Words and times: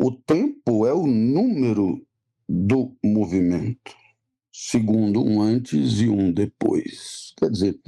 O 0.00 0.12
tempo 0.12 0.86
é 0.86 0.92
o 0.92 1.08
número 1.08 2.00
do 2.48 2.96
movimento, 3.04 3.96
segundo 4.52 5.20
um 5.24 5.42
antes 5.42 6.00
e 6.00 6.08
um 6.08 6.30
depois. 6.30 7.32
Quer 7.36 7.50
dizer, 7.50 7.80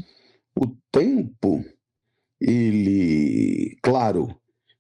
o 0.56 0.66
tempo, 0.90 1.64
ele, 2.40 3.76
claro, 3.80 4.34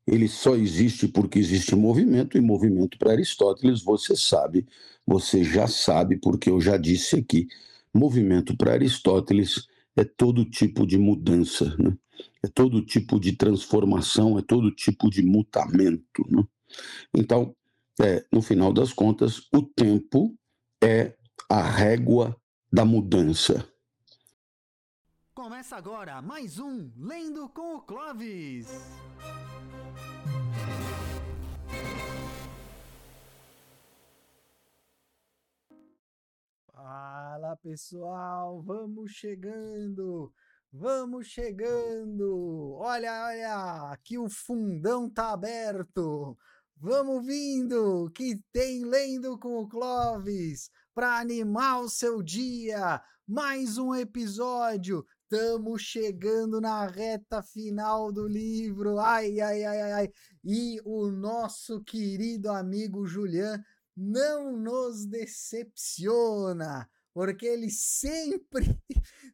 ele 0.04 0.26
só 0.26 0.56
existe 0.56 1.06
porque 1.06 1.38
existe 1.38 1.76
movimento, 1.76 2.36
e 2.36 2.40
movimento 2.40 2.98
para 2.98 3.12
Aristóteles, 3.12 3.80
você 3.80 4.16
sabe, 4.16 4.66
você 5.06 5.44
já 5.44 5.68
sabe, 5.68 6.18
porque 6.18 6.50
eu 6.50 6.60
já 6.60 6.76
disse 6.76 7.16
aqui, 7.16 7.46
movimento 7.94 8.56
para 8.56 8.72
Aristóteles 8.72 9.68
é 9.94 10.02
todo 10.02 10.44
tipo 10.44 10.84
de 10.84 10.98
mudança, 10.98 11.76
né? 11.78 11.96
é 12.42 12.48
todo 12.48 12.84
tipo 12.84 13.20
de 13.20 13.36
transformação, 13.36 14.36
é 14.36 14.42
todo 14.42 14.74
tipo 14.74 15.08
de 15.08 15.22
mutamento. 15.22 16.26
Né? 16.28 16.42
Então, 17.14 17.54
é, 18.00 18.24
no 18.32 18.40
final 18.40 18.72
das 18.72 18.92
contas, 18.92 19.40
o 19.52 19.62
tempo 19.62 20.34
é 20.82 21.16
a 21.48 21.62
régua 21.62 22.36
da 22.72 22.84
mudança. 22.84 23.66
Começa 25.34 25.76
agora 25.76 26.20
mais 26.22 26.58
um 26.58 26.90
Lendo 26.96 27.48
com 27.48 27.76
o 27.76 27.80
Clovis. 27.80 28.68
Fala 36.72 37.56
pessoal, 37.56 38.62
vamos 38.62 39.10
chegando, 39.12 40.32
vamos 40.72 41.26
chegando. 41.26 42.74
Olha, 42.78 43.26
olha, 43.26 43.92
aqui 43.92 44.16
o 44.18 44.28
fundão 44.28 45.08
tá 45.08 45.32
aberto. 45.32 46.36
Vamos 46.82 47.26
vindo, 47.26 48.10
que 48.14 48.42
tem 48.50 48.86
lendo 48.86 49.38
com 49.38 49.58
o 49.58 49.68
Clovis 49.68 50.70
para 50.94 51.18
animar 51.18 51.82
o 51.82 51.90
seu 51.90 52.22
dia. 52.22 53.02
Mais 53.28 53.76
um 53.76 53.94
episódio. 53.94 55.04
Estamos 55.24 55.82
chegando 55.82 56.58
na 56.58 56.86
reta 56.86 57.42
final 57.42 58.10
do 58.10 58.26
livro. 58.26 58.98
Ai, 58.98 59.38
ai, 59.40 59.62
ai, 59.62 59.80
ai, 59.82 59.92
ai. 59.92 60.12
E 60.42 60.80
o 60.82 61.10
nosso 61.10 61.84
querido 61.84 62.50
amigo 62.50 63.06
Julian 63.06 63.62
não 63.94 64.56
nos 64.56 65.04
decepciona 65.04 66.88
porque 67.12 67.44
ele 67.44 67.70
sempre 67.70 68.80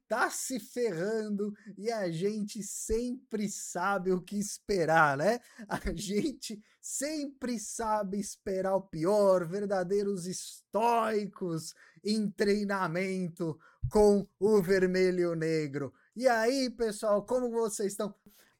tá 0.08 0.30
se 0.30 0.58
ferrando 0.58 1.52
e 1.76 1.90
a 1.90 2.10
gente 2.10 2.62
sempre 2.62 3.48
sabe 3.48 4.12
o 4.12 4.20
que 4.20 4.38
esperar, 4.38 5.16
né? 5.16 5.40
A 5.68 5.92
gente 5.94 6.62
sempre 6.80 7.58
sabe 7.58 8.18
esperar 8.18 8.76
o 8.76 8.82
pior, 8.82 9.46
verdadeiros 9.46 10.26
estoicos 10.26 11.74
em 12.04 12.30
treinamento 12.30 13.58
com 13.90 14.26
o 14.38 14.62
vermelho 14.62 15.34
negro. 15.34 15.92
E 16.14 16.28
aí, 16.28 16.70
pessoal, 16.70 17.24
como 17.24 17.50
vocês 17.50 17.92
estão? 17.92 18.14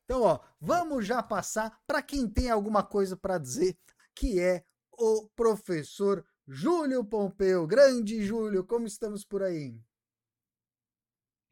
Então, 0.05 0.23
ó, 0.23 0.41
vamos 0.61 1.07
já 1.07 1.23
passar 1.23 1.81
para 1.87 2.03
quem 2.03 2.29
tem 2.29 2.51
alguma 2.51 2.83
coisa 2.83 3.17
para 3.17 3.39
dizer, 3.39 3.77
que 4.15 4.41
é 4.41 4.65
o 4.93 5.29
professor 5.35 6.25
Júlio 6.47 7.05
Pompeu. 7.05 7.67
Grande 7.67 8.25
Júlio, 8.25 8.65
como 8.65 8.87
estamos 8.87 9.25
por 9.25 9.43
aí? 9.43 9.81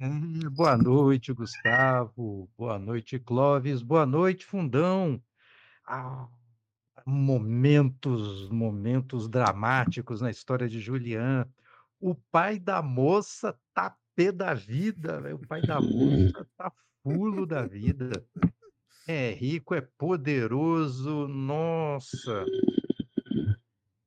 Hum, 0.01 0.41
boa 0.51 0.77
noite, 0.77 1.33
Gustavo. 1.33 2.51
Boa 2.59 2.79
noite, 2.81 3.17
Clóvis. 3.19 3.81
Boa 3.81 4.05
noite, 4.05 4.45
Fundão. 4.45 5.23
Ah, 5.87 6.27
momentos, 7.07 8.51
momentos 8.51 9.29
dramáticos 9.29 10.21
na 10.21 10.31
história 10.31 10.69
de 10.69 10.81
Julian. 10.81 11.47
O 12.01 12.15
pai 12.15 12.59
da 12.59 12.83
moça 12.83 13.57
tá 13.73 13.97
pé 14.17 14.33
da 14.33 14.53
vida, 14.53 15.21
véio. 15.21 15.37
o 15.37 15.47
pai 15.47 15.63
da 15.63 15.81
moça 15.81 16.45
tá 16.57 16.73
fulo 17.03 17.47
da 17.47 17.65
vida. 17.65 18.11
É 19.07 19.31
rico, 19.31 19.75
é 19.75 19.81
poderoso, 19.81 21.29
nossa. 21.29 22.45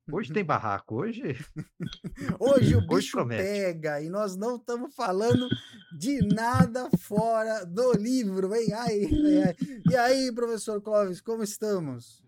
Hoje 0.10 0.32
tem 0.32 0.44
barraco, 0.44 0.96
hoje. 0.96 1.36
hoje 2.40 2.76
o 2.76 2.82
bicho 2.88 3.20
hoje 3.20 3.28
pega 3.28 4.02
e 4.02 4.10
nós 4.10 4.38
não 4.38 4.56
estamos 4.56 4.96
falando 4.96 5.50
de 6.00 6.20
nada 6.28 6.90
fora 6.98 7.66
do 7.66 7.92
livro. 7.92 8.48
Vem 8.48 8.74
aí, 8.74 9.10
E 9.90 9.96
aí, 9.98 10.32
professor 10.34 10.82
Clóvis, 10.82 11.20
como 11.20 11.44
estamos? 11.44 12.24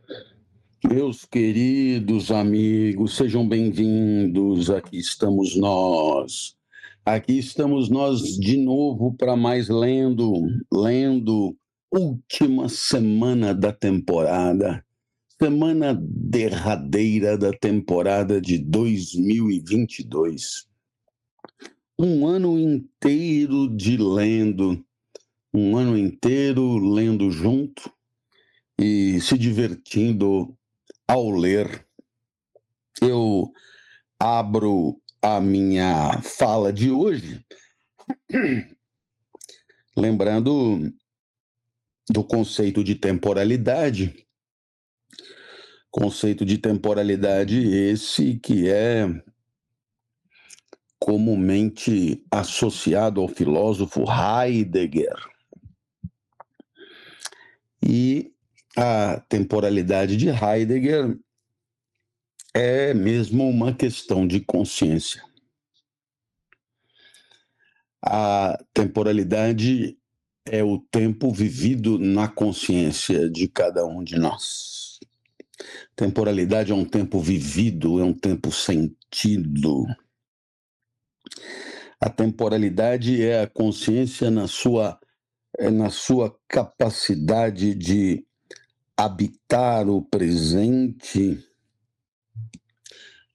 Meus 0.86 1.24
queridos 1.24 2.32
amigos, 2.32 3.16
sejam 3.16 3.48
bem-vindos. 3.48 4.70
Aqui 4.70 4.98
estamos 4.98 5.56
nós. 5.56 6.58
Aqui 7.06 7.40
estamos 7.40 7.90
nós 7.90 8.38
de 8.38 8.58
novo 8.58 9.16
para 9.16 9.38
mais 9.38 9.70
lendo, 9.70 10.34
lendo 10.72 11.56
última 11.92 12.68
semana 12.68 13.54
da 13.54 13.72
temporada 13.72 14.84
semana 15.42 15.98
derradeira 15.98 17.38
da 17.38 17.54
temporada 17.54 18.42
de 18.42 18.58
2022. 18.58 20.68
Um 21.98 22.28
ano 22.28 22.60
inteiro 22.60 23.74
de 23.74 23.96
lendo, 23.96 24.86
um 25.54 25.78
ano 25.78 25.98
inteiro 25.98 26.78
lendo 26.78 27.32
junto 27.32 27.90
e 28.78 29.22
se 29.22 29.38
divertindo 29.38 30.54
ao 31.08 31.30
ler. 31.30 31.88
Eu 33.02 33.50
abro 34.20 35.02
a 35.22 35.40
minha 35.40 36.22
fala 36.22 36.74
de 36.74 36.92
hoje 36.92 37.46
lembrando 39.96 40.92
do 42.10 42.26
conceito 42.26 42.84
de 42.84 42.96
temporalidade 42.96 44.28
Conceito 45.92 46.46
de 46.46 46.58
temporalidade 46.58 47.58
esse 47.58 48.36
que 48.40 48.70
é 48.70 49.08
comumente 51.00 52.24
associado 52.30 53.22
ao 53.22 53.28
filósofo 53.28 54.04
Heidegger. 54.04 55.16
E 57.82 58.32
a 58.78 59.20
temporalidade 59.28 60.16
de 60.16 60.28
Heidegger 60.30 61.18
é 62.54 62.94
mesmo 62.94 63.50
uma 63.50 63.74
questão 63.74 64.28
de 64.28 64.42
consciência. 64.42 65.24
A 68.02 68.58
temporalidade 68.74 69.98
é 70.46 70.64
o 70.64 70.80
tempo 70.80 71.32
vivido 71.32 71.98
na 71.98 72.28
consciência 72.28 73.30
de 73.30 73.48
cada 73.48 73.86
um 73.86 74.04
de 74.04 74.18
nós. 74.18 74.79
Temporalidade 75.96 76.72
é 76.72 76.76
um 76.76 76.86
tempo 76.86 77.20
vivido, 77.20 78.00
é 78.00 78.04
um 78.04 78.14
tempo 78.14 78.52
sentido. 78.52 79.86
A 82.00 82.10
temporalidade 82.10 83.22
é 83.22 83.42
a 83.42 83.48
consciência 83.48 84.32
na 84.32 84.48
sua, 84.48 84.98
é 85.58 85.70
na 85.70 85.90
sua 85.90 86.34
capacidade 86.48 87.76
de 87.76 88.26
habitar 88.96 89.90
o 89.90 90.02
presente, 90.02 91.46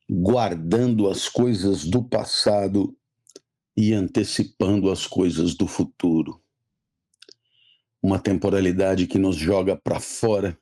guardando 0.09 1.09
as 1.09 1.29
coisas 1.29 1.85
do 1.85 2.03
passado 2.03 2.97
e 3.77 3.93
antecipando 3.93 4.91
as 4.91 5.07
coisas 5.07 5.55
do 5.55 5.67
futuro. 5.67 6.41
Uma 8.03 8.19
temporalidade 8.19 9.07
que 9.07 9.19
nos 9.19 9.37
joga 9.37 9.77
para 9.77 10.01
fora 10.01 10.59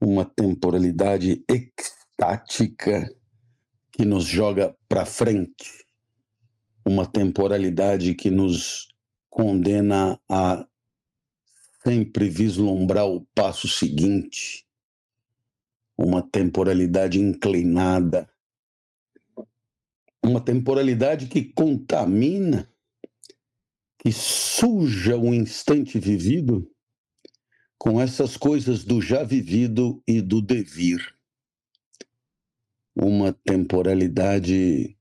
uma 0.00 0.24
temporalidade 0.24 1.44
extática 1.46 3.14
que 3.92 4.04
nos 4.04 4.24
joga 4.24 4.74
para 4.88 5.04
frente, 5.04 5.84
uma 6.86 7.04
temporalidade 7.06 8.14
que 8.14 8.30
nos 8.30 8.88
condena 9.28 10.18
a 10.28 10.66
sempre 11.84 12.30
vislumbrar 12.30 13.06
o 13.06 13.26
passo 13.34 13.68
seguinte, 13.68 14.66
uma 15.96 16.22
temporalidade 16.22 17.20
inclinada, 17.20 18.28
uma 20.22 20.40
temporalidade 20.40 21.26
que 21.26 21.42
contamina, 21.42 22.70
que 23.98 24.10
suja 24.10 25.16
o 25.16 25.34
instante 25.34 25.98
vivido 25.98 26.70
com 27.80 27.98
essas 27.98 28.36
coisas 28.36 28.84
do 28.84 29.00
já 29.00 29.24
vivido 29.24 30.02
e 30.06 30.20
do 30.20 30.42
devir. 30.42 31.14
Uma 32.94 33.32
temporalidade 33.32 34.94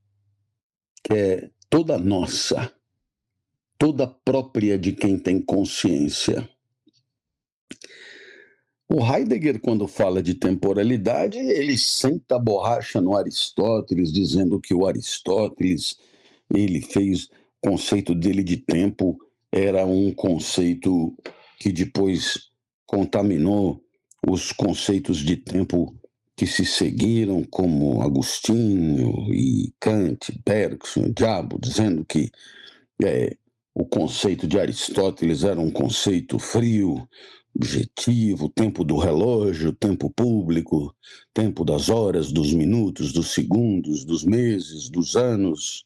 que 1.04 1.14
é 1.14 1.52
toda 1.70 1.98
nossa, 1.98 2.74
toda 3.78 4.08
própria 4.08 4.80
de 4.80 4.94
quem 4.94 5.20
tem 5.20 5.42
consciência. 5.42 6.50
O 8.90 9.06
Heidegger, 9.06 9.60
quando 9.60 9.86
fala 9.86 10.24
de 10.24 10.34
temporalidade, 10.36 11.38
ele 11.38 11.78
senta 11.78 12.38
a 12.38 12.40
borracha 12.40 13.02
no 13.02 13.14
Aristóteles, 13.14 14.12
dizendo 14.12 14.58
que 14.58 14.74
o 14.74 14.88
Aristóteles 14.88 15.98
ele 16.50 16.82
fez 16.82 17.26
o 17.26 17.70
conceito 17.72 18.16
dele 18.16 18.42
de 18.42 18.56
tempo 18.56 19.20
era 19.52 19.86
um 19.86 20.14
conceito 20.14 21.14
que 21.60 21.74
depois 21.74 22.49
contaminou 22.90 23.80
os 24.28 24.52
conceitos 24.52 25.20
de 25.20 25.38
tempo 25.38 25.96
que 26.36 26.48
se 26.48 26.66
seguiram, 26.66 27.44
como 27.44 28.02
Agostinho 28.02 29.32
e 29.32 29.72
Kant, 29.80 30.32
Bergson, 30.44 31.12
Diabo, 31.12 31.60
dizendo 31.62 32.04
que 32.04 32.32
é, 33.04 33.38
o 33.76 33.86
conceito 33.86 34.48
de 34.48 34.60
Aristóteles 34.60 35.44
era 35.44 35.60
um 35.60 35.70
conceito 35.70 36.40
frio, 36.40 37.08
objetivo, 37.56 38.50
tempo 38.50 38.84
do 38.84 38.98
relógio, 38.98 39.72
tempo 39.72 40.10
público, 40.10 40.96
tempo 41.32 41.64
das 41.64 41.90
horas, 41.90 42.32
dos 42.32 42.52
minutos, 42.54 43.14
dos 43.14 43.36
segundos, 43.36 44.04
dos 44.04 44.24
meses, 44.24 44.90
dos 44.90 45.16
anos. 45.16 45.86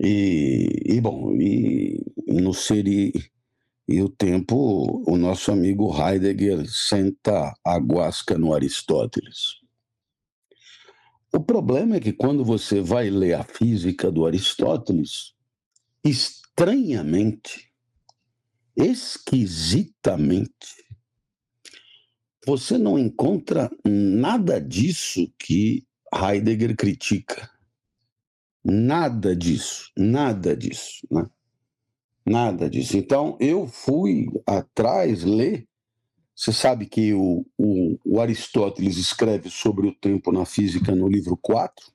E, 0.00 0.68
e 0.84 1.00
bom, 1.00 1.32
e, 1.32 2.00
no 2.28 2.54
ser 2.54 2.86
e, 3.88 4.02
o 4.02 4.08
tempo, 4.08 5.04
o 5.06 5.16
nosso 5.16 5.52
amigo 5.52 5.94
Heidegger 5.96 6.68
senta 6.68 7.54
a 7.64 7.78
guasca 7.78 8.36
no 8.36 8.52
Aristóteles. 8.52 9.60
O 11.32 11.40
problema 11.40 11.96
é 11.96 12.00
que 12.00 12.12
quando 12.12 12.44
você 12.44 12.80
vai 12.80 13.10
ler 13.10 13.34
a 13.34 13.44
física 13.44 14.10
do 14.10 14.26
Aristóteles, 14.26 15.34
estranhamente, 16.02 17.70
esquisitamente, 18.76 20.84
você 22.44 22.76
não 22.78 22.98
encontra 22.98 23.70
nada 23.84 24.60
disso 24.60 25.32
que 25.38 25.86
Heidegger 26.12 26.76
critica. 26.76 27.48
Nada 28.64 29.36
disso, 29.36 29.92
nada 29.96 30.56
disso, 30.56 31.06
né? 31.10 31.28
Nada 32.26 32.68
disso. 32.68 32.96
Então, 32.96 33.36
eu 33.38 33.66
fui 33.66 34.26
atrás 34.44 35.22
ler. 35.22 35.68
Você 36.34 36.52
sabe 36.52 36.86
que 36.86 37.14
o, 37.14 37.46
o, 37.56 37.98
o 38.04 38.20
Aristóteles 38.20 38.96
escreve 38.96 39.48
sobre 39.48 39.86
o 39.86 39.94
tempo 39.94 40.32
na 40.32 40.44
física 40.44 40.94
no 40.94 41.08
livro 41.08 41.36
4, 41.36 41.86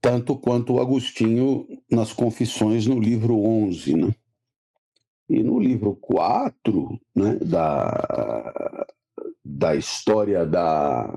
tanto 0.00 0.36
quanto 0.36 0.74
o 0.74 0.80
Agostinho 0.80 1.66
nas 1.90 2.12
Confissões 2.12 2.86
no 2.86 2.98
livro 2.98 3.38
11, 3.38 3.96
né? 3.96 4.14
E 5.28 5.42
no 5.42 5.60
livro 5.60 5.94
4, 5.94 7.00
né, 7.14 7.36
da, 7.36 8.86
da 9.44 9.76
história 9.76 10.44
da, 10.44 11.16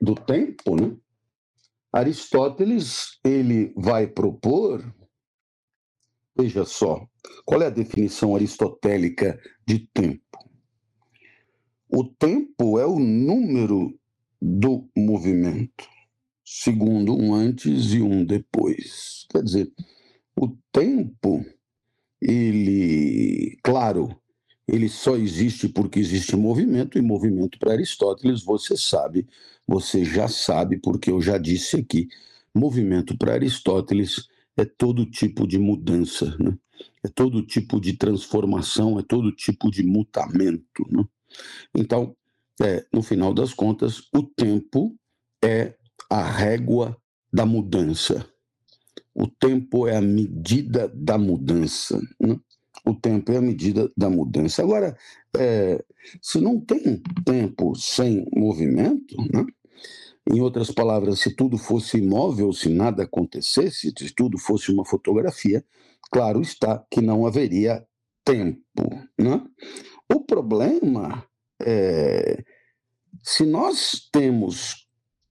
do 0.00 0.14
tempo, 0.14 0.74
né, 0.74 0.96
Aristóteles 1.94 3.20
ele 3.22 3.72
vai 3.76 4.08
propor, 4.08 4.82
veja 6.36 6.64
só, 6.64 7.06
qual 7.44 7.62
é 7.62 7.66
a 7.66 7.70
definição 7.70 8.34
aristotélica 8.34 9.40
de 9.66 9.80
tempo? 9.92 10.38
O 11.88 12.04
tempo 12.04 12.78
é 12.78 12.86
o 12.86 12.98
número 12.98 13.98
do 14.40 14.88
movimento, 14.96 15.84
segundo 16.44 17.16
um 17.16 17.34
antes 17.34 17.92
e 17.92 18.02
um 18.02 18.24
depois. 18.24 19.26
Quer 19.30 19.42
dizer, 19.42 19.72
o 20.36 20.48
tempo 20.72 21.44
ele, 22.20 23.58
claro, 23.62 24.16
ele 24.66 24.88
só 24.88 25.16
existe 25.16 25.68
porque 25.68 26.00
existe 26.00 26.34
movimento, 26.36 26.98
e 26.98 27.02
movimento 27.02 27.58
para 27.58 27.72
Aristóteles, 27.72 28.42
você 28.42 28.76
sabe, 28.76 29.26
você 29.66 30.04
já 30.04 30.26
sabe, 30.26 30.78
porque 30.78 31.10
eu 31.10 31.20
já 31.20 31.38
disse 31.38 31.76
aqui, 31.76 32.08
movimento 32.54 33.16
para 33.16 33.34
Aristóteles 33.34 34.28
é 34.56 34.64
todo 34.64 35.06
tipo 35.06 35.46
de 35.46 35.58
mudança, 35.58 36.36
né? 36.38 36.56
é 37.04 37.08
todo 37.08 37.44
tipo 37.44 37.80
de 37.80 37.96
transformação, 37.96 38.98
é 38.98 39.02
todo 39.02 39.32
tipo 39.32 39.70
de 39.70 39.82
mutamento. 39.82 40.84
Né? 40.90 41.04
Então, 41.74 42.16
é, 42.62 42.84
no 42.92 43.02
final 43.02 43.32
das 43.32 43.52
contas, 43.52 44.02
o 44.14 44.22
tempo 44.22 44.96
é 45.42 45.74
a 46.10 46.22
régua 46.22 46.96
da 47.32 47.44
mudança. 47.44 48.26
O 49.14 49.28
tempo 49.28 49.86
é 49.86 49.96
a 49.96 50.00
medida 50.00 50.88
da 50.94 51.18
mudança. 51.18 52.00
Né? 52.20 52.38
O 52.86 52.94
tempo 52.94 53.32
é 53.32 53.36
a 53.36 53.42
medida 53.42 53.90
da 53.96 54.10
mudança. 54.10 54.62
Agora, 54.62 54.96
é, 55.36 55.82
se 56.20 56.40
não 56.40 56.60
tem 56.60 57.02
tempo 57.24 57.74
sem 57.74 58.26
movimento, 58.34 59.16
né? 59.32 59.44
Em 60.30 60.40
outras 60.40 60.70
palavras, 60.70 61.20
se 61.20 61.34
tudo 61.34 61.58
fosse 61.58 61.98
imóvel, 61.98 62.52
se 62.52 62.68
nada 62.68 63.02
acontecesse, 63.02 63.92
se 63.96 64.14
tudo 64.14 64.38
fosse 64.38 64.72
uma 64.72 64.84
fotografia, 64.84 65.64
claro 66.10 66.40
está 66.40 66.84
que 66.90 67.00
não 67.00 67.26
haveria 67.26 67.86
tempo. 68.24 68.90
Né? 69.18 69.42
O 70.12 70.20
problema 70.20 71.24
é 71.60 72.42
se 73.22 73.46
nós 73.46 74.08
temos 74.12 74.86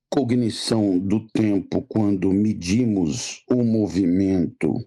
cognição 0.10 0.98
do 0.98 1.28
tempo 1.28 1.82
quando 1.88 2.32
medimos 2.32 3.44
o 3.50 3.64
movimento 3.64 4.84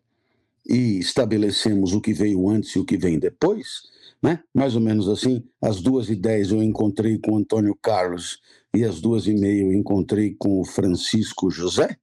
e 0.69 0.99
estabelecemos 0.99 1.93
o 1.93 2.01
que 2.01 2.13
veio 2.13 2.49
antes 2.49 2.71
e 2.71 2.79
o 2.79 2.85
que 2.85 2.97
vem 2.97 3.19
depois, 3.19 3.83
né? 4.23 4.43
Mais 4.55 4.75
ou 4.75 4.81
menos 4.81 5.09
assim, 5.09 5.45
às 5.61 5.81
duas 5.81 6.09
e 6.09 6.17
dez 6.17 6.51
eu 6.51 6.63
encontrei 6.63 7.19
com 7.19 7.37
Antônio 7.37 7.77
Carlos 7.81 8.41
e 8.77 8.85
às 8.85 9.01
duas 9.01 9.27
e 9.27 9.35
meia 9.35 9.63
eu 9.63 9.73
encontrei 9.73 10.35
com 10.35 10.61
o 10.61 10.65
Francisco 10.65 11.51
José. 11.51 11.97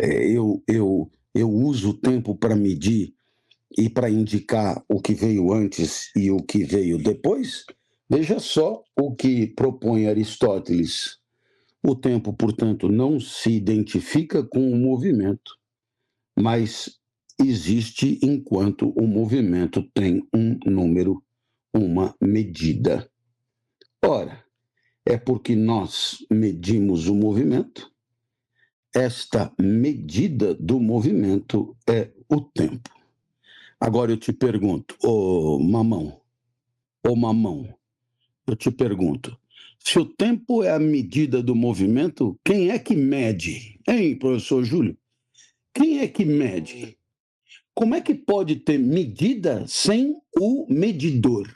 É, 0.00 0.28
eu, 0.28 0.62
eu, 0.66 1.10
eu 1.34 1.50
uso 1.50 1.90
o 1.90 1.94
tempo 1.94 2.34
para 2.34 2.56
medir 2.56 3.14
e 3.78 3.88
para 3.88 4.10
indicar 4.10 4.84
o 4.88 5.00
que 5.00 5.14
veio 5.14 5.52
antes 5.52 6.10
e 6.16 6.30
o 6.30 6.38
que 6.38 6.64
veio 6.64 6.98
depois. 6.98 7.64
Veja 8.08 8.38
só 8.38 8.82
o 8.98 9.14
que 9.14 9.46
propõe 9.46 10.06
Aristóteles 10.06 11.18
o 11.84 11.94
tempo, 11.94 12.32
portanto, 12.32 12.88
não 12.88 13.20
se 13.20 13.52
identifica 13.52 14.42
com 14.42 14.72
o 14.72 14.76
movimento, 14.76 15.56
mas 16.36 16.98
existe 17.40 18.18
enquanto 18.22 18.90
o 18.90 19.06
movimento 19.06 19.82
tem 19.94 20.26
um 20.34 20.58
número, 20.66 21.22
uma 21.72 22.14
medida. 22.20 23.08
Ora, 24.04 24.44
é 25.06 25.16
porque 25.16 25.54
nós 25.54 26.18
medimos 26.28 27.06
o 27.06 27.14
movimento, 27.14 27.92
esta 28.92 29.52
medida 29.56 30.52
do 30.54 30.80
movimento 30.80 31.76
é 31.88 32.10
o 32.28 32.40
tempo. 32.40 32.90
Agora 33.78 34.10
eu 34.10 34.16
te 34.16 34.32
pergunto, 34.32 34.96
ô 35.02 35.60
mamão, 35.60 36.20
ô 37.06 37.14
mamão, 37.14 37.72
eu 38.46 38.56
te 38.56 38.70
pergunto, 38.70 39.38
se 39.78 39.98
o 39.98 40.04
tempo 40.04 40.64
é 40.64 40.72
a 40.72 40.78
medida 40.78 41.40
do 41.40 41.54
movimento, 41.54 42.36
quem 42.44 42.70
é 42.70 42.78
que 42.78 42.96
mede? 42.96 43.78
Hein, 43.86 44.18
professor 44.18 44.64
Júlio? 44.64 44.98
Quem 45.72 46.00
é 46.00 46.08
que 46.08 46.24
mede? 46.24 46.98
Como 47.72 47.94
é 47.94 48.00
que 48.00 48.14
pode 48.14 48.56
ter 48.56 48.78
medida 48.78 49.64
sem 49.68 50.16
o 50.36 50.66
medidor? 50.68 51.54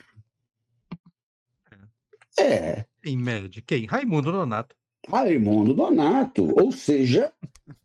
É. 2.39 2.85
Quem 3.01 3.17
mede? 3.17 3.61
Quem? 3.61 3.85
Raimundo 3.85 4.31
Donato. 4.31 4.75
Raimundo 5.09 5.73
Donato. 5.73 6.53
Ou 6.59 6.71
seja, 6.71 7.31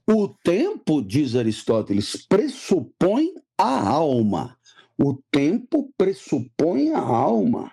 o 0.07 0.29
tempo, 0.29 1.03
diz 1.03 1.35
Aristóteles, 1.35 2.17
pressupõe 2.29 3.33
a 3.57 3.89
alma. 3.89 4.57
O 4.99 5.15
tempo 5.31 5.91
pressupõe 5.97 6.91
a 6.91 7.01
alma. 7.01 7.73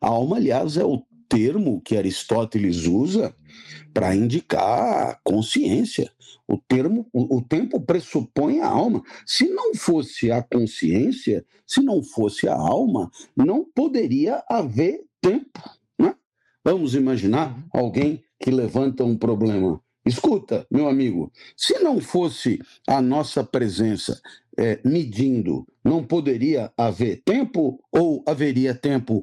A 0.00 0.08
alma, 0.08 0.36
aliás, 0.36 0.76
é 0.76 0.84
o 0.84 1.02
termo 1.28 1.80
que 1.80 1.96
Aristóteles 1.96 2.86
usa 2.86 3.34
para 3.92 4.14
indicar 4.14 5.20
consciência. 5.22 6.12
O 6.46 6.58
termo, 6.58 7.08
o, 7.12 7.38
o, 7.38 7.42
tempo 7.42 7.80
pressupõe 7.80 8.60
a 8.60 8.66
alma. 8.66 9.02
Se 9.24 9.48
não 9.48 9.74
fosse 9.74 10.30
a 10.30 10.42
consciência, 10.42 11.44
se 11.66 11.80
não 11.80 12.02
fosse 12.02 12.48
a 12.48 12.54
alma, 12.54 13.10
não 13.36 13.64
poderia 13.64 14.44
haver 14.48 15.04
tempo. 15.20 15.62
Vamos 16.64 16.94
imaginar 16.94 17.56
alguém 17.72 18.22
que 18.40 18.50
levanta 18.50 19.04
um 19.04 19.16
problema. 19.16 19.80
Escuta, 20.06 20.66
meu 20.70 20.88
amigo, 20.88 21.30
se 21.56 21.78
não 21.78 22.00
fosse 22.00 22.58
a 22.86 23.00
nossa 23.00 23.42
presença 23.42 24.20
é, 24.56 24.80
medindo, 24.84 25.66
não 25.84 26.04
poderia 26.04 26.72
haver 26.76 27.22
tempo 27.24 27.78
ou 27.90 28.22
haveria 28.26 28.74
tempo 28.74 29.22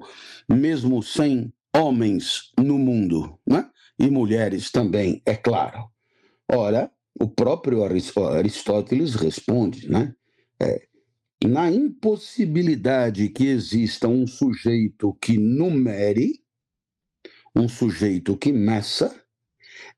mesmo 0.50 1.02
sem 1.02 1.54
homens 1.76 2.52
no 2.60 2.78
mundo, 2.78 3.40
né? 3.48 3.70
e 4.02 4.10
mulheres 4.10 4.72
também, 4.72 5.22
é 5.26 5.36
claro. 5.36 5.86
Ora, 6.52 6.92
o 7.20 7.28
próprio 7.28 7.84
Aristóteles 7.84 9.14
responde, 9.14 9.90
né? 9.90 10.14
É, 10.60 10.82
na 11.46 11.72
impossibilidade 11.72 13.30
que 13.30 13.46
exista 13.46 14.08
um 14.08 14.26
sujeito 14.26 15.16
que 15.22 15.38
numere, 15.38 16.41
um 17.56 17.68
sujeito 17.68 18.38
que 18.38 18.52
meça, 18.52 19.14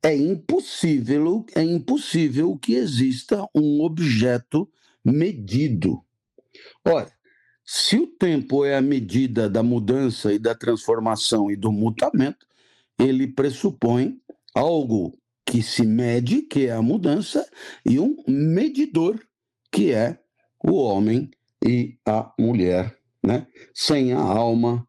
é 0.02 0.16
impossível, 0.16 1.46
é 1.56 1.64
impossível 1.64 2.58
que 2.58 2.74
exista 2.74 3.46
um 3.56 3.82
objeto 3.82 4.70
medido. 5.04 6.04
Ora, 6.86 7.12
se 7.66 7.98
o 7.98 8.08
tempo 8.08 8.66
é 8.66 8.76
a 8.76 8.82
medida 8.82 9.50
da 9.50 9.64
mudança 9.64 10.34
e 10.34 10.40
da 10.40 10.54
transformação 10.54 11.50
e 11.50 11.56
do 11.56 11.72
mutamento, 11.72 12.46
ele 13.00 13.28
pressupõe 13.28 14.20
algo 14.54 15.18
que 15.46 15.62
se 15.62 15.86
mede, 15.86 16.42
que 16.42 16.68
é 16.68 16.74
a 16.74 16.82
mudança, 16.82 17.48
e 17.86 18.00
um 18.00 18.16
medidor, 18.28 19.20
que 19.72 19.92
é 19.92 20.20
o 20.64 20.74
homem 20.74 21.32
e 21.66 21.98
a 22.06 22.34
mulher. 22.38 22.98
Né? 23.24 23.48
Sem 23.74 24.14
a 24.14 24.20
alma, 24.20 24.88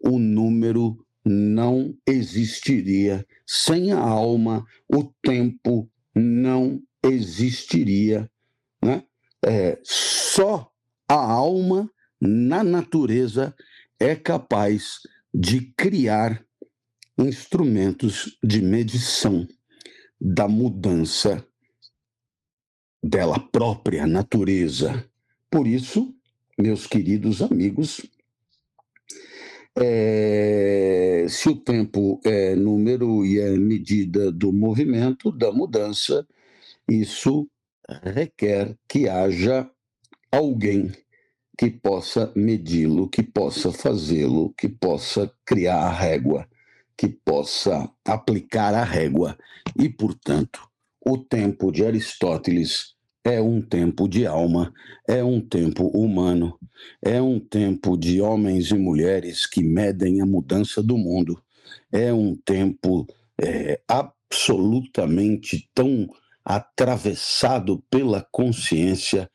o 0.00 0.18
número 0.18 1.05
não 1.26 1.92
existiria. 2.06 3.26
Sem 3.44 3.92
a 3.92 3.98
alma, 3.98 4.64
o 4.88 5.12
tempo 5.20 5.90
não 6.14 6.80
existiria. 7.02 8.30
Né? 8.80 9.02
É, 9.44 9.78
só 9.82 10.70
a 11.08 11.14
alma 11.14 11.90
na 12.20 12.62
natureza 12.62 13.52
é 13.98 14.14
capaz 14.14 15.00
de 15.34 15.72
criar 15.76 16.44
instrumentos 17.18 18.38
de 18.42 18.62
medição 18.62 19.46
da 20.20 20.46
mudança 20.46 21.44
dela 23.02 23.38
própria 23.38 24.06
natureza. 24.06 25.08
Por 25.50 25.66
isso, 25.66 26.14
meus 26.58 26.86
queridos 26.86 27.42
amigos, 27.42 28.00
é, 29.76 31.26
se 31.28 31.48
o 31.48 31.56
tempo 31.56 32.20
é 32.24 32.54
número 32.54 33.24
e 33.24 33.38
é 33.38 33.50
medida 33.50 34.32
do 34.32 34.52
movimento, 34.52 35.30
da 35.30 35.52
mudança, 35.52 36.26
isso 36.88 37.48
requer 38.02 38.76
que 38.88 39.08
haja 39.08 39.70
alguém 40.30 40.92
que 41.58 41.70
possa 41.70 42.32
medi-lo, 42.34 43.08
que 43.08 43.22
possa 43.22 43.72
fazê-lo, 43.72 44.52
que 44.54 44.68
possa 44.68 45.32
criar 45.44 45.78
a 45.78 45.90
régua, 45.90 46.48
que 46.96 47.08
possa 47.08 47.90
aplicar 48.04 48.74
a 48.74 48.84
régua. 48.84 49.38
E, 49.78 49.88
portanto, 49.88 50.68
o 51.04 51.16
tempo 51.16 51.70
de 51.70 51.84
Aristóteles 51.84 52.95
é 53.26 53.40
um 53.40 53.60
tempo 53.60 54.08
de 54.08 54.24
alma, 54.24 54.72
é 55.08 55.22
um 55.22 55.40
tempo 55.40 55.88
humano, 55.88 56.56
é 57.02 57.20
um 57.20 57.40
tempo 57.40 57.96
de 57.96 58.20
homens 58.20 58.70
e 58.70 58.74
mulheres 58.74 59.46
que 59.46 59.64
medem 59.64 60.20
a 60.20 60.26
mudança 60.26 60.80
do 60.80 60.96
mundo, 60.96 61.42
é 61.90 62.12
um 62.12 62.36
tempo 62.36 63.04
é, 63.36 63.80
absolutamente 63.88 65.68
tão 65.74 66.08
atravessado 66.44 67.82
pela 67.90 68.24
consciência 68.30 69.28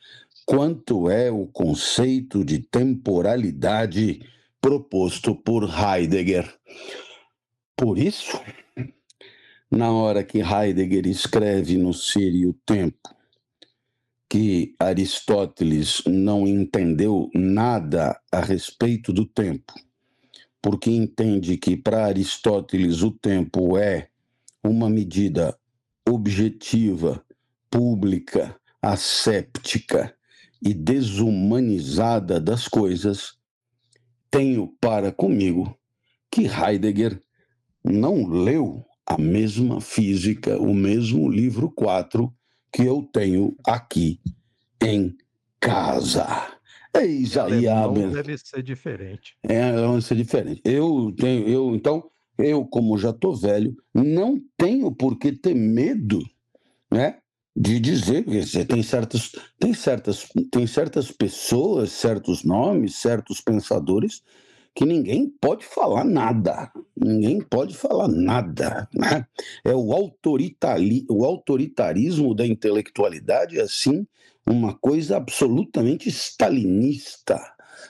quanto 0.45 1.10
é 1.10 1.29
o 1.29 1.45
conceito 1.45 2.45
de 2.45 2.60
temporalidade 2.60 4.21
proposto 4.62 5.36
por 5.36 5.69
Heidegger. 5.69 6.50
Por 7.75 7.98
isso, 7.98 8.39
na 9.69 9.91
hora 9.91 10.24
que 10.24 10.39
Heidegger 10.39 11.05
escreve 11.07 11.77
no 11.77 11.93
Ser 11.93 12.33
e 12.33 12.48
o 12.48 12.53
Tempo 12.53 13.20
que 14.31 14.73
Aristóteles 14.79 16.01
não 16.07 16.47
entendeu 16.47 17.29
nada 17.35 18.17
a 18.31 18.39
respeito 18.39 19.11
do 19.11 19.25
tempo, 19.25 19.73
porque 20.61 20.89
entende 20.89 21.57
que 21.57 21.75
para 21.75 22.05
Aristóteles 22.05 23.01
o 23.01 23.11
tempo 23.11 23.77
é 23.77 24.07
uma 24.63 24.89
medida 24.89 25.53
objetiva, 26.07 27.21
pública, 27.69 28.57
asséptica 28.81 30.15
e 30.61 30.73
desumanizada 30.73 32.39
das 32.39 32.69
coisas, 32.69 33.33
tenho 34.29 34.73
para 34.79 35.11
comigo 35.11 35.77
que 36.31 36.47
Heidegger 36.47 37.21
não 37.83 38.25
leu 38.29 38.85
a 39.05 39.17
mesma 39.17 39.81
física, 39.81 40.57
o 40.57 40.73
mesmo 40.73 41.29
livro 41.29 41.69
4 41.69 42.33
que 42.71 42.83
eu 42.83 43.07
tenho 43.11 43.55
aqui 43.65 44.19
em 44.81 45.15
casa. 45.59 46.25
Eis 46.93 47.37
aí 47.37 47.67
a 47.67 47.87
deve 47.87 48.37
ser 48.37 48.63
diferente. 48.63 49.35
É, 49.43 49.71
deve 49.71 50.01
ser 50.01 50.15
diferente. 50.15 50.61
Eu 50.65 51.13
tenho, 51.17 51.47
eu 51.47 51.75
então, 51.75 52.09
eu 52.37 52.65
como 52.65 52.97
já 52.97 53.11
estou 53.11 53.35
velho, 53.35 53.75
não 53.93 54.41
tenho 54.57 54.91
por 54.91 55.17
que 55.17 55.31
ter 55.31 55.55
medo, 55.55 56.19
né? 56.91 57.17
De 57.55 57.79
dizer 57.79 58.23
que 58.23 58.43
você 58.43 58.65
tem 58.65 58.81
certas, 58.81 59.31
tem 59.59 59.73
certas, 59.73 60.27
tem 60.51 60.65
certas 60.65 61.11
pessoas, 61.11 61.91
certos 61.91 62.43
nomes, 62.43 62.95
certos 62.95 63.41
pensadores 63.41 64.21
que 64.73 64.85
ninguém 64.85 65.29
pode 65.29 65.65
falar 65.65 66.03
nada, 66.03 66.71
ninguém 66.95 67.41
pode 67.41 67.75
falar 67.75 68.07
nada. 68.07 68.87
Né? 68.93 69.25
É 69.63 69.73
o, 69.73 69.93
autoritari 69.93 71.05
o 71.09 71.25
autoritarismo 71.25 72.33
da 72.33 72.45
intelectualidade, 72.45 73.59
assim, 73.59 74.05
uma 74.45 74.73
coisa 74.73 75.17
absolutamente 75.17 76.09
stalinista. 76.09 77.39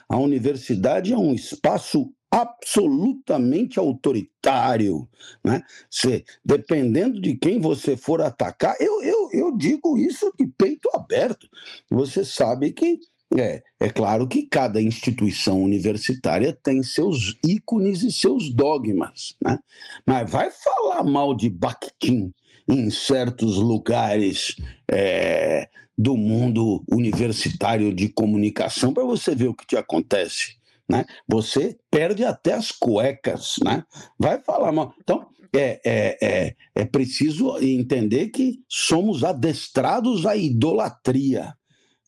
A 0.08 0.18
universidade 0.18 1.12
é 1.12 1.16
um 1.16 1.34
espaço 1.34 2.12
absolutamente 2.32 3.78
autoritário, 3.78 5.06
né? 5.44 5.62
Se, 5.90 6.24
dependendo 6.42 7.20
de 7.20 7.36
quem 7.36 7.60
você 7.60 7.94
for 7.94 8.22
atacar, 8.22 8.74
eu, 8.80 9.02
eu, 9.02 9.28
eu 9.32 9.56
digo 9.56 9.98
isso 9.98 10.32
de 10.38 10.46
peito 10.46 10.88
aberto. 10.94 11.46
Você 11.90 12.24
sabe 12.24 12.72
que 12.72 12.98
é, 13.38 13.62
é 13.80 13.90
claro 13.90 14.26
que 14.26 14.42
cada 14.42 14.80
instituição 14.80 15.62
universitária 15.62 16.56
tem 16.62 16.82
seus 16.82 17.36
ícones 17.44 18.02
e 18.02 18.12
seus 18.12 18.52
dogmas, 18.52 19.34
né? 19.42 19.58
mas 20.06 20.30
vai 20.30 20.50
falar 20.50 21.02
mal 21.02 21.34
de 21.34 21.48
Bakhtin 21.48 22.32
em 22.68 22.90
certos 22.90 23.56
lugares 23.56 24.56
é, 24.90 25.68
do 25.96 26.16
mundo 26.16 26.82
universitário 26.90 27.94
de 27.94 28.08
comunicação 28.08 28.92
para 28.92 29.04
você 29.04 29.34
ver 29.34 29.48
o 29.48 29.54
que 29.54 29.66
te 29.66 29.76
acontece. 29.76 30.56
Né? 30.88 31.04
Você 31.26 31.78
perde 31.90 32.24
até 32.24 32.54
as 32.54 32.70
cuecas, 32.70 33.56
né? 33.64 33.84
Vai 34.18 34.40
falar 34.42 34.72
mal. 34.72 34.94
Então, 35.00 35.26
é, 35.54 35.80
é, 35.84 36.18
é, 36.22 36.56
é 36.74 36.84
preciso 36.84 37.58
entender 37.58 38.28
que 38.28 38.60
somos 38.68 39.22
adestrados 39.22 40.26
à 40.26 40.36
idolatria. 40.36 41.54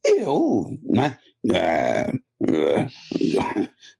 Eu, 0.05 0.79
né? 0.83 1.19
É, 1.53 2.11
é, 2.49 2.87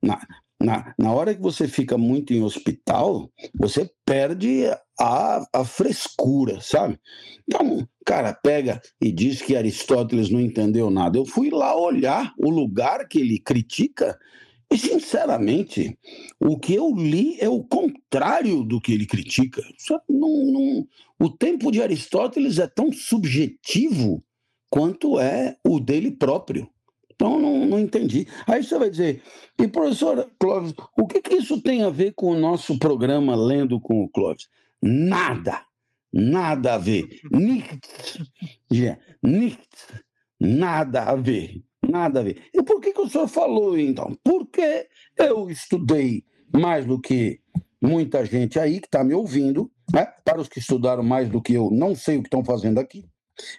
na, 0.03 0.21
na, 0.61 0.95
na 0.99 1.13
hora 1.13 1.35
que 1.35 1.41
você 1.41 1.69
fica 1.69 1.99
muito 1.99 2.33
em 2.33 2.43
hospital, 2.43 3.31
você 3.55 3.91
perde 4.05 4.65
a, 4.99 5.47
a 5.53 5.65
frescura, 5.65 6.61
sabe? 6.61 6.99
Então, 7.47 7.87
cara 8.05 8.35
pega 8.35 8.81
e 9.01 9.11
diz 9.11 9.41
que 9.41 9.57
Aristóteles 9.57 10.31
não 10.31 10.41
entendeu 10.41 10.91
nada. 10.91 11.19
Eu 11.19 11.25
fui 11.25 11.51
lá 11.51 11.77
olhar 11.77 12.33
o 12.39 12.51
lugar 12.51 13.09
que 13.09 13.19
ele 13.19 13.39
critica 13.39 14.19
e, 14.71 14.79
sinceramente, 14.79 15.99
o 16.41 16.59
que 16.59 16.75
eu 16.75 16.95
li 16.95 17.37
é 17.41 17.49
o 17.49 17.63
contrário 17.63 18.63
do 18.63 18.81
que 18.81 18.93
ele 18.93 19.07
critica. 19.07 19.63
Não, 20.09 20.29
não, 20.47 20.87
o 21.21 21.31
tempo 21.31 21.71
de 21.71 21.83
Aristóteles 21.83 22.59
é 22.59 22.67
tão 22.67 22.93
subjetivo 22.93 24.23
quanto 24.71 25.19
é 25.19 25.57
o 25.65 25.79
dele 25.79 26.11
próprio. 26.11 26.69
Então, 27.15 27.39
não, 27.39 27.65
não 27.65 27.79
entendi. 27.79 28.27
Aí 28.47 28.63
você 28.63 28.79
vai 28.79 28.91
dizer, 28.91 29.23
e 29.59 29.69
professor 29.69 30.29
Clóvis, 30.39 30.75
o 30.99 31.07
que, 31.07 31.23
que 31.23 31.37
isso 31.37 31.61
tem 31.63 31.83
a 31.83 31.91
ver 31.91 32.13
com 32.15 32.31
o 32.31 32.39
nosso 32.39 32.79
programa 32.79 33.37
Lendo 33.37 33.81
com 33.81 34.03
o 34.03 34.09
Clóvis? 34.09 34.49
Nada, 34.83 35.63
nada 36.13 36.75
a 36.75 36.79
ver. 36.79 37.21
Nichts, 37.31 38.19
nichts, 39.23 39.87
nada 40.41 41.05
a 41.05 41.15
ver, 41.15 41.63
nada 41.89 42.21
a 42.21 42.23
ver. 42.25 42.43
E 42.53 42.63
por 42.63 42.81
que, 42.81 42.93
que 42.93 43.01
o 43.01 43.09
senhor 43.09 43.29
falou 43.29 43.79
então? 43.79 44.17
Porque 44.25 44.89
eu 45.17 45.49
estudei 45.49 46.25
mais 46.53 46.85
do 46.85 47.01
que 47.01 47.41
muita 47.81 48.25
gente 48.25 48.59
aí 48.59 48.81
que 48.81 48.87
está 48.87 49.05
me 49.05 49.15
ouvindo, 49.15 49.71
né? 49.93 50.07
para 50.25 50.41
os 50.41 50.49
que 50.49 50.59
estudaram 50.59 51.03
mais 51.03 51.29
do 51.29 51.41
que 51.41 51.55
eu, 51.55 51.71
não 51.71 51.95
sei 51.95 52.17
o 52.17 52.23
que 52.23 52.29
estão 52.29 52.45
fazendo 52.45 52.79
aqui. 52.79 53.05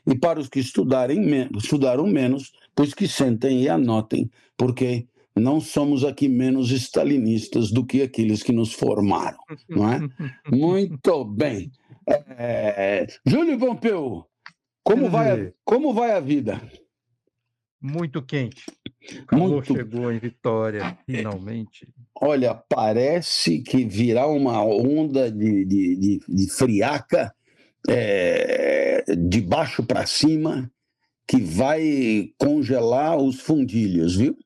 E 0.07 0.17
para 0.17 0.39
os 0.39 0.47
que 0.47 0.59
estudarem 0.59 1.21
estudaram 1.57 2.07
menos, 2.07 2.51
pois 2.75 2.93
que 2.93 3.07
sentem 3.07 3.63
e 3.63 3.69
anotem, 3.69 4.29
porque 4.57 5.07
não 5.35 5.59
somos 5.59 6.03
aqui 6.03 6.29
menos 6.29 6.71
stalinistas 6.71 7.71
do 7.71 7.85
que 7.85 8.01
aqueles 8.01 8.41
que 8.41 8.53
nos 8.53 8.73
formaram, 8.73 9.39
não 9.69 9.91
é? 9.91 9.99
Muito 10.49 11.25
bem. 11.25 11.71
É... 12.07 13.05
Júlio 13.25 13.59
Pompeu, 13.59 14.25
como 14.83 15.09
vai, 15.09 15.31
a, 15.31 15.51
como 15.65 15.93
vai 15.93 16.11
a 16.11 16.19
vida? 16.19 16.61
Muito 17.81 18.21
quente. 18.21 18.63
O 19.21 19.25
calor 19.25 19.49
Muito. 19.49 19.73
chegou 19.73 20.11
em 20.11 20.19
Vitória, 20.19 20.97
finalmente. 21.05 21.87
Olha, 22.19 22.55
parece 22.55 23.59
que 23.59 23.83
virá 23.83 24.27
uma 24.27 24.63
onda 24.63 25.31
de, 25.31 25.65
de, 25.65 25.95
de, 25.95 26.21
de 26.27 26.49
friaca 26.49 27.35
é, 27.87 28.84
de 29.07 29.41
baixo 29.41 29.83
para 29.83 30.05
cima 30.05 30.71
que 31.27 31.41
vai 31.41 32.29
congelar 32.37 33.17
os 33.17 33.39
fundilhos, 33.39 34.15
viu? 34.15 34.37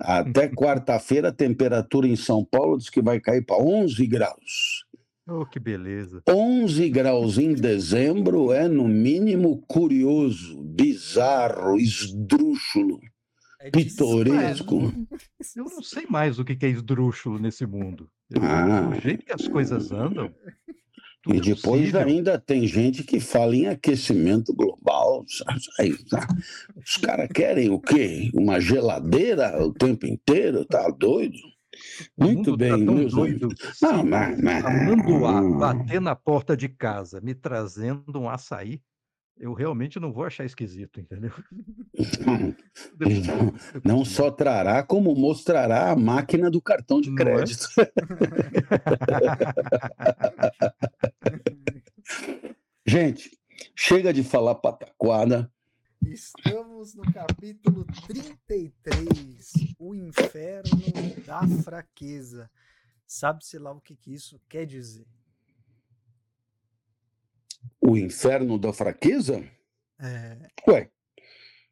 Até 0.00 0.48
quarta-feira 0.48 1.28
a 1.28 1.32
temperatura 1.32 2.06
em 2.06 2.16
São 2.16 2.44
Paulo 2.44 2.78
diz 2.78 2.88
que 2.88 3.02
vai 3.02 3.20
cair 3.20 3.44
para 3.44 3.62
11 3.62 4.06
graus. 4.06 4.86
Oh, 5.28 5.44
que 5.44 5.60
beleza. 5.60 6.22
11 6.26 6.88
graus 6.88 7.36
em 7.36 7.52
dezembro 7.52 8.52
é, 8.52 8.66
no 8.66 8.88
mínimo, 8.88 9.62
curioso, 9.66 10.62
bizarro, 10.62 11.76
esdrúxulo, 11.76 12.98
É 13.60 13.70
pitoresco. 13.70 14.90
Eu 15.54 15.64
não 15.64 15.82
sei 15.82 16.06
mais 16.08 16.38
o 16.38 16.44
que 16.44 16.64
é 16.64 16.68
esdrúxulo 16.70 17.38
nesse 17.38 17.66
mundo. 17.66 18.08
Ah. 18.40 18.82
Do 18.82 19.00
jeito 19.00 19.26
que 19.26 19.32
as 19.32 19.46
coisas 19.48 19.92
andam. 19.92 20.32
E 21.28 21.40
depois 21.40 21.80
possível. 21.90 22.00
ainda 22.00 22.38
tem 22.38 22.66
gente 22.66 23.04
que 23.04 23.20
fala 23.20 23.54
em 23.54 23.66
aquecimento 23.66 24.52
global. 24.54 25.24
Aí, 25.78 25.96
tá. 26.04 26.26
Os 26.76 26.96
caras 26.96 27.28
querem 27.32 27.68
o 27.70 27.78
quê? 27.78 28.30
Uma 28.34 28.60
geladeira 28.60 29.62
o 29.64 29.72
tempo 29.72 30.06
inteiro? 30.06 30.64
Tá 30.64 30.88
doido? 30.88 31.36
Muito 32.18 32.36
mundo 32.38 32.56
bem, 32.56 32.70
tá 32.70 32.76
meus 32.78 33.12
doido. 33.12 33.48
Não, 33.80 34.04
mas- 34.04 34.64
a 34.64 34.70
Manduá 34.84 35.40
bater 35.58 36.00
na 36.00 36.16
porta 36.16 36.56
de 36.56 36.68
casa 36.68 37.20
me 37.20 37.34
trazendo 37.34 38.18
um 38.18 38.28
açaí, 38.28 38.80
eu 39.40 39.52
realmente 39.52 40.00
não 40.00 40.12
vou 40.12 40.24
achar 40.24 40.44
esquisito, 40.44 41.00
entendeu? 41.00 41.32
Não, 42.98 43.54
não 43.84 44.04
só 44.04 44.28
trará, 44.30 44.84
como 44.84 45.14
mostrará 45.14 45.90
a 45.90 45.96
máquina 45.96 46.50
do 46.50 46.60
cartão 46.60 47.00
de 47.00 47.10
é? 47.10 47.14
crédito. 47.14 47.66
Gente, 52.86 53.30
chega 53.74 54.12
de 54.12 54.22
falar 54.22 54.56
pataquada. 54.56 55.50
Estamos 56.02 56.94
no 56.94 57.10
capítulo 57.12 57.86
33, 58.06 59.52
o 59.78 59.94
inferno 59.94 60.82
da 61.26 61.40
fraqueza. 61.62 62.50
Sabe-se 63.06 63.58
lá 63.58 63.72
o 63.72 63.80
que, 63.80 63.96
que 63.96 64.12
isso 64.14 64.38
quer 64.48 64.66
dizer? 64.66 65.06
O 67.80 67.96
inferno 67.96 68.58
da 68.58 68.72
fraqueza? 68.72 69.42
É, 70.00 70.38
Ué, 70.68 70.90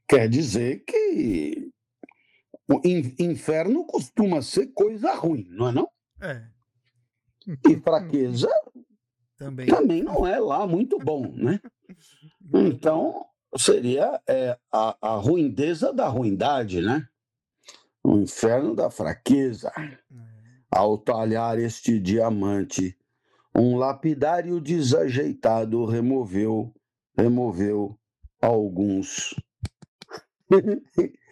quer 0.08 0.28
dizer 0.28 0.84
que 0.84 1.70
o 2.68 2.80
in- 2.84 3.14
inferno 3.18 3.84
costuma 3.86 4.42
ser 4.42 4.68
coisa 4.68 5.14
ruim, 5.14 5.46
não 5.50 5.68
é 5.68 5.72
não? 5.72 5.90
é, 6.20 6.46
E 7.68 7.76
fraqueza 7.80 8.48
também. 9.36 9.66
também 9.66 10.02
não 10.02 10.26
é 10.26 10.38
lá 10.40 10.66
muito 10.66 10.98
bom, 10.98 11.32
né? 11.36 11.60
Então, 12.54 13.26
seria 13.56 14.20
é, 14.28 14.58
a, 14.72 14.96
a 15.00 15.16
ruindeza 15.16 15.92
da 15.92 16.06
ruindade, 16.08 16.80
né? 16.80 17.06
O 18.04 18.18
inferno 18.18 18.74
da 18.74 18.88
fraqueza. 18.90 19.72
É, 19.78 19.98
Ao 20.70 20.96
talhar 20.98 21.58
este 21.58 21.98
diamante, 22.00 22.96
um 23.56 23.76
lapidário 23.76 24.60
desajeitado 24.60 25.84
removeu, 25.86 26.74
removeu 27.16 27.98
alguns 28.40 29.34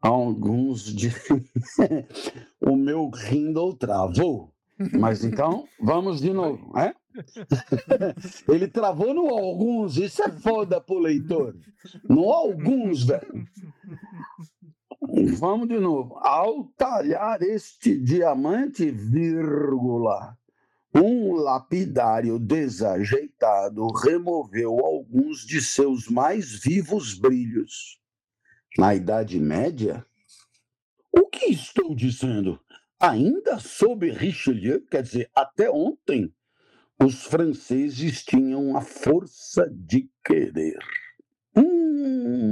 alguns 0.00 0.84
de 0.84 1.08
o 2.60 2.76
meu 2.76 3.10
Kindle 3.10 3.76
travou. 3.76 4.52
Mas 4.98 5.24
então, 5.24 5.66
vamos 5.80 6.20
de 6.20 6.32
novo, 6.32 6.72
é? 6.78 6.94
Ele 8.46 8.68
travou 8.68 9.14
no 9.14 9.28
alguns, 9.30 9.96
isso 9.96 10.22
é 10.22 10.30
foda 10.30 10.80
pro 10.80 10.98
leitor. 10.98 11.56
No 12.08 12.30
alguns, 12.30 13.04
velho. 13.04 13.46
Vamos 15.38 15.68
de 15.68 15.78
novo. 15.78 16.18
Ao 16.18 16.64
talhar 16.76 17.40
este 17.40 17.98
diamante, 17.98 18.90
vírgula, 18.90 20.36
um 20.96 21.34
lapidário 21.34 22.38
desajeitado 22.38 23.86
removeu 23.88 24.80
alguns 24.84 25.46
de 25.46 25.60
seus 25.60 26.08
mais 26.08 26.52
vivos 26.52 27.14
brilhos. 27.14 28.00
Na 28.78 28.94
Idade 28.94 29.38
Média? 29.38 30.04
O 31.12 31.26
que 31.26 31.46
estou 31.46 31.94
dizendo? 31.94 32.58
Ainda 32.98 33.58
sob 33.58 34.10
Richelieu, 34.10 34.80
quer 34.90 35.02
dizer, 35.02 35.30
até 35.34 35.70
ontem, 35.70 36.32
os 37.02 37.24
franceses 37.24 38.24
tinham 38.24 38.74
a 38.76 38.80
força 38.80 39.68
de 39.70 40.08
querer. 40.24 40.78
Hum. 41.54 42.46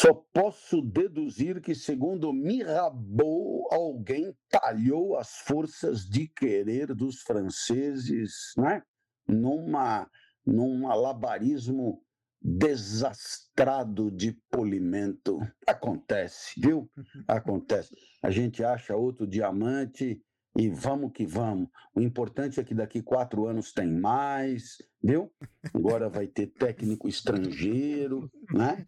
Só 0.00 0.14
posso 0.32 0.80
deduzir 0.80 1.60
que, 1.60 1.74
segundo 1.74 2.32
Mirabeau, 2.32 3.66
alguém 3.72 4.32
talhou 4.48 5.16
as 5.16 5.38
forças 5.40 6.08
de 6.08 6.28
querer 6.28 6.94
dos 6.94 7.22
franceses, 7.22 8.52
né? 8.56 8.80
Numa, 9.26 10.08
num 10.46 10.82
malabarismo 10.82 12.00
desastrado 12.40 14.08
de 14.08 14.38
polimento. 14.48 15.40
Acontece, 15.66 16.60
viu? 16.60 16.88
Acontece. 17.26 17.92
A 18.22 18.30
gente 18.30 18.62
acha 18.62 18.94
outro 18.94 19.26
diamante 19.26 20.22
e 20.56 20.68
vamos 20.68 21.12
que 21.12 21.26
vamos. 21.26 21.68
O 21.94 22.00
importante 22.00 22.58
é 22.58 22.64
que 22.64 22.74
daqui 22.74 23.02
quatro 23.02 23.46
anos 23.46 23.72
tem 23.72 23.86
mais, 23.86 24.78
viu? 25.02 25.32
Agora 25.74 26.08
vai 26.08 26.26
ter 26.26 26.48
técnico 26.48 27.08
estrangeiro, 27.08 28.30
né? 28.52 28.86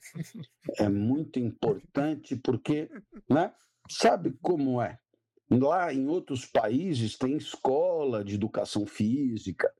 É 0.78 0.88
muito 0.88 1.38
importante 1.38 2.36
porque, 2.36 2.90
né? 3.28 3.52
Sabe 3.88 4.32
como 4.40 4.80
é? 4.80 4.98
Lá 5.50 5.92
em 5.92 6.06
outros 6.06 6.46
países 6.46 7.18
tem 7.18 7.36
escola 7.36 8.24
de 8.24 8.36
educação 8.36 8.86
física 8.86 9.72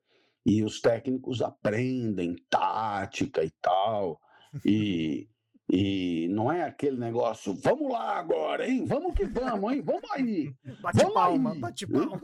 e 0.45 0.63
os 0.63 0.81
técnicos 0.81 1.41
aprendem 1.41 2.35
tática 2.49 3.43
e 3.43 3.51
tal. 3.61 4.19
E, 4.65 5.29
e 5.73 6.27
não 6.27 6.51
é 6.51 6.63
aquele 6.63 6.97
negócio, 6.97 7.53
vamos 7.53 7.89
lá 7.89 8.17
agora, 8.17 8.67
hein? 8.67 8.83
Vamos 8.83 9.13
que 9.15 9.25
vamos, 9.25 9.71
hein? 9.71 9.81
Vamos 9.81 10.11
aí. 10.11 10.53
Bate 10.81 10.97
Vamos 10.97 11.13
palma, 11.13 11.53
aí, 11.53 11.59
bate 11.59 11.89
né? 11.89 11.97
palma. 11.97 12.21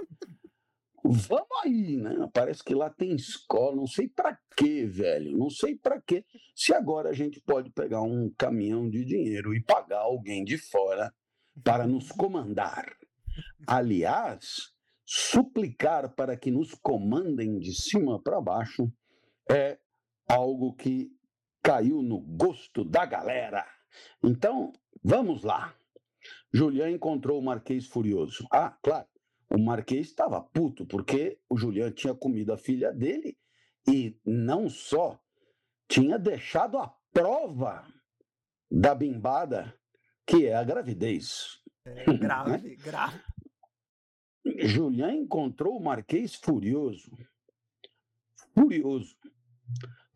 Vamos 1.02 1.48
aí, 1.64 1.96
né? 1.96 2.30
Parece 2.34 2.62
que 2.62 2.76
lá 2.76 2.90
tem 2.90 3.16
escola, 3.16 3.78
não 3.78 3.88
sei 3.88 4.10
para 4.10 4.38
quê, 4.58 4.86
velho, 4.86 5.38
não 5.38 5.50
sei 5.50 5.78
para 5.78 6.02
quê. 6.02 6.26
Se 6.54 6.74
agora 6.74 7.12
a 7.12 7.14
gente 7.14 7.40
pode 7.40 7.70
pegar 7.70 8.02
um 8.02 8.30
caminhão 8.38 8.90
de 8.90 9.06
dinheiro 9.06 9.56
e 9.56 9.64
pagar 9.64 10.00
alguém 10.00 10.44
de 10.44 10.58
fora 10.58 11.14
para 11.64 11.88
nos 11.88 12.12
comandar. 12.12 12.98
Aliás, 13.66 14.74
suplicar 15.06 16.14
para 16.16 16.36
que 16.36 16.52
nos 16.52 16.74
comandem 16.74 17.58
de 17.60 17.74
cima 17.74 18.22
para 18.22 18.42
baixo 18.42 18.92
é 19.50 19.80
algo 20.28 20.76
que 20.76 21.17
caiu 21.64 22.02
no 22.02 22.20
gosto 22.20 22.84
da 22.84 23.06
galera. 23.06 23.66
Então, 24.24 24.74
vamos 25.04 25.44
lá. 25.44 25.74
Julián 26.54 26.92
encontrou 26.92 27.40
o 27.40 27.44
Marquês 27.44 27.86
furioso. 27.86 28.48
Ah, 28.52 28.78
claro. 28.82 29.08
O 29.50 29.58
Marquês 29.58 30.08
estava 30.08 30.42
puto 30.42 30.86
porque 30.86 31.40
o 31.50 31.58
Julián 31.58 31.92
tinha 31.92 32.14
comido 32.14 32.52
a 32.52 32.58
filha 32.58 32.92
dele 32.92 33.38
e 33.88 34.20
não 34.26 34.70
só 34.70 35.20
tinha 35.88 36.20
deixado 36.20 36.78
a 36.78 36.94
prova 37.14 37.88
da 38.70 38.94
bimbada, 38.94 39.74
que 40.26 40.46
é 40.48 40.54
a 40.54 40.64
gravidez. 40.64 41.62
É, 41.86 42.04
grave, 42.18 42.76
grave. 42.76 43.22
Julián 44.60 45.14
encontrou 45.14 45.78
o 45.78 45.84
Marquês 45.84 46.36
furioso. 46.36 47.12
Furioso. 48.54 49.16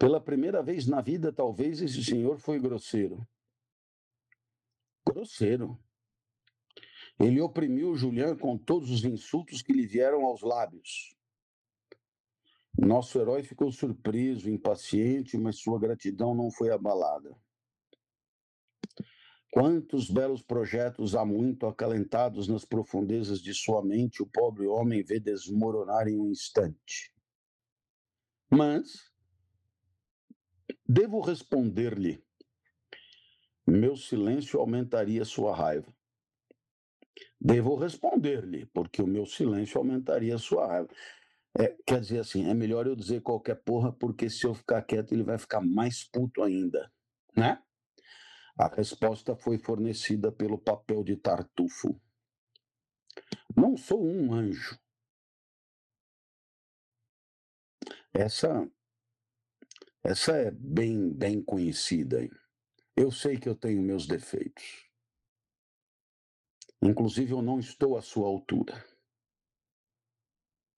Pela 0.01 0.19
primeira 0.19 0.63
vez 0.63 0.87
na 0.87 0.99
vida, 0.99 1.31
talvez 1.31 1.79
esse 1.79 2.03
senhor 2.03 2.39
foi 2.39 2.59
grosseiro. 2.59 3.23
Grosseiro. 5.07 5.79
Ele 7.19 7.39
oprimiu 7.39 7.95
Julián 7.95 8.35
com 8.35 8.57
todos 8.57 8.89
os 8.89 9.05
insultos 9.05 9.61
que 9.61 9.71
lhe 9.71 9.85
vieram 9.85 10.25
aos 10.25 10.41
lábios. 10.41 11.15
Nosso 12.75 13.19
herói 13.19 13.43
ficou 13.43 13.71
surpreso, 13.71 14.49
impaciente, 14.49 15.37
mas 15.37 15.59
sua 15.59 15.79
gratidão 15.79 16.33
não 16.33 16.49
foi 16.49 16.71
abalada. 16.71 17.39
Quantos 19.51 20.09
belos 20.09 20.41
projetos 20.41 21.13
há 21.13 21.23
muito 21.23 21.67
acalentados 21.67 22.47
nas 22.47 22.65
profundezas 22.65 23.39
de 23.39 23.53
sua 23.53 23.85
mente 23.85 24.23
o 24.23 24.27
pobre 24.27 24.65
homem 24.65 25.03
vê 25.03 25.19
desmoronar 25.19 26.07
em 26.07 26.17
um 26.17 26.27
instante. 26.27 27.13
Mas 28.49 29.10
devo 30.93 31.21
responder-lhe 31.21 32.21
meu 33.65 33.95
silêncio 33.95 34.59
aumentaria 34.59 35.23
sua 35.23 35.55
raiva. 35.55 35.87
Devo 37.39 37.75
responder-lhe, 37.75 38.65
porque 38.65 39.01
o 39.01 39.07
meu 39.07 39.25
silêncio 39.25 39.77
aumentaria 39.77 40.37
sua 40.37 40.67
raiva. 40.67 40.89
É, 41.57 41.77
quer 41.85 42.01
dizer 42.01 42.19
assim, 42.19 42.49
é 42.49 42.53
melhor 42.53 42.87
eu 42.87 42.95
dizer 42.95 43.21
qualquer 43.21 43.55
porra, 43.63 43.93
porque 43.93 44.29
se 44.29 44.45
eu 44.45 44.53
ficar 44.53 44.81
quieto, 44.81 45.13
ele 45.13 45.23
vai 45.23 45.37
ficar 45.37 45.61
mais 45.61 46.03
puto 46.03 46.43
ainda, 46.43 46.91
né? 47.37 47.61
A 48.57 48.67
resposta 48.67 49.33
foi 49.33 49.57
fornecida 49.57 50.29
pelo 50.29 50.57
papel 50.57 51.05
de 51.05 51.15
tartufo. 51.15 51.99
Não 53.55 53.77
sou 53.77 54.05
um 54.05 54.33
anjo. 54.33 54.77
Essa 58.13 58.69
essa 60.03 60.31
é 60.33 60.51
bem 60.51 61.11
bem 61.13 61.41
conhecida. 61.41 62.27
Eu 62.95 63.11
sei 63.11 63.37
que 63.37 63.47
eu 63.47 63.55
tenho 63.55 63.81
meus 63.81 64.07
defeitos. 64.07 64.89
Inclusive 66.81 67.31
eu 67.31 67.41
não 67.41 67.59
estou 67.59 67.95
à 67.97 68.01
sua 68.01 68.27
altura. 68.27 68.83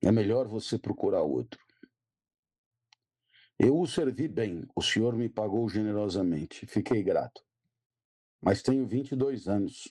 É 0.02 0.12
melhor 0.12 0.48
você 0.48 0.78
procurar 0.78 1.22
outro. 1.22 1.64
Eu 3.58 3.80
o 3.80 3.88
servi 3.88 4.28
bem, 4.28 4.68
o 4.76 4.82
senhor 4.82 5.16
me 5.16 5.30
pagou 5.30 5.70
generosamente, 5.70 6.66
fiquei 6.66 7.02
grato. 7.02 7.42
Mas 8.42 8.62
tenho 8.62 8.86
22 8.86 9.48
anos. 9.48 9.88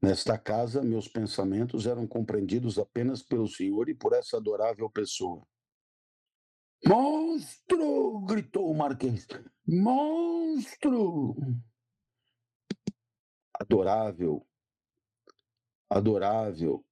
Nesta 0.00 0.38
casa, 0.38 0.82
meus 0.82 1.08
pensamentos 1.08 1.86
eram 1.86 2.06
compreendidos 2.06 2.78
apenas 2.78 3.22
pelo 3.22 3.48
senhor 3.48 3.88
e 3.88 3.94
por 3.94 4.12
essa 4.12 4.36
adorável 4.36 4.88
pessoa. 4.88 5.44
Monstro! 6.84 8.20
gritou 8.26 8.70
o 8.70 8.74
Marquês. 8.74 9.26
Monstro! 9.66 11.36
Adorável, 13.54 14.44
adorável, 15.88 16.84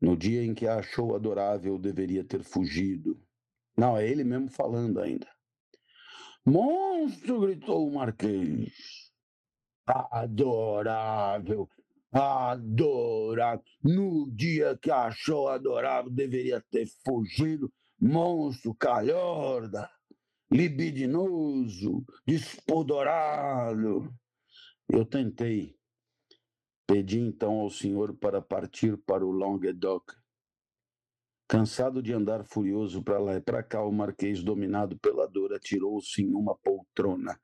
no 0.00 0.16
dia 0.16 0.42
em 0.42 0.54
que 0.54 0.66
a 0.66 0.78
achou 0.78 1.14
adorável, 1.14 1.78
deveria 1.78 2.24
ter 2.24 2.42
fugido. 2.42 3.22
Não, 3.76 3.96
é 3.96 4.08
ele 4.08 4.24
mesmo 4.24 4.50
falando 4.50 4.98
ainda. 4.98 5.28
Monstro! 6.44 7.40
gritou 7.40 7.86
o 7.86 7.94
Marquês. 7.94 9.12
Adorável, 9.86 11.68
adorável. 12.10 13.64
No 13.84 14.28
dia 14.32 14.76
que 14.76 14.90
achou 14.90 15.48
adorável, 15.48 16.10
deveria 16.10 16.60
ter 16.70 16.86
fugido. 17.04 17.72
Monstro, 18.00 18.74
calhorda, 18.74 19.90
libidinoso, 20.50 22.04
despodorado. 22.26 24.12
Eu 24.88 25.04
tentei, 25.04 25.78
Pedi 26.90 27.20
então 27.20 27.60
ao 27.60 27.70
senhor 27.70 28.16
para 28.16 28.42
partir 28.42 28.96
para 28.96 29.24
o 29.24 29.30
Languedoc. 29.30 30.12
Cansado 31.46 32.02
de 32.02 32.12
andar 32.12 32.44
furioso 32.44 33.00
para 33.00 33.20
lá 33.20 33.36
e 33.36 33.40
para 33.40 33.62
cá, 33.62 33.84
o 33.84 33.92
marquês, 33.92 34.42
dominado 34.42 34.98
pela 34.98 35.28
dor, 35.28 35.54
atirou-se 35.54 36.20
em 36.20 36.34
uma 36.34 36.58
poltrona. 36.58 37.40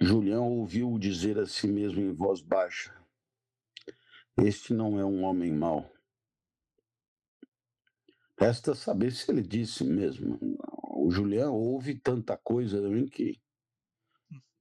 Julião 0.00 0.52
ouviu-o 0.52 1.00
dizer 1.00 1.36
a 1.36 1.46
si 1.46 1.66
mesmo 1.66 2.00
em 2.00 2.14
voz 2.14 2.40
baixa: 2.40 2.96
Este 4.40 4.72
não 4.72 5.00
é 5.00 5.04
um 5.04 5.24
homem 5.24 5.52
mau. 5.52 5.92
Resta 8.38 8.74
saber 8.74 9.10
se 9.10 9.30
ele 9.30 9.42
disse 9.42 9.82
mesmo. 9.82 10.38
O 10.94 11.10
Julião 11.10 11.54
ouve 11.54 11.98
tanta 11.98 12.36
coisa 12.36 12.80
que 13.10 13.40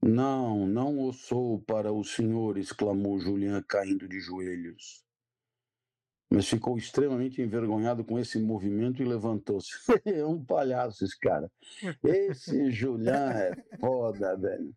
não, 0.02 0.66
não 0.66 1.12
sou 1.12 1.62
para 1.62 1.92
o 1.92 2.04
senhor, 2.04 2.58
exclamou 2.58 3.20
Julian, 3.20 3.62
caindo 3.62 4.08
de 4.08 4.20
joelhos. 4.20 5.04
Mas 6.30 6.48
ficou 6.50 6.78
extremamente 6.78 7.42
envergonhado 7.42 8.04
com 8.04 8.20
esse 8.20 8.40
movimento 8.40 9.02
e 9.02 9.06
levantou-se. 9.06 9.72
É 10.06 10.26
um 10.26 10.44
palhaço 10.44 11.06
esse 11.06 11.18
cara. 11.20 11.50
Esse 12.04 12.72
Julian 12.72 13.32
é 13.32 13.54
foda, 13.80 14.36
velho. 14.36 14.76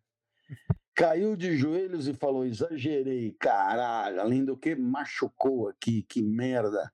Caiu 0.93 1.35
de 1.35 1.57
joelhos 1.57 2.07
e 2.07 2.13
falou: 2.13 2.45
exagerei, 2.45 3.35
caralho. 3.39 4.21
Além 4.21 4.45
do 4.45 4.57
que, 4.57 4.75
machucou 4.75 5.67
aqui, 5.67 6.03
que 6.03 6.21
merda. 6.21 6.91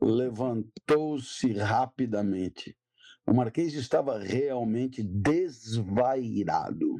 Levantou-se 0.00 1.52
rapidamente. 1.52 2.76
O 3.26 3.34
Marquês 3.34 3.74
estava 3.74 4.18
realmente 4.18 5.02
desvairado. 5.02 6.96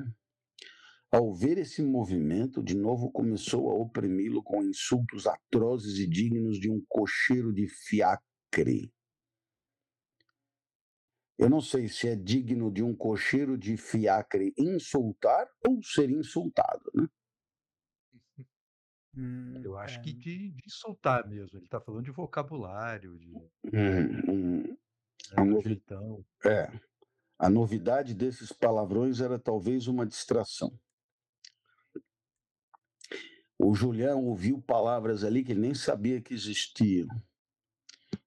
Ao 1.10 1.32
ver 1.32 1.56
esse 1.58 1.82
movimento, 1.82 2.62
de 2.62 2.74
novo 2.74 3.10
começou 3.10 3.70
a 3.70 3.74
oprimi-lo 3.74 4.42
com 4.42 4.62
insultos 4.64 5.26
atrozes 5.26 5.98
e 5.98 6.06
dignos 6.06 6.58
de 6.58 6.68
um 6.68 6.84
cocheiro 6.88 7.52
de 7.52 7.68
fiacre. 7.68 8.92
Eu 11.38 11.48
não 11.48 11.60
sei 11.60 11.88
se 11.88 12.08
é 12.08 12.16
digno 12.16 12.72
de 12.72 12.82
um 12.82 12.94
cocheiro 12.94 13.56
de 13.56 13.76
fiacre 13.76 14.52
insultar 14.58 15.46
ou 15.66 15.82
ser 15.82 16.10
insultado, 16.10 16.90
né? 16.94 17.06
Hum, 19.16 19.62
Eu 19.64 19.78
acho 19.78 20.02
que 20.02 20.10
é. 20.10 20.12
de, 20.12 20.50
de 20.50 20.62
insultar 20.66 21.26
mesmo. 21.26 21.58
Ele 21.58 21.64
está 21.64 21.80
falando 21.80 22.04
de 22.04 22.10
vocabulário, 22.10 23.18
de. 23.18 23.32
Hum, 23.72 24.20
hum. 24.28 24.76
A, 25.34 25.44
né, 25.44 25.50
novi... 25.50 25.82
é. 26.44 26.80
a 27.38 27.48
novidade 27.48 28.14
desses 28.14 28.52
palavrões 28.52 29.20
era 29.20 29.38
talvez 29.38 29.86
uma 29.86 30.06
distração. 30.06 30.78
O 33.58 33.74
Julião 33.74 34.24
ouviu 34.26 34.60
palavras 34.60 35.24
ali 35.24 35.42
que 35.42 35.52
ele 35.52 35.60
nem 35.62 35.74
sabia 35.74 36.20
que 36.20 36.34
existiam. 36.34 37.08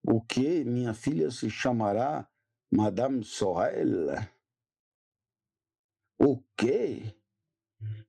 O 0.03 0.19
que 0.19 0.63
minha 0.63 0.93
filha 0.93 1.29
se 1.29 1.49
chamará 1.49 2.27
Madame 2.71 3.23
Sorel? 3.23 4.07
O 6.17 6.41
que? 6.57 7.15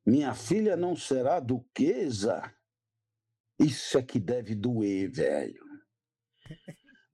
Minha 0.04 0.34
filha 0.34 0.76
não 0.76 0.96
será 0.96 1.38
duquesa? 1.38 2.52
Isso 3.60 3.98
é 3.98 4.02
que 4.02 4.18
deve 4.18 4.54
doer, 4.54 5.12
velho. 5.12 5.62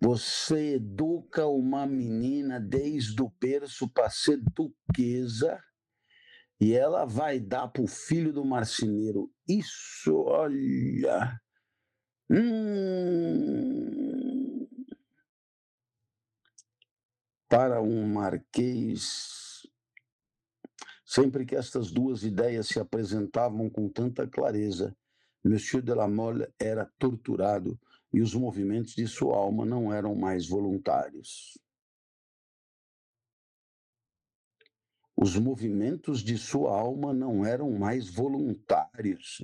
Você 0.00 0.74
educa 0.74 1.46
uma 1.46 1.86
menina 1.86 2.60
desde 2.60 3.20
o 3.20 3.28
berço 3.40 3.88
para 3.88 4.08
ser 4.08 4.40
duquesa 4.54 5.60
e 6.60 6.72
ela 6.74 7.04
vai 7.04 7.40
dar 7.40 7.68
para 7.68 7.82
o 7.82 7.88
filho 7.88 8.32
do 8.32 8.44
marceneiro. 8.44 9.30
Isso, 9.48 10.14
olha. 10.14 11.38
Hum, 12.30 13.66
para 17.48 17.82
um 17.82 18.06
marquês. 18.06 19.66
Sempre 21.04 21.44
que 21.44 21.56
estas 21.56 21.90
duas 21.90 22.22
ideias 22.22 22.68
se 22.68 22.78
apresentavam 22.78 23.70
com 23.70 23.88
tanta 23.88 24.26
clareza, 24.28 24.96
Monsieur 25.48 25.82
de 25.82 25.94
la 25.94 26.08
Mole 26.08 26.52
era 26.58 26.84
torturado 26.98 27.78
e 28.12 28.20
os 28.20 28.34
movimentos 28.34 28.94
de 28.94 29.06
sua 29.06 29.36
alma 29.36 29.64
não 29.64 29.92
eram 29.92 30.14
mais 30.14 30.48
voluntários. 30.48 31.58
os 35.16 35.34
movimentos 35.36 36.22
de 36.22 36.36
sua 36.36 36.78
alma 36.78 37.14
não 37.14 37.44
eram 37.44 37.72
mais 37.72 38.12
voluntários. 38.12 39.40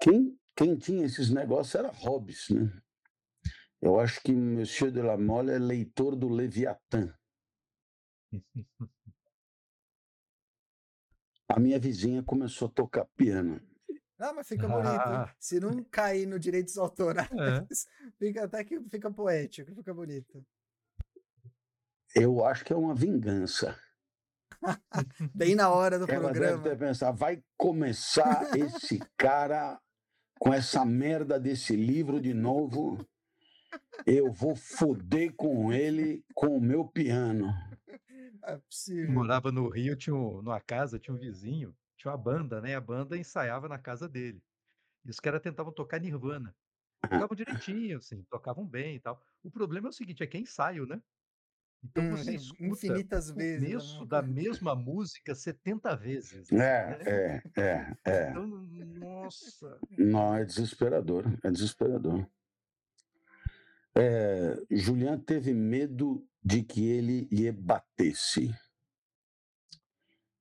Quem, 0.00 0.38
quem 0.54 0.76
tinha 0.76 1.06
esses 1.06 1.30
negócios 1.30 1.74
era 1.74 1.90
Hobbes, 1.90 2.50
né? 2.50 2.70
Eu 3.80 3.98
acho 3.98 4.20
que 4.20 4.32
Monsieur 4.32 4.92
de 4.92 5.00
la 5.00 5.16
Mole 5.16 5.52
é 5.52 5.58
leitor 5.58 6.14
do 6.14 6.28
Leviatã. 6.28 7.14
A 11.48 11.60
minha 11.60 11.78
vizinha 11.78 12.22
começou 12.22 12.68
a 12.68 12.70
tocar 12.70 13.04
piano. 13.16 13.60
Não, 14.18 14.34
mas 14.34 14.48
fica 14.48 14.66
bonito. 14.66 14.88
Ah. 14.88 15.34
Se 15.38 15.60
não 15.60 15.84
cair 15.84 16.26
no 16.26 16.38
direitos 16.38 16.78
autorais, 16.78 17.28
é. 17.30 17.66
fica 18.18 18.44
até 18.44 18.64
que 18.64 18.80
fica 18.88 19.10
poético, 19.10 19.74
fica 19.74 19.92
bonito. 19.92 20.44
Eu 22.14 22.44
acho 22.44 22.64
que 22.64 22.72
é 22.72 22.76
uma 22.76 22.94
vingança. 22.94 23.78
Bem 25.34 25.54
na 25.54 25.68
hora 25.68 25.98
do 25.98 26.10
Ela 26.10 26.30
programa. 26.30 26.56
deve 26.56 26.70
ter 26.70 26.78
pensado, 26.78 27.16
vai 27.16 27.42
começar 27.58 28.56
esse 28.56 28.98
cara 29.18 29.78
com 30.38 30.52
essa 30.52 30.84
merda 30.84 31.38
desse 31.38 31.76
livro 31.76 32.20
de 32.20 32.32
novo. 32.32 33.06
Eu 34.06 34.32
vou 34.32 34.56
foder 34.56 35.34
com 35.36 35.72
ele 35.72 36.24
com 36.34 36.56
o 36.56 36.60
meu 36.60 36.86
piano. 36.86 37.52
É 38.44 38.56
possível. 38.58 39.12
Morava 39.12 39.52
no 39.52 39.68
Rio, 39.68 39.96
tinha 39.96 40.14
um, 40.14 40.42
numa 40.42 40.60
casa, 40.60 40.98
tinha 40.98 41.14
um 41.14 41.18
vizinho, 41.18 41.76
tinha 41.96 42.10
uma 42.10 42.18
banda, 42.18 42.60
né? 42.60 42.74
A 42.74 42.80
banda 42.80 43.16
ensaiava 43.16 43.68
na 43.68 43.78
casa 43.78 44.08
dele. 44.08 44.42
E 45.04 45.10
os 45.10 45.20
caras 45.20 45.42
tentavam 45.42 45.72
tocar 45.72 46.00
Nirvana. 46.00 46.56
Tocavam 47.08 47.36
direitinho, 47.36 47.98
assim, 47.98 48.24
tocavam 48.24 48.66
bem 48.66 48.96
e 48.96 49.00
tal. 49.00 49.22
O 49.42 49.50
problema 49.50 49.88
é 49.88 49.90
o 49.90 49.92
seguinte, 49.92 50.22
é 50.22 50.26
que 50.26 50.36
é 50.36 50.40
ensaio, 50.40 50.86
né. 50.86 51.02
Então 51.84 52.02
Hum, 52.02 52.16
você 52.16 52.34
escuta 52.34 52.66
infinitas 52.72 53.30
o 53.30 53.34
vezes 53.34 53.74
a 53.74 53.84
começo 53.84 54.04
mesma 54.04 54.06
da 54.06 54.22
coisa. 54.22 54.34
mesma 54.34 54.74
música 54.74 55.34
70 55.34 55.96
vezes, 55.96 56.50
assim, 56.50 56.56
É, 56.56 56.96
né. 56.98 57.08
é, 57.10 57.42
é, 57.60 57.96
é. 58.10 58.30
Então, 58.30 58.46
nossa. 58.46 59.80
Não, 59.98 60.34
é 60.34 60.44
desesperador, 60.44 61.24
é 61.44 61.50
desesperador. 61.50 62.26
Eh, 63.94 64.66
Julian 64.70 65.18
teve 65.18 65.54
medo 65.54 66.26
de 66.46 66.62
que 66.62 66.86
ele 66.86 67.26
lhe 67.32 67.50
batesse. 67.50 68.54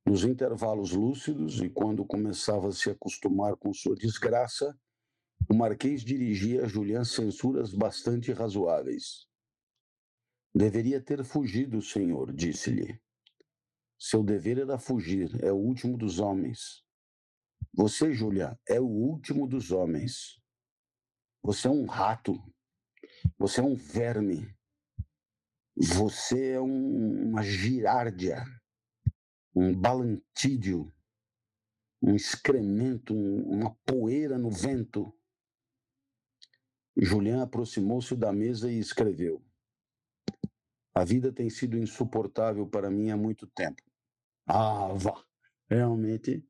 Nos 0.05 0.23
intervalos 0.23 0.91
lúcidos 0.91 1.59
e 1.63 1.67
quando 1.67 2.05
começava 2.05 2.67
a 2.67 2.71
se 2.71 2.91
acostumar 2.91 3.55
com 3.55 3.73
sua 3.73 3.95
desgraça, 3.95 4.79
o 5.49 5.55
Marquês 5.55 6.03
dirigia 6.03 6.63
a 6.63 6.67
Julian 6.67 7.03
censuras 7.03 7.73
bastante 7.73 8.31
razoáveis. 8.31 9.27
Deveria 10.53 11.01
ter 11.01 11.23
fugido, 11.23 11.81
senhor, 11.81 12.31
disse-lhe. 12.31 13.01
Seu 13.97 14.23
dever 14.23 14.59
era 14.59 14.77
fugir, 14.77 15.43
é 15.43 15.51
o 15.51 15.57
último 15.57 15.97
dos 15.97 16.19
homens. 16.19 16.83
Você, 17.73 18.13
Julian, 18.13 18.55
é 18.69 18.79
o 18.79 18.85
último 18.85 19.47
dos 19.47 19.71
homens. 19.71 20.39
Você 21.41 21.67
é 21.67 21.71
um 21.71 21.85
rato. 21.87 22.39
Você 23.39 23.59
é 23.59 23.63
um 23.63 23.75
verme. 23.75 24.55
Você 25.77 26.51
é 26.51 26.61
um, 26.61 27.29
uma 27.29 27.43
girárdia, 27.43 28.41
um 29.53 29.75
balantídeo, 29.75 30.93
um 32.01 32.15
excremento, 32.15 33.13
um, 33.13 33.57
uma 33.57 33.75
poeira 33.85 34.37
no 34.37 34.49
vento. 34.49 35.13
Julian 36.97 37.43
aproximou-se 37.43 38.15
da 38.15 38.31
mesa 38.31 38.71
e 38.71 38.79
escreveu: 38.79 39.43
A 40.93 41.03
vida 41.03 41.33
tem 41.33 41.49
sido 41.49 41.77
insuportável 41.77 42.65
para 42.65 42.89
mim 42.89 43.09
há 43.09 43.17
muito 43.17 43.45
tempo. 43.47 43.83
Ah, 44.47 44.93
vá, 44.93 45.21
realmente, 45.69 46.41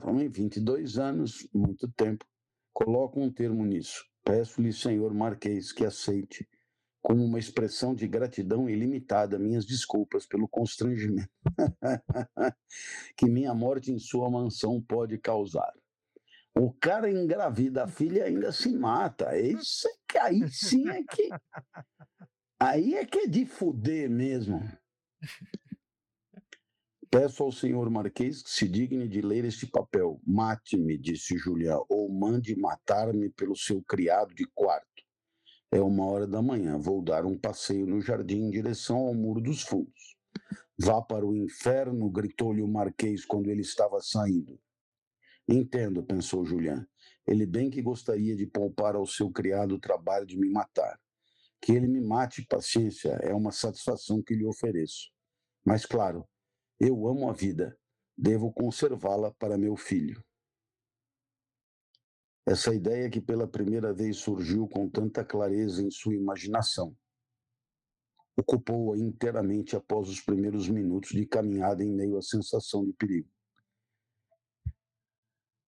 também 0.00 0.28
22 0.28 0.98
anos, 0.98 1.48
muito 1.54 1.88
tempo. 1.92 2.26
Coloco 2.72 3.20
um 3.20 3.32
termo 3.32 3.64
nisso. 3.64 4.04
Peço-lhe, 4.24 4.72
senhor 4.72 5.14
Marquês, 5.14 5.72
que 5.72 5.84
aceite, 5.84 6.48
como 7.02 7.24
uma 7.24 7.38
expressão 7.38 7.94
de 7.94 8.06
gratidão 8.06 8.70
ilimitada, 8.70 9.38
minhas 9.38 9.66
desculpas 9.66 10.24
pelo 10.24 10.48
constrangimento 10.48 11.28
que 13.16 13.28
minha 13.28 13.52
morte 13.52 13.90
em 13.90 13.98
sua 13.98 14.30
mansão 14.30 14.80
pode 14.80 15.18
causar. 15.18 15.72
O 16.54 16.72
cara 16.72 17.10
engravida 17.10 17.84
a 17.84 17.88
filha 17.88 18.24
ainda 18.24 18.52
se 18.52 18.72
mata. 18.72 19.36
Isso 19.38 19.88
é 19.88 19.92
que 20.08 20.18
aí 20.18 20.48
sim 20.50 20.88
é 20.88 21.02
que. 21.02 21.28
Aí 22.60 22.94
é 22.94 23.04
que 23.04 23.20
é 23.20 23.26
de 23.26 23.46
fuder 23.46 24.08
mesmo. 24.08 24.60
Peço 27.10 27.42
ao 27.42 27.52
senhor 27.52 27.90
Marquês 27.90 28.42
que 28.42 28.50
se 28.50 28.68
digne 28.68 29.08
de 29.08 29.20
ler 29.20 29.44
este 29.44 29.66
papel. 29.66 30.20
Mate-me, 30.26 30.96
disse 30.96 31.36
Julián, 31.36 31.80
ou 31.88 32.10
mande 32.10 32.54
matar-me 32.54 33.28
pelo 33.30 33.56
seu 33.56 33.82
criado 33.82 34.34
de 34.34 34.46
quarto. 34.54 34.91
É 35.74 35.80
uma 35.80 36.04
hora 36.04 36.26
da 36.26 36.42
manhã. 36.42 36.78
Vou 36.78 37.02
dar 37.02 37.24
um 37.24 37.38
passeio 37.38 37.86
no 37.86 37.98
jardim 37.98 38.42
em 38.42 38.50
direção 38.50 38.98
ao 38.98 39.14
Muro 39.14 39.40
dos 39.40 39.62
Fundos. 39.62 40.18
Vá 40.78 41.00
para 41.00 41.24
o 41.24 41.34
inferno, 41.34 42.10
gritou-lhe 42.10 42.60
o 42.60 42.68
Marquês 42.68 43.24
quando 43.24 43.48
ele 43.48 43.62
estava 43.62 43.98
saindo. 44.02 44.60
Entendo, 45.48 46.04
pensou 46.04 46.44
Julián. 46.44 46.86
Ele 47.26 47.46
bem 47.46 47.70
que 47.70 47.80
gostaria 47.80 48.36
de 48.36 48.46
poupar 48.46 48.96
ao 48.96 49.06
seu 49.06 49.30
criado 49.30 49.76
o 49.76 49.80
trabalho 49.80 50.26
de 50.26 50.36
me 50.36 50.50
matar. 50.50 51.00
Que 51.58 51.72
ele 51.72 51.88
me 51.88 52.02
mate, 52.02 52.44
paciência, 52.46 53.12
é 53.22 53.32
uma 53.32 53.50
satisfação 53.50 54.22
que 54.22 54.34
lhe 54.34 54.44
ofereço. 54.44 55.10
Mas, 55.64 55.86
claro, 55.86 56.28
eu 56.78 57.08
amo 57.08 57.30
a 57.30 57.32
vida, 57.32 57.78
devo 58.14 58.52
conservá-la 58.52 59.32
para 59.38 59.56
meu 59.56 59.74
filho. 59.74 60.22
Essa 62.46 62.74
ideia 62.74 63.08
que 63.08 63.20
pela 63.20 63.46
primeira 63.46 63.92
vez 63.92 64.16
surgiu 64.16 64.68
com 64.68 64.88
tanta 64.88 65.24
clareza 65.24 65.82
em 65.82 65.90
sua 65.90 66.14
imaginação 66.14 66.94
ocupou-a 68.36 68.98
inteiramente 68.98 69.76
após 69.76 70.08
os 70.08 70.20
primeiros 70.20 70.68
minutos 70.68 71.10
de 71.10 71.26
caminhada 71.26 71.82
em 71.84 71.90
meio 71.90 72.16
à 72.16 72.22
sensação 72.22 72.84
de 72.84 72.92
perigo. 72.92 73.28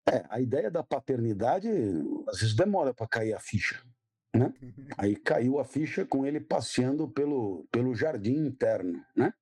É, 0.07 0.23
a 0.29 0.39
ideia 0.39 0.69
da 0.69 0.83
paternidade 0.83 1.67
às 2.27 2.39
vezes 2.39 2.55
demora 2.55 2.93
para 2.93 3.07
cair 3.07 3.33
a 3.33 3.39
ficha, 3.39 3.83
né? 4.33 4.53
Aí 4.97 5.15
caiu 5.15 5.59
a 5.59 5.65
ficha 5.65 6.05
com 6.05 6.25
ele 6.25 6.39
passeando 6.39 7.07
pelo, 7.09 7.67
pelo 7.71 7.95
jardim 7.95 8.45
interno, 8.45 9.03
né? 9.15 9.33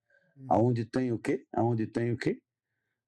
Aonde 0.47 0.85
tem 0.85 1.11
o 1.11 1.19
quê? 1.19 1.45
Aonde 1.53 1.85
tem 1.85 2.11
o 2.11 2.17
quê? 2.17 2.41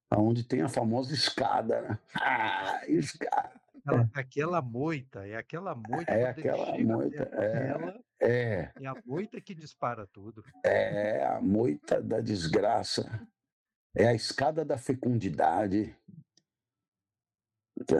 Aonde 0.10 0.44
tem 0.44 0.62
a 0.62 0.70
famosa 0.70 1.14
escada, 1.14 1.82
né? 1.82 2.00
Ah, 2.22 2.82
escada. 2.88 3.65
Aquela, 3.86 4.10
aquela 4.16 4.62
moita, 4.62 5.28
é 5.28 5.36
aquela 5.36 5.76
moita. 5.76 6.12
É 6.12 6.26
aquela 6.26 6.78
moita, 6.80 7.30
é, 7.34 7.60
dela, 7.60 8.04
é, 8.20 8.72
é 8.82 8.88
a 8.88 8.96
moita 9.06 9.40
que 9.40 9.54
dispara 9.54 10.08
tudo. 10.08 10.44
é 10.64 11.24
a 11.24 11.40
moita 11.40 12.02
da 12.02 12.20
desgraça, 12.20 13.28
é 13.96 14.08
a 14.08 14.14
escada 14.14 14.66
da 14.66 14.78
fecundidade, 14.78 15.96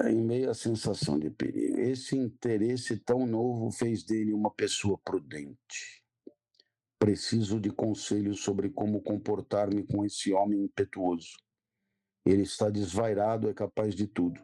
em 0.10 0.24
meio 0.24 0.50
à 0.50 0.56
sensação 0.56 1.20
de 1.20 1.30
perigo. 1.30 1.80
Esse 1.80 2.18
interesse 2.18 2.98
tão 2.98 3.28
novo 3.28 3.70
fez 3.72 4.04
dele 4.04 4.34
uma 4.34 4.50
pessoa 4.50 4.98
prudente. 4.98 6.04
Preciso 6.98 7.60
de 7.60 7.70
conselhos 7.70 8.40
sobre 8.40 8.70
como 8.70 9.02
comportar-me 9.02 9.86
com 9.86 10.04
esse 10.04 10.34
homem 10.34 10.64
impetuoso. 10.64 11.38
Ele 12.26 12.42
está 12.42 12.72
desvairado, 12.72 13.48
é 13.50 13.54
capaz 13.54 13.94
de 13.94 14.08
tudo. 14.08 14.42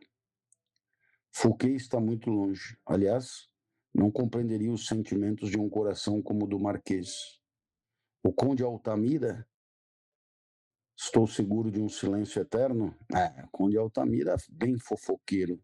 Fouquet 1.31 1.75
está 1.75 1.99
muito 1.99 2.29
longe. 2.29 2.77
Aliás, 2.85 3.49
não 3.93 4.11
compreenderia 4.11 4.71
os 4.71 4.85
sentimentos 4.85 5.49
de 5.49 5.57
um 5.57 5.69
coração 5.69 6.21
como 6.21 6.45
o 6.45 6.47
do 6.47 6.59
Marquês. 6.59 7.39
O 8.23 8.31
Conde 8.31 8.63
Altamira, 8.63 9.47
estou 10.95 11.25
seguro 11.25 11.71
de 11.71 11.81
um 11.81 11.89
silêncio 11.89 12.41
eterno? 12.41 12.95
É, 13.13 13.47
Conde 13.51 13.77
Altamira, 13.77 14.35
bem 14.49 14.77
fofoqueiro. 14.77 15.61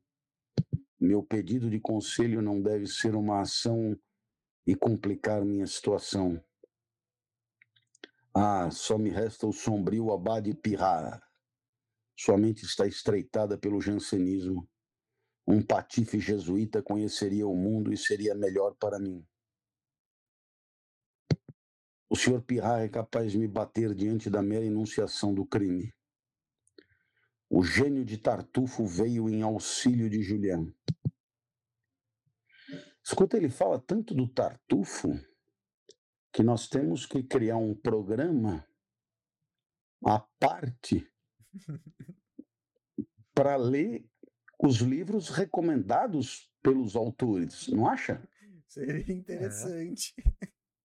Meu 0.99 1.21
pedido 1.21 1.69
de 1.69 1.79
conselho 1.79 2.41
não 2.41 2.61
deve 2.61 2.87
ser 2.87 3.15
uma 3.15 3.41
ação 3.41 3.95
e 4.65 4.75
complicar 4.75 5.45
minha 5.45 5.67
situação. 5.67 6.43
Ah, 8.33 8.69
só 8.71 8.97
me 8.97 9.09
resta 9.09 9.47
o 9.47 9.53
sombrio 9.53 10.11
Abade 10.11 10.53
Pirra. 10.53 11.21
Sua 12.15 12.37
mente 12.37 12.65
está 12.65 12.85
estreitada 12.87 13.57
pelo 13.57 13.79
jansenismo. 13.79 14.67
Um 15.47 15.63
patife 15.63 16.19
jesuíta 16.19 16.83
conheceria 16.83 17.47
o 17.47 17.55
mundo 17.55 17.93
e 17.93 17.97
seria 17.97 18.35
melhor 18.35 18.75
para 18.75 18.99
mim. 18.99 19.25
O 22.09 22.15
senhor 22.17 22.41
Pirra 22.41 22.81
é 22.81 22.89
capaz 22.89 23.31
de 23.31 23.37
me 23.37 23.47
bater 23.47 23.95
diante 23.95 24.29
da 24.29 24.41
mera 24.41 24.65
enunciação 24.65 25.33
do 25.33 25.45
crime. 25.45 25.93
O 27.49 27.63
gênio 27.63 28.03
de 28.03 28.17
Tartufo 28.17 28.85
veio 28.85 29.29
em 29.29 29.41
auxílio 29.41 30.09
de 30.09 30.21
Julián. 30.21 30.73
Escuta, 33.01 33.37
ele 33.37 33.49
fala 33.49 33.79
tanto 33.79 34.13
do 34.13 34.27
Tartufo 34.27 35.13
que 36.33 36.43
nós 36.43 36.67
temos 36.67 37.05
que 37.05 37.23
criar 37.23 37.55
um 37.55 37.73
programa 37.73 38.67
à 40.03 40.19
parte 40.37 41.09
para 43.33 43.55
ler 43.55 44.05
os 44.59 44.77
livros 44.77 45.29
recomendados 45.29 46.49
pelos 46.61 46.95
autores, 46.95 47.67
não 47.67 47.87
acha? 47.87 48.21
Seria 48.67 49.13
interessante. 49.13 50.13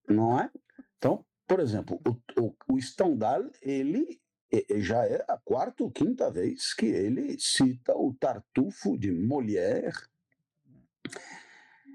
Não 0.09 0.39
é? 0.39 0.51
Então, 0.97 1.25
por 1.47 1.61
exemplo, 1.61 2.01
o, 2.07 2.41
o, 2.41 2.55
o 2.69 2.81
Stendhal, 2.81 3.51
ele 3.61 4.21
já 4.77 5.07
é 5.07 5.25
a 5.29 5.39
quarta 5.39 5.83
ou 5.83 5.91
quinta 5.91 6.31
vez 6.31 6.75
que 6.75 6.87
ele 6.87 7.37
cita 7.39 7.97
o 7.97 8.15
Tartufo 8.15 8.99
de 8.99 9.11
Molière. 9.11 9.97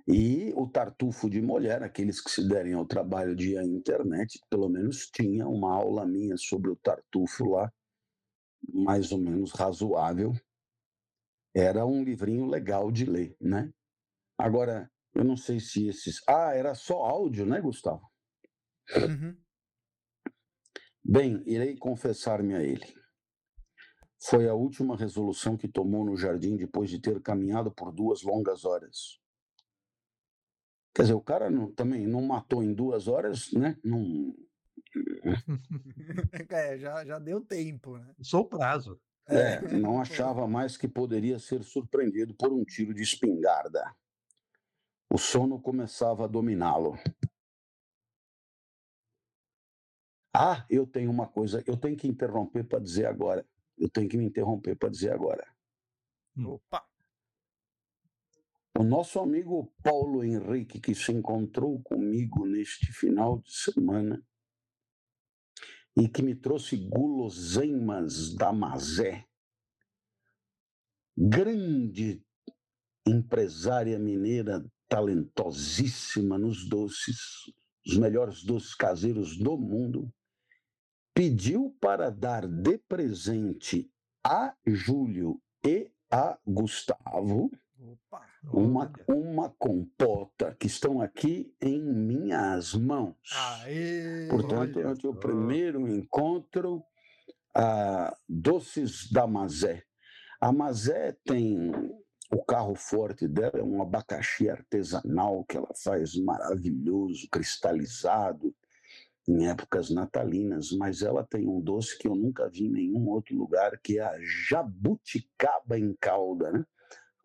E 0.08 0.54
o 0.56 0.68
Tartufo 0.68 1.30
de 1.30 1.42
Molière, 1.42 1.84
aqueles 1.84 2.22
que 2.22 2.32
se 2.32 2.48
derem 2.48 2.74
ao 2.74 2.86
trabalho 2.86 3.36
de 3.36 3.52
ir 3.52 3.58
à 3.58 3.64
internet, 3.64 4.40
pelo 4.50 4.70
menos 4.70 5.08
tinha 5.08 5.48
uma 5.48 5.74
aula 5.74 6.06
minha 6.06 6.38
sobre 6.38 6.72
o 6.72 6.78
Tartufo 6.78 7.50
lá, 7.50 7.72
mais 8.74 9.12
ou 9.12 9.20
menos 9.20 9.52
razoável. 9.52 10.34
Era 11.60 11.88
um 11.88 12.04
livrinho 12.04 12.46
legal 12.46 12.92
de 12.92 13.04
ler, 13.04 13.36
né? 13.42 13.74
Agora, 14.38 14.92
eu 15.16 15.24
não 15.24 15.36
sei 15.36 15.60
se 15.60 15.88
esses. 15.88 16.22
Ah, 16.30 16.54
era 16.54 16.76
só 16.76 17.04
áudio, 17.04 17.48
né, 17.48 17.60
Gustavo? 17.60 18.08
Uhum. 18.96 19.36
Bem, 21.04 21.42
irei 21.48 21.76
confessar-me 21.76 22.54
a 22.54 22.62
ele. 22.62 22.86
Foi 24.22 24.48
a 24.48 24.54
última 24.54 24.96
resolução 24.96 25.58
que 25.58 25.68
tomou 25.68 26.06
no 26.06 26.16
jardim 26.16 26.56
depois 26.56 26.92
de 26.92 27.02
ter 27.02 27.20
caminhado 27.24 27.72
por 27.72 27.92
duas 27.92 28.22
longas 28.22 28.64
horas. 28.64 29.20
Quer 30.94 31.04
dizer, 31.04 31.14
o 31.16 31.22
cara 31.22 31.50
não, 31.50 31.74
também 31.74 32.06
não 32.06 32.22
matou 32.22 32.64
em 32.64 32.72
duas 32.72 33.08
horas, 33.08 33.52
né? 33.54 33.76
Não, 33.84 34.32
é, 36.50 36.78
já, 36.78 37.04
já 37.04 37.18
deu 37.18 37.42
tempo, 37.42 37.98
né? 37.98 38.14
Sou 38.22 38.42
o 38.42 38.48
prazo. 38.48 39.02
É, 39.30 39.62
não 39.74 40.00
achava 40.00 40.48
mais 40.48 40.78
que 40.78 40.88
poderia 40.88 41.38
ser 41.38 41.62
surpreendido 41.64 42.34
por 42.34 42.52
um 42.52 42.64
tiro 42.64 42.94
de 42.94 43.04
espingarda. 43.04 43.94
O 45.10 45.18
sono 45.18 45.62
começava 45.62 46.24
a 46.24 46.28
dominá-lo. 46.28 46.98
Ah, 50.34 50.66
eu 50.70 50.86
tenho 50.86 51.10
uma 51.10 51.28
coisa, 51.28 51.64
eu 51.66 51.76
tenho 51.76 51.98
que 51.98 52.08
interromper 52.08 52.64
para 52.64 52.80
dizer 52.80 53.06
agora. 53.06 53.46
Eu 53.78 53.90
tenho 53.90 54.08
que 54.08 54.18
me 54.18 54.26
interromper 54.26 54.76
para 54.76 54.90
dizer 54.90 55.12
agora. 55.12 55.46
Opa! 56.38 56.86
O 58.78 58.84
nosso 58.84 59.20
amigo 59.20 59.74
Paulo 59.82 60.24
Henrique, 60.24 60.80
que 60.80 60.94
se 60.94 61.12
encontrou 61.12 61.82
comigo 61.82 62.46
neste 62.46 62.94
final 62.94 63.40
de 63.40 63.52
semana, 63.52 64.24
e 66.00 66.08
que 66.08 66.22
me 66.22 66.36
trouxe 66.36 66.78
guloseimas 66.78 68.36
da 68.36 68.54
Mazé. 68.54 69.26
Grande 71.18 72.24
empresária 73.06 73.98
mineira, 73.98 74.64
talentosíssima 74.88 76.38
nos 76.38 76.68
doces, 76.70 77.18
os 77.86 77.98
melhores 77.98 78.44
doces 78.44 78.76
caseiros 78.76 79.38
do 79.38 79.58
mundo, 79.58 80.14
pediu 81.16 81.76
para 81.82 82.12
dar 82.12 82.48
de 82.48 82.78
presente 82.78 83.92
a 84.24 84.56
Júlio 84.68 85.42
e 85.66 85.92
a 86.12 86.38
Gustavo 86.46 87.50
Opa, 87.80 88.26
uma, 88.52 88.92
uma 89.08 89.50
compota 89.50 90.56
que 90.60 90.66
estão 90.66 91.00
aqui 91.00 91.54
em 91.62 91.82
minhas 91.82 92.74
mãos. 92.74 93.16
Aê, 93.32 94.28
Portanto, 94.30 94.80
é 94.80 95.08
o 95.08 95.14
primeiro 95.14 95.88
encontro 95.88 96.84
a 97.54 98.16
Doces 98.28 99.12
da 99.12 99.28
Mazé. 99.28 99.84
A 100.42 100.52
Mazé 100.52 101.16
tem 101.24 101.72
o 102.32 102.44
carro 102.44 102.76
forte 102.76 103.28
dela, 103.28 103.60
é 103.60 103.64
um 103.64 103.82
abacaxi 103.82 104.50
artesanal 104.50 105.46
que 105.46 105.56
ela 105.56 105.72
faz 105.84 106.16
maravilhoso, 106.16 107.28
cristalizado, 107.32 108.54
em 109.28 109.48
épocas 109.48 109.90
natalinas, 109.90 110.72
mas 110.72 111.02
ela 111.02 111.24
tem 111.24 111.48
um 111.48 111.60
doce 111.60 111.98
que 111.98 112.08
eu 112.08 112.16
nunca 112.16 112.50
vi 112.50 112.66
em 112.66 112.72
nenhum 112.72 113.10
outro 113.10 113.36
lugar, 113.36 113.78
que 113.84 114.00
é 114.00 114.04
a 114.04 114.18
jabuticaba 114.22 115.78
em 115.78 115.94
calda, 116.00 116.52
né? 116.52 116.66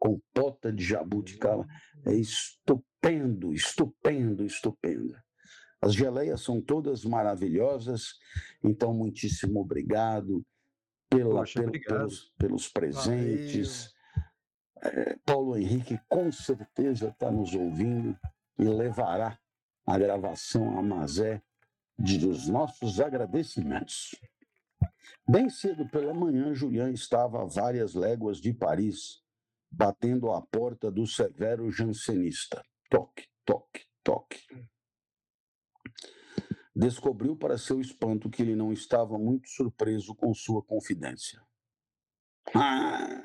Compota 0.03 0.73
de 0.73 0.83
jabuticaba. 0.83 1.65
É 2.05 2.13
estupendo, 2.13 3.55
estupendo, 3.55 4.45
estupendo. 4.45 5.17
As 5.81 5.95
geleias 5.95 6.41
são 6.41 6.61
todas 6.61 7.05
maravilhosas, 7.05 8.15
então 8.65 8.93
muitíssimo 8.93 9.61
obrigado, 9.61 10.45
pela, 11.09 11.41
Poxa, 11.41 11.61
pelo, 11.61 11.69
obrigado. 11.69 11.99
Pelos, 11.99 12.33
pelos, 12.37 12.69
presentes. 12.69 13.95
É, 14.83 15.17
Paulo 15.25 15.57
Henrique 15.57 16.01
com 16.09 16.33
certeza 16.33 17.09
está 17.09 17.31
nos 17.31 17.55
ouvindo 17.55 18.19
e 18.59 18.65
levará 18.65 19.39
a 19.87 19.99
gravação 19.99 20.79
a 20.79 20.83
Mazé 20.83 21.41
de, 21.97 22.19
dos 22.19 22.49
nossos 22.49 22.99
agradecimentos. 22.99 24.17
Bem 25.29 25.49
cedo 25.49 25.89
pela 25.89 26.13
manhã, 26.13 26.53
Julián 26.53 26.91
estava 26.91 27.43
a 27.43 27.45
várias 27.45 27.95
léguas 27.95 28.39
de 28.39 28.53
Paris, 28.53 29.22
batendo 29.73 30.31
à 30.31 30.43
porta 30.43 30.91
do 30.91 31.07
severo 31.07 31.71
jansenista. 31.71 32.63
Toque, 32.91 33.27
toque, 33.45 33.87
toque. 34.05 34.39
Descobriu 36.75 37.37
para 37.37 37.59
seu 37.59 37.81
espanto 37.81 38.31
que 38.31 38.43
ele 38.43 38.55
não 38.55 38.73
estava 38.73 39.19
muito 39.19 39.49
surpreso 39.49 40.15
com 40.15 40.35
sua 40.35 40.63
confidência. 40.63 41.43
Ah, 42.55 43.25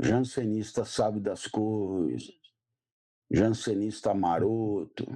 jansenista 0.00 0.84
sabe 0.84 1.20
das 1.20 1.46
coisas. 1.46 2.28
Jansenista 3.30 4.14
maroto. 4.14 5.06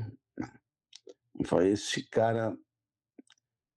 Falei, 1.44 1.72
esse 1.72 2.08
cara, 2.08 2.56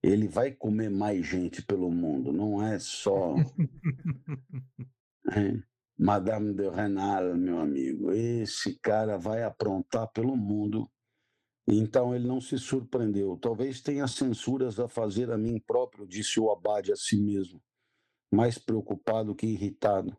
ele 0.04 0.28
vai 0.28 0.52
comer 0.52 0.90
mais 0.90 1.26
gente 1.26 1.64
pelo 1.64 1.90
mundo, 1.90 2.32
não 2.32 2.62
é 2.62 2.78
só. 2.80 3.34
é. 5.32 5.75
Madame 5.98 6.54
de 6.54 6.70
Renal, 6.70 7.36
meu 7.36 7.60
amigo, 7.60 8.12
esse 8.12 8.78
cara 8.80 9.18
vai 9.18 9.44
aprontar 9.44 10.08
pelo 10.12 10.36
mundo. 10.36 10.90
Então 11.68 12.14
ele 12.14 12.28
não 12.28 12.42
se 12.42 12.60
surpreendeu. 12.60 13.38
Talvez 13.38 13.82
tenha 13.82 14.08
censuras 14.08 14.80
a 14.80 14.88
fazer 14.88 15.32
a 15.32 15.38
mim 15.38 15.60
próprio, 15.60 16.06
disse 16.06 16.40
o 16.40 16.52
abade 16.52 16.92
a 16.92 16.96
si 16.96 17.20
mesmo, 17.20 17.62
mais 18.32 18.58
preocupado 18.58 19.34
que 19.34 19.48
irritado. 19.48 20.16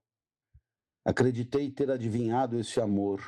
Acreditei 1.04 1.70
ter 1.70 1.90
adivinhado 1.90 2.58
esse 2.58 2.80
amor. 2.80 3.20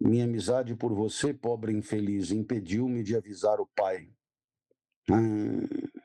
Minha 0.00 0.24
amizade 0.24 0.74
por 0.76 0.94
você, 0.94 1.34
pobre 1.34 1.72
infeliz, 1.72 2.30
impediu-me 2.30 3.02
de 3.02 3.16
avisar 3.16 3.60
o 3.60 3.66
pai. 3.66 4.08
Ah, 5.10 6.00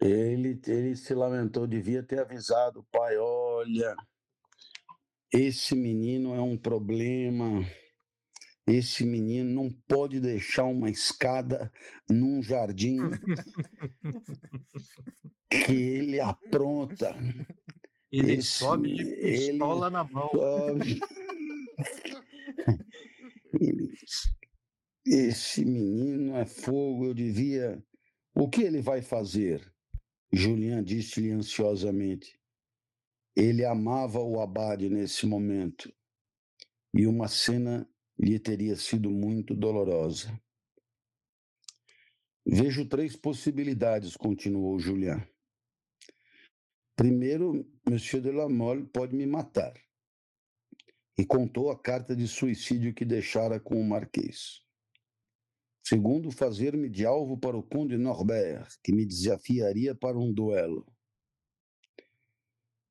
ele, 0.00 0.60
ele 0.66 0.96
se 0.96 1.14
lamentou, 1.14 1.66
devia 1.66 2.02
ter 2.02 2.20
avisado 2.20 2.80
o 2.80 2.84
pai: 2.84 3.16
olha, 3.18 3.96
esse 5.32 5.74
menino 5.74 6.34
é 6.34 6.40
um 6.40 6.56
problema. 6.56 7.64
Esse 8.66 9.02
menino 9.02 9.50
não 9.50 9.70
pode 9.88 10.20
deixar 10.20 10.64
uma 10.64 10.90
escada 10.90 11.72
num 12.08 12.42
jardim 12.42 12.98
que 15.48 15.72
ele 15.72 16.20
apronta. 16.20 17.16
Ele 18.12 18.34
esse, 18.34 18.42
sobe 18.48 18.94
de 18.94 19.04
pistola 19.04 19.86
ele 19.86 19.92
na 19.92 20.04
mão. 20.04 20.28
Sobe... 20.30 21.00
esse 25.06 25.64
menino 25.64 26.36
é 26.36 26.44
fogo, 26.44 27.06
eu 27.06 27.14
devia. 27.14 27.82
O 28.34 28.50
que 28.50 28.60
ele 28.62 28.82
vai 28.82 29.00
fazer? 29.00 29.66
Julian 30.32 30.82
disse-lhe 30.82 31.30
ansiosamente. 31.30 32.38
Ele 33.34 33.64
amava 33.64 34.20
o 34.20 34.40
abade 34.40 34.88
nesse 34.88 35.26
momento 35.26 35.92
e 36.92 37.06
uma 37.06 37.28
cena 37.28 37.88
lhe 38.18 38.38
teria 38.38 38.76
sido 38.76 39.10
muito 39.10 39.54
dolorosa. 39.54 40.38
Vejo 42.44 42.88
três 42.88 43.14
possibilidades, 43.14 44.16
continuou 44.16 44.78
Julian. 44.78 45.26
Primeiro, 46.96 47.64
Monsieur 47.88 48.22
de 48.22 48.32
la 48.32 48.48
Mole 48.48 48.86
pode 48.86 49.14
me 49.14 49.26
matar. 49.26 49.74
E 51.16 51.24
contou 51.24 51.70
a 51.70 51.78
carta 51.78 52.16
de 52.16 52.26
suicídio 52.26 52.94
que 52.94 53.04
deixara 53.04 53.60
com 53.60 53.80
o 53.80 53.84
Marquês. 53.84 54.62
Segundo, 55.88 56.30
fazer-me 56.30 56.86
de 56.86 57.06
alvo 57.06 57.38
para 57.38 57.56
o 57.56 57.62
conde 57.62 57.96
Norbert, 57.96 58.78
que 58.82 58.92
me 58.92 59.06
desafiaria 59.06 59.94
para 59.94 60.18
um 60.18 60.30
duelo. 60.30 60.86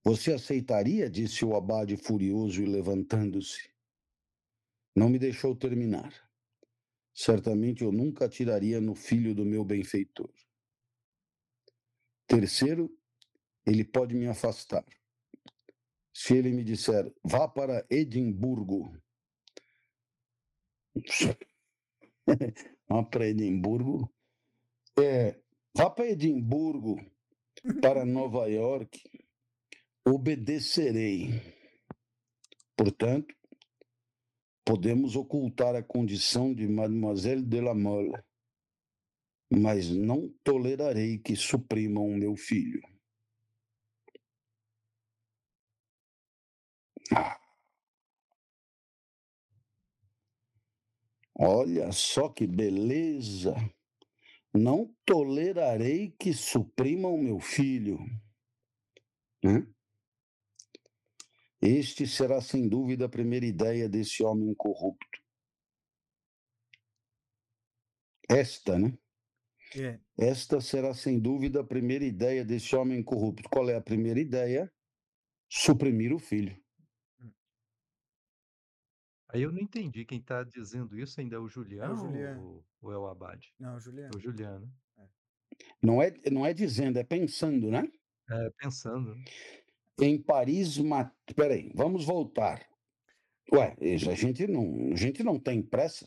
Você 0.03 0.33
aceitaria? 0.33 1.07
disse 1.07 1.45
o 1.45 1.55
abade 1.55 1.95
furioso 1.95 2.60
e 2.60 2.65
levantando-se. 2.65 3.69
Não 4.95 5.10
me 5.10 5.19
deixou 5.19 5.55
terminar. 5.55 6.12
Certamente 7.13 7.83
eu 7.83 7.91
nunca 7.91 8.25
atiraria 8.25 8.81
no 8.81 8.95
filho 8.95 9.36
do 9.36 9.45
meu 9.45 9.63
benfeitor. 9.63 10.33
Terceiro, 12.25 12.91
ele 13.63 13.86
pode 13.86 14.15
me 14.15 14.25
afastar. 14.25 14.83
Se 16.12 16.36
ele 16.36 16.51
me 16.51 16.63
disser, 16.63 17.13
vá 17.23 17.47
para 17.47 17.86
Edimburgo, 17.91 18.91
vá 22.88 23.03
para 23.03 23.27
Edimburgo. 23.27 24.11
É, 24.99 25.39
vá 25.75 25.89
para 25.89 26.09
Edimburgo, 26.09 26.95
para 27.81 28.03
Nova 28.05 28.47
York, 28.47 28.99
obedecerei. 30.07 31.29
Portanto, 32.75 33.35
podemos 34.65 35.15
ocultar 35.15 35.75
a 35.75 35.83
condição 35.83 36.53
de 36.53 36.67
Mademoiselle 36.67 37.43
de 37.43 37.61
la 37.61 37.73
Mole, 37.73 38.13
mas 39.51 39.89
não 39.89 40.29
tolerarei 40.43 41.19
que 41.19 41.35
suprimam 41.35 42.09
meu 42.09 42.35
filho. 42.35 42.81
Ah. 47.11 47.47
Olha 51.39 51.91
só 51.91 52.29
que 52.29 52.47
beleza! 52.47 53.53
Não 54.53 54.91
tolerarei 55.05 56.11
que 56.19 56.33
suprimam 56.33 57.15
meu 57.17 57.39
filho. 57.39 57.99
Né? 59.43 59.67
Este 61.61 62.07
será 62.07 62.41
sem 62.41 62.67
dúvida 62.67 63.05
a 63.05 63.09
primeira 63.09 63.45
ideia 63.45 63.88
desse 63.88 64.23
homem 64.23 64.53
corrupto. 64.55 65.19
Esta, 68.29 68.79
né? 68.79 68.97
É. 69.75 69.99
Esta 70.17 70.59
será 70.59 70.93
sem 70.93 71.19
dúvida 71.19 71.61
a 71.61 71.63
primeira 71.63 72.05
ideia 72.05 72.43
desse 72.43 72.75
homem 72.75 73.03
corrupto. 73.03 73.49
Qual 73.49 73.69
é 73.69 73.75
a 73.75 73.81
primeira 73.81 74.19
ideia? 74.19 74.71
Suprimir 75.49 76.13
o 76.13 76.19
filho. 76.19 76.59
Aí 79.30 79.41
eu 79.41 79.51
não 79.51 79.59
entendi, 79.59 80.05
quem 80.05 80.19
está 80.19 80.43
dizendo 80.43 80.97
isso 80.97 81.19
ainda 81.19 81.36
é 81.36 81.39
o 81.39 81.47
Julian, 81.47 81.95
Julian. 81.95 82.38
ou, 82.39 82.65
ou 82.82 82.91
é 82.93 82.97
o 82.97 83.07
Abade? 83.07 83.53
Não, 83.59 83.80
Juliano. 83.80 84.11
É 84.13 84.17
o 84.17 84.19
Juliano. 84.19 84.73
Não 85.82 86.01
é, 86.01 86.13
não 86.32 86.45
é 86.45 86.53
dizendo, 86.53 86.97
é 86.97 87.03
pensando, 87.03 87.69
né? 87.69 87.88
É, 88.30 88.49
pensando. 88.57 89.15
né? 89.15 89.23
Em 90.01 90.21
Paris, 90.21 90.78
ma... 90.78 91.11
peraí, 91.36 91.71
vamos 91.75 92.05
voltar. 92.05 92.65
Ué, 93.51 93.75
a 93.82 94.15
gente 94.15 94.47
não, 94.47 94.91
a 94.93 94.95
gente 94.95 95.23
não 95.23 95.39
tem 95.39 95.61
pressa. 95.61 96.05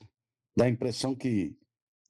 Dá 0.56 0.66
a 0.66 0.70
impressão 0.70 1.14
que 1.14 1.56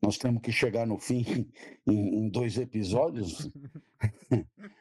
nós 0.02 0.18
temos 0.18 0.42
que 0.42 0.52
chegar 0.52 0.86
no 0.86 0.98
fim 0.98 1.24
em, 1.86 2.24
em 2.24 2.28
dois 2.28 2.58
episódios. 2.58 3.48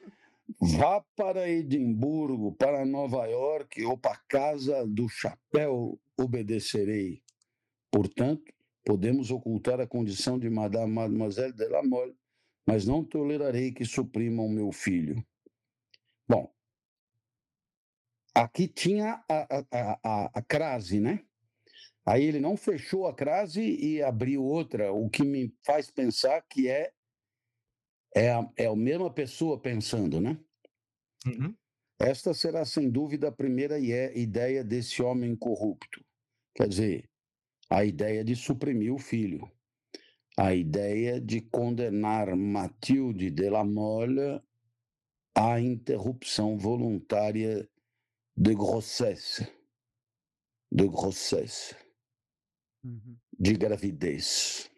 Vá 0.61 1.01
para 1.15 1.47
Edimburgo, 1.47 2.53
para 2.53 2.85
Nova 2.85 3.25
York 3.27 3.85
ou 3.85 3.97
para 3.97 4.17
casa 4.27 4.85
do 4.85 5.07
chapéu, 5.07 5.99
obedecerei. 6.19 7.23
Portanto, 7.91 8.53
podemos 8.85 9.31
ocultar 9.31 9.79
a 9.79 9.87
condição 9.87 10.37
de 10.37 10.49
Madame 10.49 10.93
Mademoiselle 10.93 11.53
de 11.53 11.67
la 11.67 11.83
Mole, 11.83 12.15
mas 12.67 12.85
não 12.85 13.03
tolerarei 13.03 13.71
que 13.71 13.85
suprimam 13.85 14.47
meu 14.49 14.71
filho. 14.71 15.25
Bom, 16.27 16.53
aqui 18.35 18.67
tinha 18.67 19.23
a, 19.29 19.57
a, 19.71 19.99
a, 20.03 20.39
a 20.39 20.41
crase, 20.41 20.99
né? 20.99 21.25
Aí 22.05 22.23
ele 22.23 22.39
não 22.39 22.57
fechou 22.57 23.07
a 23.07 23.15
crase 23.15 23.61
e 23.61 24.01
abriu 24.01 24.43
outra, 24.43 24.91
o 24.91 25.09
que 25.09 25.23
me 25.23 25.53
faz 25.65 25.91
pensar 25.91 26.41
que 26.49 26.67
é 26.67 26.91
é 28.15 28.31
a, 28.31 28.51
é 28.57 28.65
a 28.65 28.75
mesma 28.75 29.13
pessoa 29.13 29.61
pensando, 29.61 30.19
né? 30.19 30.39
Uhum. 31.27 31.55
Esta 31.99 32.33
será 32.33 32.65
sem 32.65 32.89
dúvida 32.89 33.27
a 33.27 33.31
primeira 33.31 33.77
ie- 33.77 34.17
ideia 34.17 34.63
desse 34.63 35.01
homem 35.03 35.35
corrupto. 35.35 36.03
Quer 36.55 36.67
dizer, 36.67 37.09
a 37.69 37.85
ideia 37.85 38.23
de 38.23 38.35
suprimir 38.35 38.93
o 38.93 38.97
filho, 38.97 39.51
a 40.37 40.53
ideia 40.53 41.19
de 41.19 41.41
condenar 41.41 42.35
Matilde 42.35 43.29
de 43.29 43.49
la 43.49 43.63
Mole 43.63 44.41
à 45.35 45.59
interrupção 45.59 46.57
voluntária 46.57 47.69
de 48.35 48.53
grossesse, 48.55 49.47
de 50.71 50.87
grossesse, 50.87 51.75
Uhum. 52.83 53.17
de 53.37 53.53
gravidez. 53.53 54.71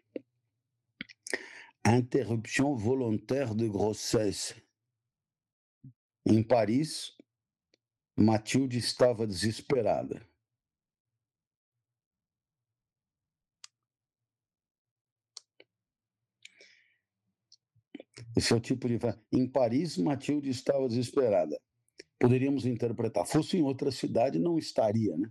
Interruption 1.86 2.76
volontaire 2.76 3.54
de 3.54 3.68
grossesse. 3.68 4.60
Em 6.26 6.42
Paris, 6.42 7.16
Matilde 8.16 8.78
estava 8.78 9.26
desesperada. 9.26 10.28
Esse 18.36 18.52
é 18.52 18.56
o 18.56 18.60
tipo 18.60 18.88
de. 18.88 18.98
Em 19.32 19.46
Paris, 19.46 19.96
Matilde 19.98 20.50
estava 20.50 20.88
desesperada. 20.88 21.58
Poderíamos 22.18 22.64
interpretar. 22.66 23.26
Fosse 23.26 23.58
em 23.58 23.62
outra 23.62 23.90
cidade, 23.90 24.38
não 24.38 24.58
estaria, 24.58 25.16
né? 25.16 25.30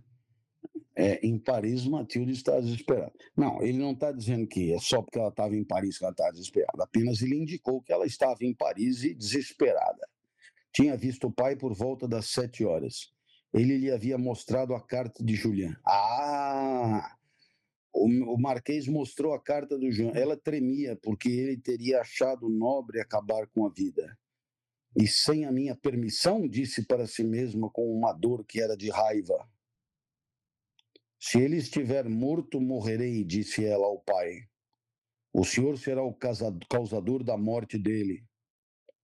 É, 0.94 1.26
em 1.26 1.38
Paris, 1.38 1.86
Matilde 1.86 2.32
está 2.32 2.60
desesperada. 2.60 3.12
Não, 3.34 3.62
ele 3.62 3.78
não 3.78 3.92
está 3.92 4.12
dizendo 4.12 4.46
que 4.46 4.72
é 4.72 4.78
só 4.78 5.00
porque 5.00 5.18
ela 5.18 5.30
estava 5.30 5.56
em 5.56 5.64
Paris 5.64 5.98
que 5.98 6.04
ela 6.04 6.12
está 6.12 6.30
desesperada. 6.30 6.84
Apenas 6.84 7.22
ele 7.22 7.36
indicou 7.36 7.80
que 7.80 7.92
ela 7.92 8.04
estava 8.04 8.36
em 8.42 8.54
Paris 8.54 9.02
e 9.02 9.14
desesperada. 9.14 10.06
Tinha 10.72 10.96
visto 10.96 11.28
o 11.28 11.32
pai 11.32 11.56
por 11.56 11.74
volta 11.74 12.06
das 12.06 12.26
sete 12.26 12.64
horas. 12.64 13.10
Ele 13.54 13.78
lhe 13.78 13.90
havia 13.90 14.18
mostrado 14.18 14.74
a 14.74 14.80
carta 14.80 15.24
de 15.24 15.34
Julian. 15.34 15.76
Ah! 15.86 17.16
O, 17.92 18.06
o 18.34 18.38
Marquês 18.38 18.86
mostrou 18.86 19.34
a 19.34 19.40
carta 19.40 19.78
do 19.78 19.90
Julian. 19.90 20.12
Ela 20.14 20.36
tremia 20.36 20.96
porque 20.96 21.28
ele 21.28 21.56
teria 21.56 22.00
achado 22.00 22.48
nobre 22.48 23.00
acabar 23.00 23.46
com 23.48 23.66
a 23.66 23.70
vida. 23.70 24.18
E 24.96 25.06
sem 25.06 25.44
a 25.44 25.52
minha 25.52 25.74
permissão, 25.74 26.46
disse 26.46 26.86
para 26.86 27.06
si 27.06 27.24
mesma 27.24 27.70
com 27.70 27.90
uma 27.92 28.12
dor 28.12 28.44
que 28.44 28.60
era 28.60 28.76
de 28.76 28.90
raiva. 28.90 29.48
Se 31.18 31.40
ele 31.40 31.56
estiver 31.56 32.08
morto, 32.08 32.60
morrerei, 32.60 33.24
disse 33.24 33.64
ela 33.64 33.86
ao 33.86 34.00
pai. 34.00 34.48
O 35.32 35.44
senhor 35.44 35.78
será 35.78 36.02
o 36.02 36.12
causador 36.12 37.22
da 37.22 37.38
morte 37.38 37.78
dele. 37.78 38.24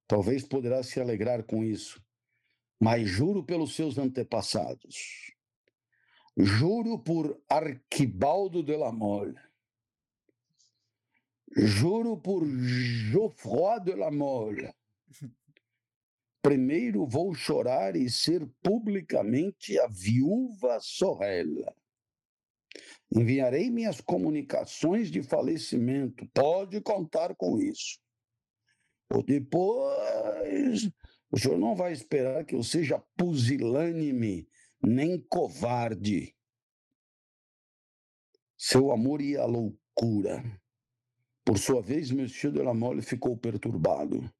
Talvez 0.06 0.42
poderá 0.42 0.82
se 0.82 1.00
alegrar 1.00 1.44
com 1.44 1.62
isso, 1.62 2.02
mas 2.80 3.08
juro 3.08 3.44
pelos 3.44 3.74
seus 3.74 3.98
antepassados. 3.98 5.36
Juro 6.40 7.00
por 7.00 7.42
Arquibaldo 7.48 8.62
de 8.62 8.76
la 8.76 8.92
Mole. 8.92 9.34
Juro 11.56 12.16
por 12.16 12.46
Geoffroy 12.46 13.80
de 13.80 13.96
la 13.96 14.08
Mole. 14.12 14.72
Primeiro 16.40 17.04
vou 17.08 17.34
chorar 17.34 17.96
e 17.96 18.08
ser 18.08 18.46
publicamente 18.62 19.76
a 19.80 19.88
viúva 19.88 20.78
Sorrela. 20.80 21.74
Enviarei 23.10 23.68
minhas 23.68 24.00
comunicações 24.00 25.10
de 25.10 25.24
falecimento. 25.24 26.24
Pode 26.32 26.80
contar 26.80 27.34
com 27.34 27.58
isso. 27.58 27.98
Ou 29.10 29.24
depois, 29.24 30.88
o 31.32 31.36
senhor 31.36 31.58
não 31.58 31.74
vai 31.74 31.92
esperar 31.92 32.44
que 32.44 32.54
eu 32.54 32.62
seja 32.62 33.02
pusilânime 33.16 34.46
nem 34.82 35.20
covarde. 35.28 36.34
Seu 38.56 38.90
amor 38.90 39.20
ia 39.20 39.42
à 39.42 39.46
loucura. 39.46 40.42
Por 41.44 41.58
sua 41.58 41.80
vez, 41.80 42.10
Monsieur 42.10 42.52
de 42.52 42.62
la 42.62 42.74
Mole 42.74 43.02
ficou 43.02 43.36
perturbado. 43.36 44.30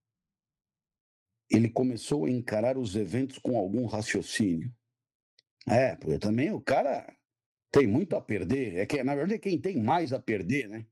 Ele 1.51 1.71
começou 1.71 2.27
a 2.27 2.31
encarar 2.31 2.77
os 2.77 2.95
eventos 2.95 3.39
com 3.39 3.57
algum 3.59 3.87
raciocínio. 3.87 4.71
É, 5.67 5.97
porque 5.97 6.19
também 6.19 6.51
o 6.51 6.61
cara 6.61 7.07
tem 7.71 7.87
muito 7.87 8.17
a 8.17 8.21
perder. 8.21 8.77
É 8.77 8.87
que, 8.87 9.03
na 9.03 9.15
verdade, 9.15 9.41
quem 9.41 9.61
tem 9.61 9.83
mais 9.83 10.13
a 10.13 10.21
perder, 10.21 10.69
né? 10.69 10.87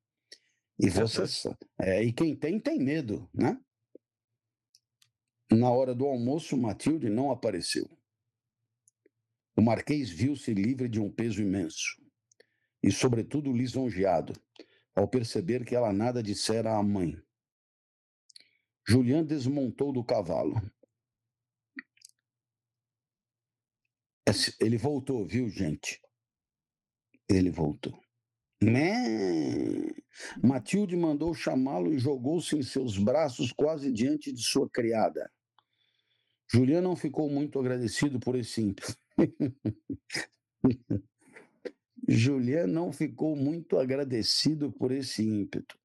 E 0.78 0.90
você, 0.90 1.26
Verdade. 1.26 1.32
sa- 1.32 1.58
é, 1.80 2.02
e 2.02 2.12
quem 2.12 2.36
tem, 2.36 2.60
tem 2.60 2.78
medo, 2.78 3.28
né? 3.34 3.58
Na 5.50 5.70
hora 5.70 5.94
do 5.94 6.06
almoço, 6.06 6.56
Matilde 6.56 7.08
não 7.08 7.30
apareceu. 7.30 7.88
O 9.56 9.62
Marquês 9.62 10.10
viu-se 10.10 10.52
livre 10.52 10.88
de 10.88 11.00
um 11.00 11.10
peso 11.10 11.40
imenso 11.40 12.00
e, 12.82 12.92
sobretudo, 12.92 13.52
lisonjeado 13.52 14.32
ao 14.94 15.08
perceber 15.08 15.64
que 15.64 15.74
ela 15.74 15.92
nada 15.92 16.22
dissera 16.22 16.76
à 16.76 16.82
mãe. 16.82 17.20
Julian 18.86 19.24
desmontou 19.24 19.92
do 19.92 20.04
cavalo. 20.04 20.54
Esse- 24.28 24.54
Ele 24.60 24.76
voltou, 24.76 25.24
viu, 25.26 25.48
gente? 25.48 26.00
Ele 27.28 27.50
voltou. 27.50 27.98
Né? 28.62 29.90
Matilde 30.42 30.96
mandou 30.96 31.34
chamá-lo 31.34 31.92
e 31.92 31.98
jogou-se 31.98 32.56
em 32.56 32.62
seus 32.62 32.96
braços 32.96 33.52
quase 33.52 33.92
diante 33.92 34.32
de 34.32 34.42
sua 34.42 34.68
criada. 34.68 35.30
Julian 36.50 36.80
não 36.80 36.96
ficou 36.96 37.28
muito 37.28 37.58
agradecido 37.58 38.18
por 38.20 38.36
esse 38.36 38.62
ímpeto. 38.62 38.96
Julian 42.08 42.66
não 42.66 42.92
ficou 42.92 43.34
muito 43.34 43.78
agradecido 43.78 44.70
por 44.70 44.92
esse 44.92 45.22
ímpeto. 45.22 45.78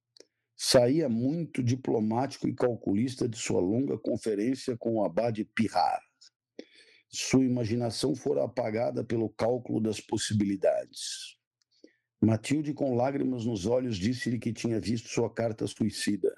Saía 0.55 1.09
muito 1.09 1.63
diplomático 1.63 2.47
e 2.47 2.53
calculista 2.53 3.27
de 3.27 3.37
sua 3.37 3.59
longa 3.59 3.97
conferência 3.97 4.77
com 4.77 4.97
o 4.97 5.03
abade 5.03 5.43
Pirrar. 5.43 5.99
Sua 7.09 7.43
imaginação 7.43 8.15
fora 8.15 8.43
apagada 8.43 9.03
pelo 9.03 9.29
cálculo 9.29 9.81
das 9.81 9.99
possibilidades. 9.99 11.35
Matilde, 12.21 12.73
com 12.73 12.95
lágrimas 12.95 13.45
nos 13.45 13.65
olhos, 13.65 13.97
disse-lhe 13.97 14.37
que 14.37 14.53
tinha 14.53 14.79
visto 14.79 15.09
sua 15.09 15.33
carta 15.33 15.65
suicida. 15.65 16.31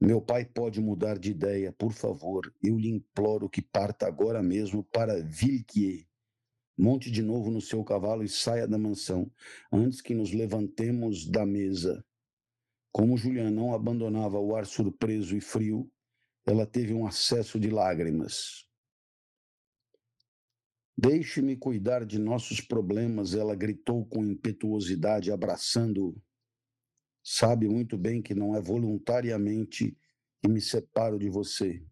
Meu 0.00 0.20
pai 0.20 0.44
pode 0.44 0.80
mudar 0.80 1.18
de 1.18 1.30
ideia, 1.30 1.72
por 1.72 1.92
favor. 1.92 2.52
Eu 2.62 2.78
lhe 2.78 2.88
imploro 2.88 3.48
que 3.48 3.62
parta 3.62 4.06
agora 4.06 4.42
mesmo 4.42 4.82
para 4.84 5.22
Villequier. 5.22 6.06
Monte 6.76 7.10
de 7.10 7.22
novo 7.22 7.50
no 7.50 7.60
seu 7.60 7.84
cavalo 7.84 8.24
e 8.24 8.28
saia 8.28 8.66
da 8.66 8.76
mansão, 8.76 9.30
antes 9.72 10.00
que 10.00 10.12
nos 10.12 10.32
levantemos 10.32 11.24
da 11.24 11.46
mesa. 11.46 12.04
Como 12.90 13.16
Julian 13.16 13.50
não 13.50 13.72
abandonava 13.72 14.38
o 14.38 14.56
ar 14.56 14.66
surpreso 14.66 15.36
e 15.36 15.40
frio, 15.40 15.90
ela 16.44 16.66
teve 16.66 16.92
um 16.92 17.06
acesso 17.06 17.60
de 17.60 17.70
lágrimas. 17.70 18.66
Deixe-me 20.96 21.56
cuidar 21.56 22.04
de 22.04 22.18
nossos 22.18 22.60
problemas, 22.60 23.34
ela 23.34 23.54
gritou 23.54 24.06
com 24.06 24.24
impetuosidade, 24.24 25.32
abraçando-o. 25.32 26.20
Sabe 27.26 27.66
muito 27.66 27.96
bem 27.96 28.20
que 28.20 28.34
não 28.34 28.54
é 28.54 28.60
voluntariamente 28.60 29.96
que 30.42 30.48
me 30.48 30.60
separo 30.60 31.18
de 31.18 31.30
você. 31.30 31.82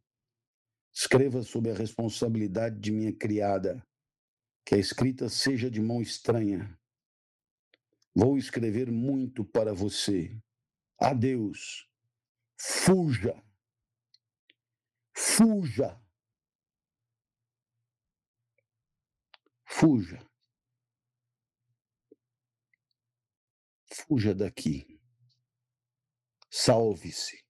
Escreva 0.95 1.43
sob 1.43 1.71
a 1.71 1.75
responsabilidade 1.75 2.79
de 2.79 2.93
minha 2.93 3.15
criada, 3.17 3.83
que 4.63 4.75
a 4.75 4.79
escrita 4.79 5.31
seja 5.31 5.71
de 5.71 5.81
mão 5.81 6.03
estranha. 6.03 6.79
Vou 8.15 8.37
escrever 8.37 8.93
muito 8.93 9.43
para 9.43 9.73
você. 9.73 10.39
Adeus. 10.99 11.89
Fuja. 12.61 13.43
Fuja. 15.17 15.99
Fuja. 19.65 20.19
Fuja 23.91 24.35
daqui. 24.35 24.92
Salve-se. 26.55 27.43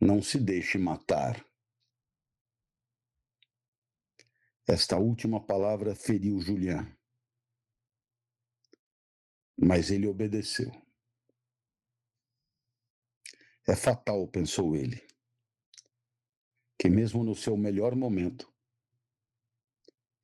Não 0.00 0.20
se 0.20 0.40
deixe 0.40 0.76
matar. 0.76 1.46
Esta 4.66 4.98
última 4.98 5.40
palavra 5.40 5.94
feriu 5.94 6.40
Julián. 6.40 6.92
Mas 9.56 9.92
ele 9.92 10.08
obedeceu. 10.08 10.72
É 13.64 13.76
fatal, 13.76 14.26
pensou 14.26 14.74
ele, 14.74 15.06
que 16.76 16.90
mesmo 16.90 17.22
no 17.22 17.36
seu 17.36 17.56
melhor 17.56 17.94
momento, 17.94 18.52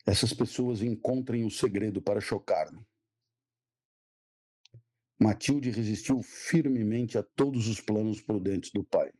essas 0.04 0.32
pessoas 0.32 0.82
encontrem 0.82 1.44
o 1.44 1.50
segredo 1.50 2.02
para 2.02 2.20
chocar-me. 2.20 2.84
Matilde 5.20 5.70
resistiu 5.70 6.22
firmemente 6.22 7.16
a 7.16 7.22
todos 7.22 7.68
os 7.68 7.80
planos 7.80 8.20
prudentes 8.20 8.70
do 8.72 8.84
pai. 8.84 9.12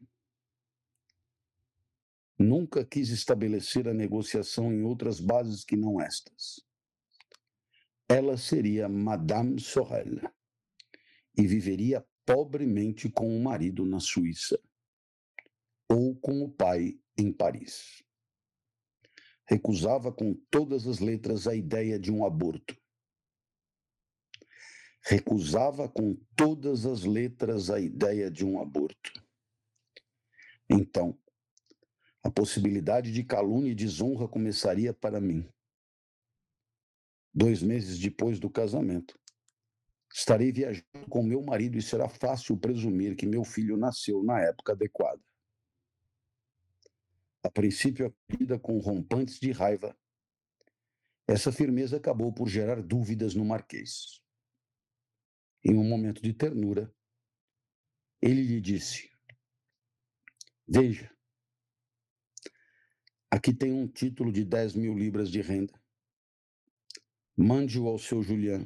Nunca 2.39 2.85
quis 2.85 3.11
estabelecer 3.11 3.89
a 3.89 3.95
negociação 3.95 4.73
em 4.73 4.83
outras 4.83 5.21
bases 5.21 5.65
que 5.65 5.77
não 5.77 6.01
estas. 6.01 6.65
Ela 8.09 8.37
seria 8.37 8.89
Madame 8.89 9.61
Sorel 9.61 10.21
e 11.37 11.47
viveria 11.47 12.05
pobremente 12.27 13.09
com 13.09 13.37
o 13.37 13.43
marido 13.43 13.87
na 13.87 14.01
Suíça 14.01 14.61
ou 15.89 16.17
com 16.17 16.43
o 16.43 16.51
pai 16.51 16.99
em 17.17 17.33
Paris 17.33 18.05
recusava 19.47 20.11
com 20.13 20.35
todas 20.51 20.87
as 20.87 20.99
letras 20.99 21.47
a 21.47 21.55
ideia 21.55 21.99
de 21.99 22.11
um 22.11 22.25
aborto. 22.25 22.77
Recusava 25.07 25.89
com 25.89 26.17
todas 26.35 26.87
as 26.87 27.05
letras 27.05 27.71
a 27.71 27.79
ideia 27.79 28.31
de 28.31 28.45
um 28.45 28.61
aborto. 28.61 29.13
Então, 30.69 31.19
a 32.23 32.31
possibilidade 32.31 33.13
de 33.13 33.23
calúnia 33.23 33.71
e 33.71 33.75
desonra 33.75 34.27
começaria 34.27 34.95
para 34.95 35.21
mim. 35.21 35.47
Dois 37.35 37.63
meses 37.63 37.99
depois 37.99 38.39
do 38.39 38.49
casamento, 38.49 39.19
estarei 40.13 40.51
viajando 40.51 41.07
com 41.11 41.23
meu 41.23 41.43
marido 41.43 41.77
e 41.77 41.83
será 41.83 42.09
fácil 42.09 42.57
presumir 42.57 43.17
que 43.17 43.27
meu 43.27 43.45
filho 43.45 43.77
nasceu 43.77 44.23
na 44.23 44.41
época 44.41 44.73
adequada 44.73 45.21
a 47.45 47.51
princípio 47.51 48.07
acolhida 48.07 48.59
com 48.59 48.79
rompantes 48.79 49.39
de 49.39 49.53
raiva, 49.53 49.95
essa 51.29 51.53
firmeza 51.53 51.99
acabou 51.99 52.33
por 52.33 52.49
gerar 52.49 52.81
dúvidas 52.83 53.35
no 53.35 53.45
Marquês. 53.45 54.24
Em 55.65 55.77
um 55.77 55.89
momento 55.89 56.21
de 56.21 56.33
ternura, 56.35 56.95
ele 58.21 58.43
lhe 58.43 58.61
disse: 58.61 59.11
Veja, 60.69 61.11
aqui 63.31 63.55
tem 63.55 63.73
um 63.73 63.89
título 63.89 64.31
de 64.31 64.45
10 64.45 64.75
mil 64.75 64.95
libras 64.95 65.31
de 65.31 65.41
renda. 65.41 65.73
Mande-o 67.37 67.89
ao 67.89 67.99
seu 67.99 68.23
Julián 68.23 68.65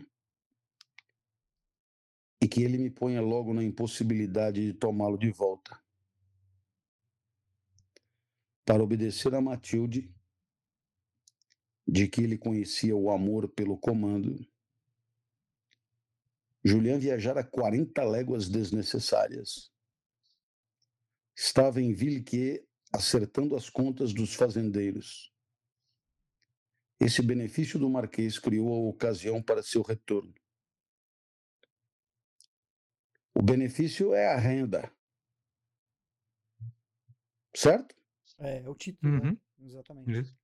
e 2.40 2.46
que 2.46 2.62
ele 2.62 2.78
me 2.78 2.90
ponha 2.90 3.20
logo 3.20 3.53
na 3.53 3.64
impossibilidade 3.64 4.64
de 4.64 4.74
tomá-lo 4.74 5.18
de 5.18 5.30
volta 5.30 5.80
para 8.64 8.82
obedecer 8.82 9.34
a 9.34 9.40
Matilde, 9.40 10.14
de 11.86 12.07
que 12.07 12.20
ele 12.20 12.36
conhecia 12.36 12.94
o 12.94 13.11
amor 13.11 13.49
pelo 13.49 13.78
comando, 13.78 14.46
Julian 16.68 16.98
viajara 16.98 17.42
40 17.42 18.04
léguas 18.04 18.46
desnecessárias. 18.46 19.72
Estava 21.34 21.80
em 21.80 21.94
Villequier 21.94 22.62
acertando 22.92 23.56
as 23.56 23.70
contas 23.70 24.12
dos 24.12 24.34
fazendeiros. 24.34 25.32
Esse 27.00 27.22
benefício 27.22 27.78
do 27.78 27.88
Marquês 27.88 28.38
criou 28.38 28.74
a 28.74 28.90
ocasião 28.90 29.42
para 29.42 29.62
seu 29.62 29.80
retorno. 29.80 30.34
O 33.34 33.40
benefício 33.40 34.12
é 34.12 34.26
a 34.26 34.36
renda. 34.36 34.92
Certo? 37.56 37.96
É, 38.40 38.58
é 38.62 38.68
o 38.68 38.74
título, 38.74 39.10
né? 39.10 39.30
Uhum. 39.30 39.38
Exatamente. 39.64 40.20
Isso. 40.20 40.38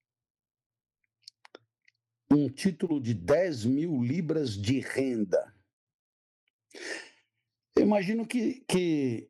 Um 2.30 2.48
título 2.48 2.98
de 2.98 3.12
10 3.12 3.66
mil 3.66 4.02
libras 4.02 4.56
de 4.56 4.80
renda. 4.80 5.53
Eu 7.76 7.82
imagino 7.82 8.26
que, 8.26 8.64
que 8.68 9.28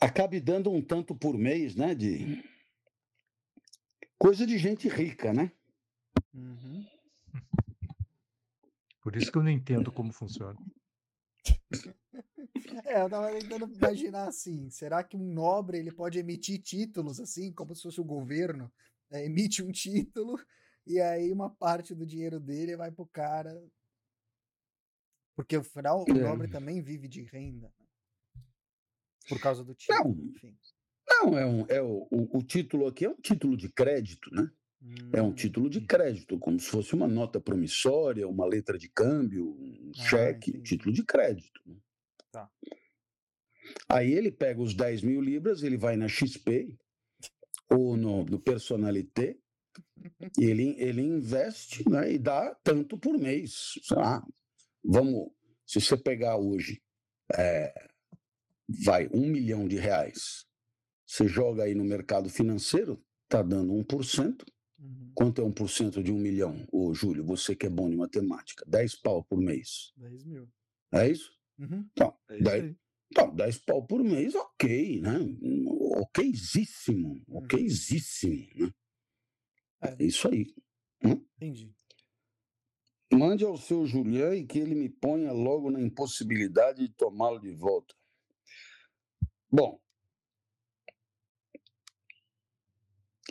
acabe 0.00 0.40
dando 0.40 0.70
um 0.70 0.82
tanto 0.82 1.14
por 1.14 1.36
mês, 1.36 1.74
né? 1.74 1.94
De 1.94 2.42
coisa 4.18 4.46
de 4.46 4.58
gente 4.58 4.88
rica, 4.88 5.32
né? 5.32 5.52
Uhum. 6.34 6.86
Por 9.00 9.16
isso 9.16 9.30
que 9.30 9.38
eu 9.38 9.42
não 9.42 9.50
entendo 9.50 9.92
como 9.92 10.12
funciona. 10.12 10.58
É, 12.84 13.02
eu 13.02 13.08
tava 13.08 13.30
tentando 13.32 13.72
imaginar 13.72 14.28
assim, 14.28 14.68
será 14.70 15.02
que 15.02 15.16
um 15.16 15.32
nobre 15.32 15.78
ele 15.78 15.92
pode 15.92 16.18
emitir 16.18 16.60
títulos 16.60 17.20
assim, 17.20 17.52
como 17.52 17.74
se 17.74 17.82
fosse 17.82 18.00
o 18.00 18.04
governo, 18.04 18.72
né, 19.10 19.24
emite 19.24 19.62
um 19.62 19.70
título 19.70 20.38
e 20.86 21.00
aí 21.00 21.30
uma 21.32 21.50
parte 21.50 21.94
do 21.94 22.06
dinheiro 22.06 22.40
dele 22.40 22.76
vai 22.76 22.90
pro 22.90 23.06
cara, 23.06 23.52
porque 25.36 25.56
afinal 25.56 26.04
o 26.10 26.16
É. 26.16 26.22
nobre 26.22 26.48
também 26.48 26.82
vive 26.82 27.08
de 27.08 27.22
renda, 27.22 27.72
né? 27.78 27.86
por 29.28 29.38
causa 29.38 29.64
do 29.64 29.74
título, 29.74 30.04
Não. 30.04 30.16
enfim. 30.24 30.58
Não, 31.08 31.38
é, 31.38 31.46
um, 31.46 31.66
é 31.68 31.82
o, 31.82 32.08
o, 32.10 32.38
o 32.38 32.42
título 32.42 32.86
aqui 32.86 33.04
é 33.04 33.10
um 33.10 33.16
título 33.16 33.56
de 33.56 33.70
crédito, 33.70 34.30
né? 34.34 34.50
É 35.12 35.22
um 35.22 35.32
Hum, 35.32 35.34
título 35.34 35.70
de 35.70 35.80
crédito, 35.82 36.38
como 36.38 36.60
se 36.60 36.68
fosse 36.70 36.94
uma 36.94 37.08
nota 37.08 37.40
promissória, 37.40 38.28
uma 38.28 38.46
letra 38.46 38.78
de 38.78 38.88
câmbio, 38.90 39.48
um 39.48 39.92
Ah, 39.98 40.36
cheque, 40.36 40.52
entendi. 40.52 40.62
título 40.62 40.92
de 40.94 41.04
crédito. 41.04 41.60
né? 41.66 41.76
Tá. 42.30 42.50
Aí 43.88 44.12
ele 44.12 44.30
pega 44.30 44.60
os 44.62 44.74
10 44.74 45.02
mil 45.02 45.20
libras, 45.20 45.62
ele 45.62 45.76
vai 45.76 45.96
na 45.96 46.08
XP 46.08 46.76
ou 47.70 47.96
no, 47.96 48.24
no 48.24 48.38
Personalité, 48.40 49.38
e 50.38 50.44
ele, 50.44 50.74
ele 50.78 51.02
investe 51.02 51.88
né, 51.88 52.12
e 52.12 52.18
dá 52.18 52.54
tanto 52.62 52.98
por 52.98 53.18
mês. 53.18 53.72
Sei 53.82 53.96
lá, 53.96 54.22
vamos, 54.86 55.30
se 55.66 55.80
você 55.80 55.96
pegar 55.96 56.36
hoje, 56.36 56.80
é, 57.34 57.72
vai, 58.84 59.08
um 59.12 59.26
milhão 59.26 59.66
de 59.68 59.76
reais, 59.76 60.44
você 61.06 61.26
joga 61.28 61.64
aí 61.64 61.74
no 61.74 61.84
mercado 61.84 62.28
financeiro, 62.28 63.02
está 63.24 63.42
dando 63.42 63.72
1%. 63.74 64.44
Uhum. 64.78 65.12
Quanto 65.14 65.40
é 65.40 65.44
1% 65.44 66.02
de 66.02 66.12
um 66.12 66.18
milhão? 66.18 66.66
Ô, 66.70 66.92
Júlio, 66.92 67.24
você 67.24 67.56
que 67.56 67.66
é 67.66 67.70
bom 67.70 67.88
de 67.88 67.96
matemática, 67.96 68.64
10 68.66 68.94
pau 68.96 69.24
por 69.24 69.38
mês. 69.40 69.92
10 69.96 70.24
mil. 70.24 70.48
É 70.92 71.08
isso? 71.10 71.32
Uhum. 71.58 71.88
Então, 71.92 72.14
É 72.28 72.34
isso 72.34 72.44
Daí- 72.44 72.60
aí. 72.62 72.76
então 73.10 73.34
10 73.34 73.58
pau 73.58 73.86
por 73.86 74.04
mês, 74.04 74.34
ok, 74.34 75.00
né? 75.00 75.18
Okzíssimo, 75.98 77.22
Uhum. 77.28 77.38
okzíssimo, 77.38 78.46
né? 78.56 78.70
É. 79.82 79.96
É 80.02 80.04
isso 80.06 80.28
aí. 80.28 80.46
Entendi. 81.02 81.74
Mande 83.12 83.44
ao 83.44 83.56
seu 83.56 83.86
Julián 83.86 84.34
e 84.34 84.44
que 84.44 84.58
ele 84.58 84.74
me 84.74 84.88
ponha 84.88 85.32
logo 85.32 85.70
na 85.70 85.80
impossibilidade 85.80 86.86
de 86.86 86.94
tomá-lo 86.94 87.38
de 87.38 87.52
volta. 87.52 87.94
Bom, 89.50 89.80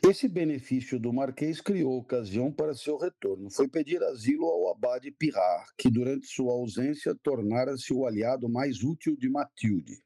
esse 0.04 0.30
benefício 0.30 1.00
do 1.00 1.12
Marquês 1.12 1.60
criou 1.60 1.98
ocasião 1.98 2.52
para 2.52 2.74
seu 2.74 2.98
retorno. 2.98 3.52
Foi 3.52 3.68
pedir 3.68 4.02
asilo 4.04 4.46
ao 4.46 4.72
abade 4.72 5.12
Pirard, 5.12 5.68
que 5.78 5.90
durante 5.90 6.28
sua 6.28 6.54
ausência 6.54 7.14
tornara-se 7.22 7.94
o 7.94 8.06
aliado 8.06 8.48
mais 8.48 8.82
útil 8.82 9.16
de 9.18 9.30
Matilde. 9.30 10.02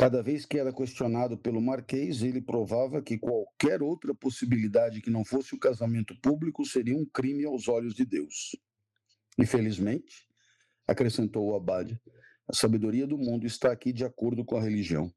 Cada 0.00 0.22
vez 0.22 0.46
que 0.46 0.56
era 0.56 0.72
questionado 0.72 1.36
pelo 1.36 1.60
Marquês, 1.60 2.22
ele 2.22 2.40
provava 2.40 3.02
que 3.02 3.18
qualquer 3.18 3.82
outra 3.82 4.14
possibilidade 4.14 5.00
que 5.00 5.10
não 5.10 5.24
fosse 5.24 5.56
o 5.56 5.58
casamento 5.58 6.14
público 6.20 6.64
seria 6.64 6.96
um 6.96 7.04
crime 7.04 7.44
aos 7.44 7.66
olhos 7.66 7.94
de 7.96 8.04
Deus. 8.04 8.54
Infelizmente, 9.36 10.24
acrescentou 10.86 11.48
o 11.48 11.56
abade, 11.56 12.00
a 12.46 12.54
sabedoria 12.54 13.08
do 13.08 13.18
mundo 13.18 13.44
está 13.44 13.72
aqui 13.72 13.92
de 13.92 14.04
acordo 14.04 14.44
com 14.44 14.56
a 14.56 14.62
religião. 14.62 15.12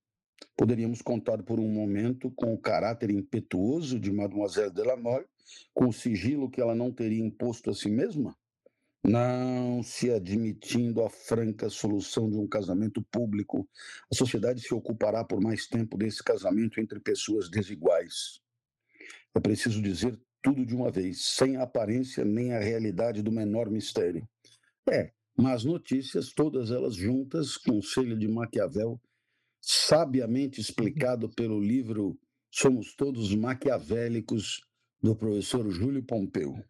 Poderíamos 0.58 1.00
contar 1.04 1.44
por 1.44 1.60
um 1.60 1.70
momento 1.70 2.32
com 2.32 2.52
o 2.52 2.58
caráter 2.58 3.12
impetuoso 3.12 4.00
de 4.00 4.12
Mademoiselle 4.12 4.74
Delamole, 4.74 5.28
com 5.76 5.90
o 5.90 5.94
sigilo 5.94 6.50
que 6.50 6.60
ela 6.60 6.74
não 6.74 6.92
teria 6.92 7.24
imposto 7.24 7.70
a 7.70 7.76
si 7.76 7.88
mesma? 7.88 8.36
Não 9.04 9.82
se 9.82 10.12
admitindo 10.12 11.04
a 11.04 11.10
franca 11.10 11.70
solução 11.70 12.30
de 12.30 12.38
um 12.38 12.48
casamento 12.48 13.02
público, 13.12 13.68
a 14.12 14.16
sociedade 14.16 14.62
se 14.62 14.74
ocupará 14.74 15.24
por 15.24 15.42
mais 15.42 15.68
tempo 15.68 15.98
desse 15.98 16.24
casamento 16.24 16.80
entre 16.80 17.00
pessoas 17.00 17.50
desiguais. 17.50 18.40
É 19.34 19.40
preciso 19.40 19.82
dizer 19.82 20.20
tudo 20.42 20.66
de 20.66 20.76
uma 20.76 20.92
vez, 20.92 21.26
sem 21.36 21.58
a 21.58 21.64
aparência 21.64 22.24
nem 22.24 22.54
a 22.54 22.60
realidade 22.60 23.22
do 23.24 23.32
menor 23.32 23.70
mistério. 23.70 24.28
É, 24.90 25.12
mas 25.38 25.64
notícias, 25.64 26.32
todas 26.32 26.70
elas 26.72 26.96
juntas, 26.96 27.58
conselho 27.58 28.18
de 28.18 28.28
Maquiavel, 28.28 29.02
sabiamente 29.60 30.60
explicado 30.60 31.30
pelo 31.30 31.60
livro 31.60 32.20
Somos 32.52 32.96
Todos 32.96 33.34
Maquiavélicos, 33.34 34.62
do 35.02 35.16
professor 35.16 35.68
Júlio 35.72 36.04
Pompeu. 36.04 36.64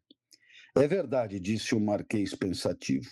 É 0.75 0.87
verdade, 0.87 1.39
disse 1.39 1.75
o 1.75 1.79
Marquês 1.79 2.33
pensativo. 2.33 3.09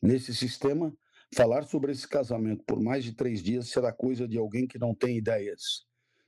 Nesse 0.00 0.34
sistema, 0.34 0.94
falar 1.34 1.64
sobre 1.64 1.92
esse 1.92 2.06
casamento 2.06 2.64
por 2.64 2.80
mais 2.80 3.04
de 3.04 3.12
três 3.12 3.42
dias 3.42 3.68
será 3.68 3.92
coisa 3.92 4.28
de 4.28 4.38
alguém 4.38 4.66
que 4.66 4.78
não 4.78 4.94
tem 4.94 5.16
ideias. 5.18 5.84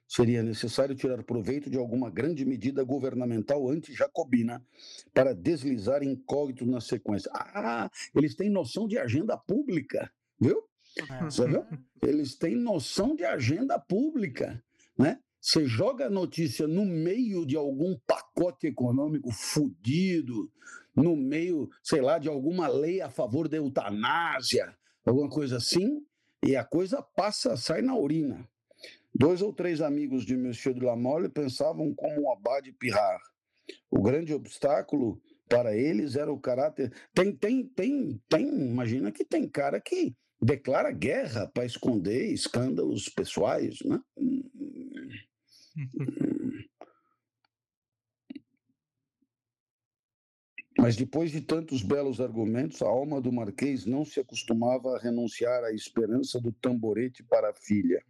Seria 0.09 0.43
necessário 0.43 0.95
tirar 0.95 1.22
proveito 1.22 1.70
de 1.70 1.78
alguma 1.78 2.11
grande 2.11 2.45
medida 2.45 2.85
governamental 2.85 3.66
anti-jacobina 3.70 4.62
para 5.14 5.33
deslizar 5.35 6.03
incógnito 6.03 6.66
na 6.66 6.80
sequência. 6.80 7.30
Ah, 7.33 7.91
eles 8.14 8.35
têm 8.35 8.51
noção 8.51 8.87
de 8.87 8.99
agenda 8.99 9.39
pública, 9.39 10.12
viu? 10.39 10.62
É. 10.99 11.24
Você 11.24 11.47
viu? 11.47 11.64
Eles 12.03 12.37
têm 12.37 12.57
noção 12.57 13.16
de 13.16 13.24
agenda 13.24 13.78
pública, 13.78 14.62
né? 14.99 15.18
Você 15.45 15.66
joga 15.66 16.07
a 16.07 16.11
notícia 16.11 16.68
no 16.68 16.84
meio 16.84 17.45
de 17.45 17.57
algum 17.57 17.99
pacote 18.07 18.68
econômico 18.68 19.32
fudido, 19.32 20.49
no 20.95 21.16
meio, 21.16 21.68
sei 21.82 22.01
lá, 22.01 22.16
de 22.16 22.28
alguma 22.28 22.68
lei 22.68 23.01
a 23.01 23.11
favor 23.11 23.49
da 23.49 23.57
eutanásia, 23.57 24.72
alguma 25.05 25.28
coisa 25.28 25.57
assim, 25.57 26.07
e 26.45 26.55
a 26.55 26.64
coisa 26.64 27.03
passa, 27.03 27.57
sai 27.57 27.82
na 27.82 27.97
urina. 27.97 28.49
Dois 29.12 29.43
ou 29.43 29.53
três 29.53 29.80
amigos 29.80 30.24
de 30.24 30.36
Monsieur 30.36 30.76
de 30.76 30.84
la 30.84 30.95
Mole 30.95 31.28
pensavam 31.28 31.93
como 31.93 32.22
o 32.22 32.32
Abade 32.32 32.70
Pirrar. 32.72 33.20
O 33.90 34.01
grande 34.01 34.32
obstáculo 34.32 35.20
para 35.49 35.76
eles 35.76 36.14
era 36.14 36.32
o 36.32 36.38
caráter. 36.38 36.93
Tem, 37.12 37.34
tem, 37.34 37.66
tem, 37.66 38.22
tem, 38.28 38.47
imagina 38.47 39.11
que 39.11 39.24
tem 39.24 39.49
cara 39.49 39.80
que 39.80 40.14
declara 40.40 40.93
guerra 40.93 41.49
para 41.49 41.64
esconder 41.64 42.32
escândalos 42.32 43.09
pessoais, 43.09 43.80
né? 43.84 44.01
Mas 50.79 50.97
depois 50.97 51.31
de 51.31 51.41
tantos 51.41 51.83
belos 51.83 52.20
argumentos, 52.20 52.83
a 52.83 52.89
alma 52.89 53.20
do 53.20 53.31
Marquês 53.31 53.87
não 53.87 54.05
se 54.05 54.18
acostumava 54.18 54.97
a 54.97 54.99
renunciar 54.99 55.62
à 55.62 55.73
esperança 55.73 56.41
do 56.41 56.51
tamborete 56.51 57.23
para 57.23 57.51
a 57.51 57.55
filha. 57.55 58.03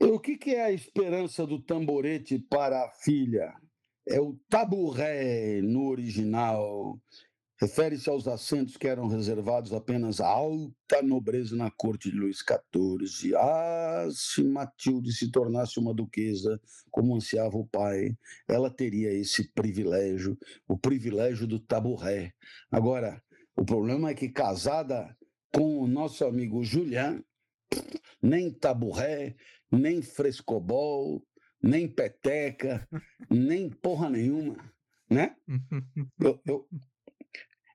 O 0.00 0.18
que, 0.18 0.38
que 0.38 0.54
é 0.54 0.62
a 0.62 0.72
esperança 0.72 1.46
do 1.46 1.60
tamborete 1.60 2.38
para 2.38 2.84
a 2.84 2.90
filha? 2.90 3.52
É 4.08 4.18
o 4.18 4.38
taburé 4.48 5.60
no 5.60 5.88
original, 5.88 6.98
Refere-se 7.60 8.08
aos 8.08 8.26
assentos 8.26 8.78
que 8.78 8.88
eram 8.88 9.06
reservados 9.06 9.74
apenas 9.74 10.18
à 10.18 10.26
alta 10.26 11.02
nobreza 11.02 11.54
na 11.54 11.70
corte 11.70 12.10
de 12.10 12.16
Luís 12.16 12.38
XIV. 12.38 13.34
Ah, 13.36 14.08
se 14.10 14.42
Matilde 14.42 15.12
se 15.12 15.30
tornasse 15.30 15.78
uma 15.78 15.92
duquesa, 15.92 16.58
como 16.90 17.14
ansiava 17.14 17.58
o 17.58 17.66
pai, 17.66 18.16
ela 18.48 18.70
teria 18.70 19.12
esse 19.12 19.52
privilégio, 19.52 20.38
o 20.66 20.78
privilégio 20.78 21.46
do 21.46 21.60
taburé. 21.60 22.32
Agora, 22.70 23.22
o 23.54 23.62
problema 23.62 24.08
é 24.08 24.14
que 24.14 24.30
casada 24.30 25.14
com 25.52 25.80
o 25.80 25.86
nosso 25.86 26.24
amigo 26.24 26.64
Julian, 26.64 27.22
nem 28.22 28.50
taburé, 28.50 29.36
nem 29.70 30.00
frescobol, 30.00 31.22
nem 31.62 31.86
peteca, 31.86 32.88
nem 33.28 33.68
porra 33.68 34.08
nenhuma, 34.08 34.56
né? 35.10 35.36
Eu, 36.18 36.40
eu, 36.46 36.68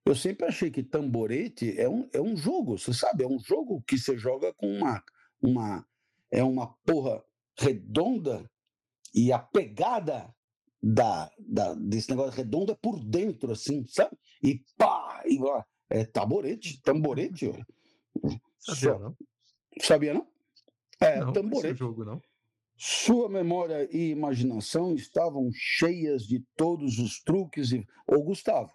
eu 0.06 0.16
sempre 0.16 0.46
achei 0.46 0.70
que 0.70 0.84
tamborete 0.84 1.80
é 1.80 1.90
um, 1.90 2.08
é 2.14 2.22
um 2.22 2.38
jogo, 2.38 2.78
você 2.78 2.94
sabe? 2.94 3.24
É 3.24 3.28
um 3.28 3.40
jogo 3.40 3.84
que 3.88 3.98
você 3.98 4.18
joga 4.18 4.54
com 4.54 4.68
uma, 4.68 5.04
uma. 5.42 5.86
É 6.32 6.44
uma 6.44 6.68
porra 6.86 7.24
redonda 7.58 8.50
e 9.14 9.32
a 9.32 9.40
pegada 9.40 10.34
da, 10.84 11.32
da, 11.40 11.74
desse 11.74 12.10
negócio 12.10 12.38
redondo 12.38 12.74
é 12.74 12.76
por 12.76 13.04
dentro, 13.04 13.52
assim, 13.52 13.86
sabe? 13.88 14.16
E 14.44 14.62
pá! 14.78 15.24
E, 15.26 15.42
ó, 15.42 15.64
é 15.90 16.06
tamborete, 16.06 16.82
tamborete. 16.82 17.52
Sabia 18.60 18.92
Só, 18.94 19.00
não? 19.00 19.18
Sabia 19.82 20.14
não? 20.14 20.28
É, 21.00 21.20
não, 21.20 21.34
tamborete. 21.34 21.80
jogo, 21.80 22.06
não. 22.06 22.22
Sua 22.78 23.30
memória 23.30 23.88
e 23.90 24.10
imaginação 24.10 24.94
estavam 24.94 25.50
cheias 25.54 26.24
de 26.24 26.44
todos 26.56 27.00
os 27.00 27.22
truques. 27.22 27.72
E... 27.72 27.86
Ô, 28.06 28.22
Gustavo, 28.22 28.72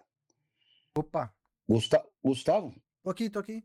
Opa. 0.97 1.33
Gusta 1.67 2.05
Gustavo? 2.23 2.75
Tô 3.03 3.09
aqui, 3.09 3.29
tô 3.29 3.39
aqui. 3.39 3.63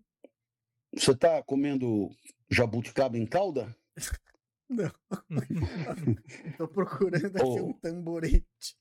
Você 0.95 1.15
tá 1.17 1.43
comendo 1.43 2.11
jabuticaba 2.51 3.19
em 3.19 3.27
calda? 3.27 3.77
Não. 4.69 4.91
tô 6.59 6.67
procurando 6.69 7.37
aqui 7.37 7.45
oh. 7.45 7.67
um 7.67 7.73
tamborete. 7.73 8.77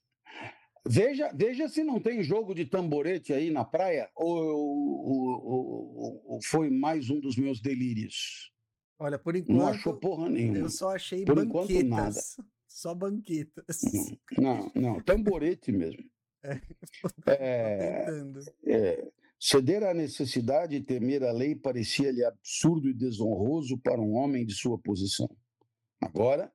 Veja, 0.88 1.32
veja 1.34 1.68
se 1.68 1.84
não 1.84 2.00
tem 2.00 2.24
jogo 2.24 2.54
de 2.54 2.66
tamborete 2.66 3.34
aí 3.34 3.50
na 3.50 3.66
praia 3.66 4.10
ou, 4.16 4.38
ou, 4.38 5.46
ou, 5.46 6.24
ou 6.26 6.40
foi 6.44 6.70
mais 6.70 7.10
um 7.10 7.20
dos 7.20 7.36
meus 7.36 7.60
delírios. 7.60 8.52
Olha, 9.00 9.18
por 9.20 9.36
enquanto. 9.36 9.58
Não 9.58 9.68
achou 9.68 9.96
porra 9.96 10.30
nenhuma. 10.30 10.60
Eu 10.60 10.70
só 10.70 10.96
achei 10.96 11.26
por 11.26 11.36
banquetas. 11.36 11.70
Enquanto, 11.70 11.90
nada. 11.90 12.20
Só 12.68 12.94
banquetas. 12.94 13.82
Não, 14.38 14.72
não, 14.76 15.02
tamborete 15.02 15.72
mesmo. 15.72 16.04
É, 17.28 18.06
é, 18.66 19.08
ceder 19.40 19.84
à 19.84 19.94
necessidade 19.94 20.76
e 20.76 20.82
temer 20.82 21.24
a 21.24 21.32
lei 21.32 21.56
parecia-lhe 21.56 22.24
absurdo 22.24 22.90
e 22.90 22.94
desonroso 22.94 23.78
para 23.78 24.00
um 24.00 24.14
homem 24.14 24.46
de 24.46 24.54
sua 24.54 24.78
posição. 24.78 25.30
Agora, 26.02 26.52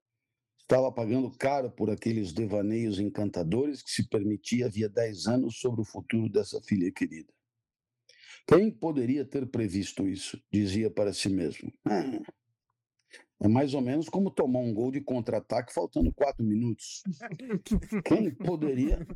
estava 0.61 0.93
pagando 0.93 1.31
caro 1.37 1.71
por 1.71 1.91
aqueles 1.91 2.33
devaneios 2.33 3.01
encantadores 3.01 3.83
que 3.83 3.91
se 3.91 4.09
permitia 4.09 4.67
havia 4.67 4.89
dez 4.89 5.27
anos 5.27 5.59
sobre 5.59 5.81
o 5.81 5.85
futuro 5.85 6.29
dessa 6.29 6.61
filha 6.63 6.91
querida. 6.93 7.33
Quem 8.47 8.71
poderia 8.71 9.25
ter 9.25 9.47
previsto 9.47 10.09
isso? 10.09 10.41
Dizia 10.51 10.91
para 10.91 11.13
si 11.13 11.29
mesmo. 11.29 11.73
Ah, 11.85 12.21
é 13.41 13.49
mais 13.49 13.75
ou 13.75 13.81
menos 13.81 14.09
como 14.09 14.31
tomar 14.31 14.61
um 14.61 14.75
gol 14.75 14.91
de 14.91 15.01
contra-ataque 15.01 15.73
faltando 15.73 16.13
quatro 16.13 16.45
minutos. 16.45 17.03
Quem 18.05 18.35
poderia 18.35 19.07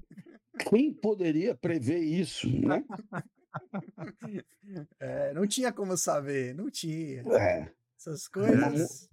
quem 0.58 0.92
poderia 0.92 1.54
prever 1.54 1.98
isso, 1.98 2.48
né? 2.48 2.84
É, 5.00 5.32
não 5.32 5.46
tinha 5.46 5.72
como 5.72 5.96
saber, 5.96 6.54
não 6.54 6.70
tinha. 6.70 7.22
É. 7.22 7.70
Essas 7.98 8.28
coisas. 8.28 9.08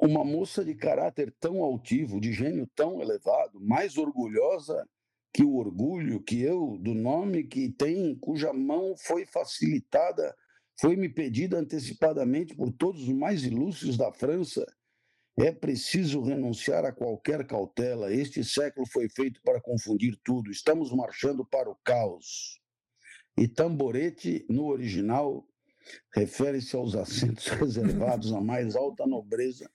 Uma, 0.00 0.20
uma 0.20 0.24
moça 0.24 0.64
de 0.64 0.74
caráter 0.74 1.32
tão 1.38 1.62
altivo, 1.62 2.20
de 2.20 2.32
gênio 2.32 2.68
tão 2.74 3.00
elevado, 3.00 3.60
mais 3.60 3.96
orgulhosa 3.96 4.86
que 5.32 5.42
o 5.42 5.56
orgulho 5.56 6.22
que 6.22 6.42
eu, 6.42 6.76
do 6.78 6.94
nome 6.94 7.44
que 7.44 7.70
tem, 7.70 8.14
cuja 8.16 8.52
mão 8.52 8.94
foi 8.96 9.24
facilitada, 9.24 10.36
foi 10.82 10.96
me 10.96 11.08
pedida 11.08 11.60
antecipadamente 11.60 12.56
por 12.56 12.72
todos 12.72 13.02
os 13.02 13.14
mais 13.14 13.44
ilustres 13.44 13.96
da 13.96 14.12
França, 14.12 14.66
é 15.38 15.52
preciso 15.52 16.20
renunciar 16.20 16.84
a 16.84 16.90
qualquer 16.90 17.46
cautela. 17.46 18.12
Este 18.12 18.42
século 18.42 18.84
foi 18.86 19.08
feito 19.08 19.40
para 19.44 19.60
confundir 19.60 20.18
tudo. 20.24 20.50
Estamos 20.50 20.90
marchando 20.90 21.46
para 21.46 21.70
o 21.70 21.76
caos. 21.84 22.60
E 23.38 23.46
tamborete, 23.46 24.44
no 24.50 24.66
original, 24.66 25.46
refere-se 26.12 26.74
aos 26.74 26.96
assentos 26.96 27.46
reservados 27.62 28.32
à 28.32 28.40
mais 28.40 28.74
alta 28.74 29.06
nobreza. 29.06 29.70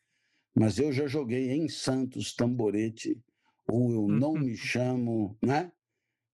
Mas 0.53 0.77
eu 0.77 0.91
já 0.91 1.07
joguei 1.07 1.53
em 1.53 1.69
Santos 1.69 2.35
tamborete, 2.35 3.17
ou 3.65 3.93
eu 3.93 4.07
não 4.09 4.33
me 4.33 4.55
chamo, 4.59 5.37
né? 5.41 5.71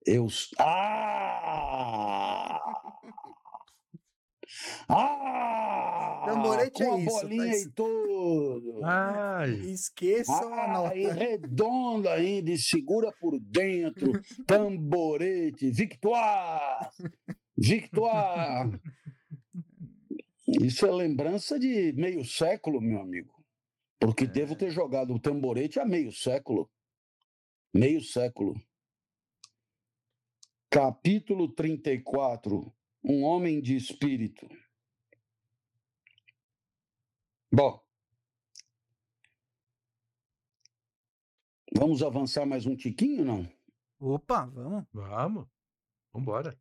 Eu. 0.03 0.27
Ah! 0.57 2.59
Ah! 4.87 6.23
Tamborete 6.25 6.71
com 6.71 6.83
é 6.83 6.95
a 6.95 6.97
isso, 6.99 7.15
tá 7.15 7.21
bolinha 7.21 7.57
e 7.57 7.69
tudo. 7.71 8.79
Ai, 8.85 9.51
Esqueçam 9.51 10.53
a 10.53 10.63
Ah, 10.63 10.73
nota. 10.73 10.95
e 10.95 11.05
redonda 11.07 12.13
ainda, 12.13 12.49
e 12.51 12.57
segura 12.57 13.11
por 13.19 13.39
dentro, 13.39 14.11
tamborete, 14.47 15.69
victoire, 15.71 16.89
victoire. 17.57 18.79
Isso 20.61 20.85
é 20.85 20.91
lembrança 20.91 21.59
de 21.59 21.91
meio 21.93 22.23
século, 22.23 22.79
meu 22.81 22.99
amigo. 23.01 23.33
Porque 23.99 24.25
É. 24.25 24.27
devo 24.27 24.55
ter 24.55 24.69
jogado 24.69 25.13
o 25.13 25.19
tamborete 25.19 25.79
há 25.79 25.85
meio 25.85 26.11
século. 26.11 26.69
Meio 27.73 28.01
século. 28.01 28.53
Capítulo 30.69 31.47
34. 31.53 32.73
Um 33.03 33.23
homem 33.23 33.61
de 33.61 33.75
espírito. 33.75 34.47
Bom. 37.51 37.83
Vamos 41.75 42.01
avançar 42.01 42.45
mais 42.45 42.65
um 42.65 42.75
tiquinho, 42.75 43.25
não? 43.25 43.51
Opa, 43.99 44.45
vamos. 44.45 44.85
vamos. 44.93 45.47
Vambora. 46.13 46.57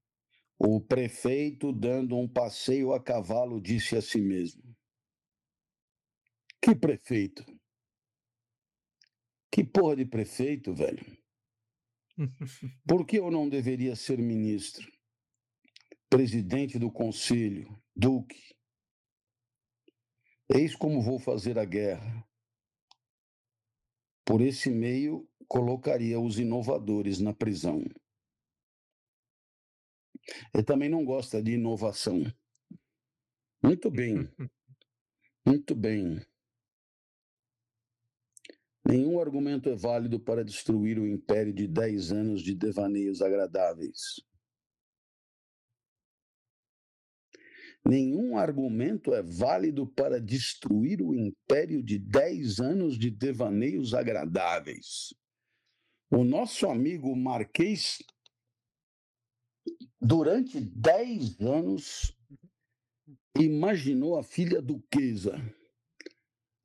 O 0.59 0.81
prefeito, 0.81 1.73
dando 1.73 2.17
um 2.17 2.29
passeio 2.29 2.93
a 2.93 3.03
cavalo, 3.03 3.61
disse 3.61 3.97
a 3.97 4.03
si 4.03 4.21
mesmo: 4.21 4.63
Que 6.61 6.75
prefeito? 6.75 7.45
Que 9.51 9.63
porra 9.63 9.97
de 9.97 10.07
prefeito, 10.07 10.75
velho? 10.75 11.05
Por 12.87 13.07
que 13.07 13.19
eu 13.19 13.31
não 13.31 13.49
deveria 13.49 13.95
ser 13.95 14.19
ministro? 14.19 14.91
Presidente 16.13 16.79
do 16.79 16.93
conselho, 16.93 17.75
duque? 17.97 18.55
Eis 20.55 20.77
como 20.77 21.01
vou 21.01 21.19
fazer 21.19 21.59
a 21.59 21.65
guerra. 21.65 22.29
Por 24.23 24.43
esse 24.43 24.69
meio, 24.71 25.27
colocaria 25.49 26.21
os 26.21 26.39
inovadores 26.39 27.19
na 27.19 27.33
prisão. 27.33 27.83
Ele 30.53 30.63
também 30.63 30.91
não 30.91 31.03
gosta 31.03 31.43
de 31.43 31.53
inovação. 31.53 32.21
Muito 33.63 33.91
bem. 33.91 34.29
Muito 35.47 35.75
bem. 35.75 36.21
Nenhum 38.87 39.19
argumento 39.19 39.71
é 39.71 39.75
válido 39.75 40.21
para 40.21 40.45
destruir 40.45 40.99
o 40.99 41.09
império 41.09 41.55
de 41.55 41.67
dez 41.67 42.13
anos 42.13 42.43
de 42.43 42.55
devaneios 42.55 43.23
agradáveis. 43.23 44.21
Nenhum 47.85 48.37
argumento 48.37 49.13
é 49.13 49.23
válido 49.23 49.87
para 49.87 50.21
destruir 50.21 51.03
o 51.03 51.15
império 51.15 51.83
de 51.83 51.99
dez 51.99 52.61
anos 52.61 52.97
de 52.97 53.11
devaneios 53.11 53.93
agradáveis. 53.93 55.13
O 56.11 56.23
nosso 56.23 56.69
amigo 56.69 57.15
Marquês, 57.17 57.99
durante 60.01 60.61
dez 60.61 61.41
anos, 61.41 62.17
imaginou 63.37 64.17
a 64.17 64.23
filha 64.23 64.63
duquesa. 64.63 65.37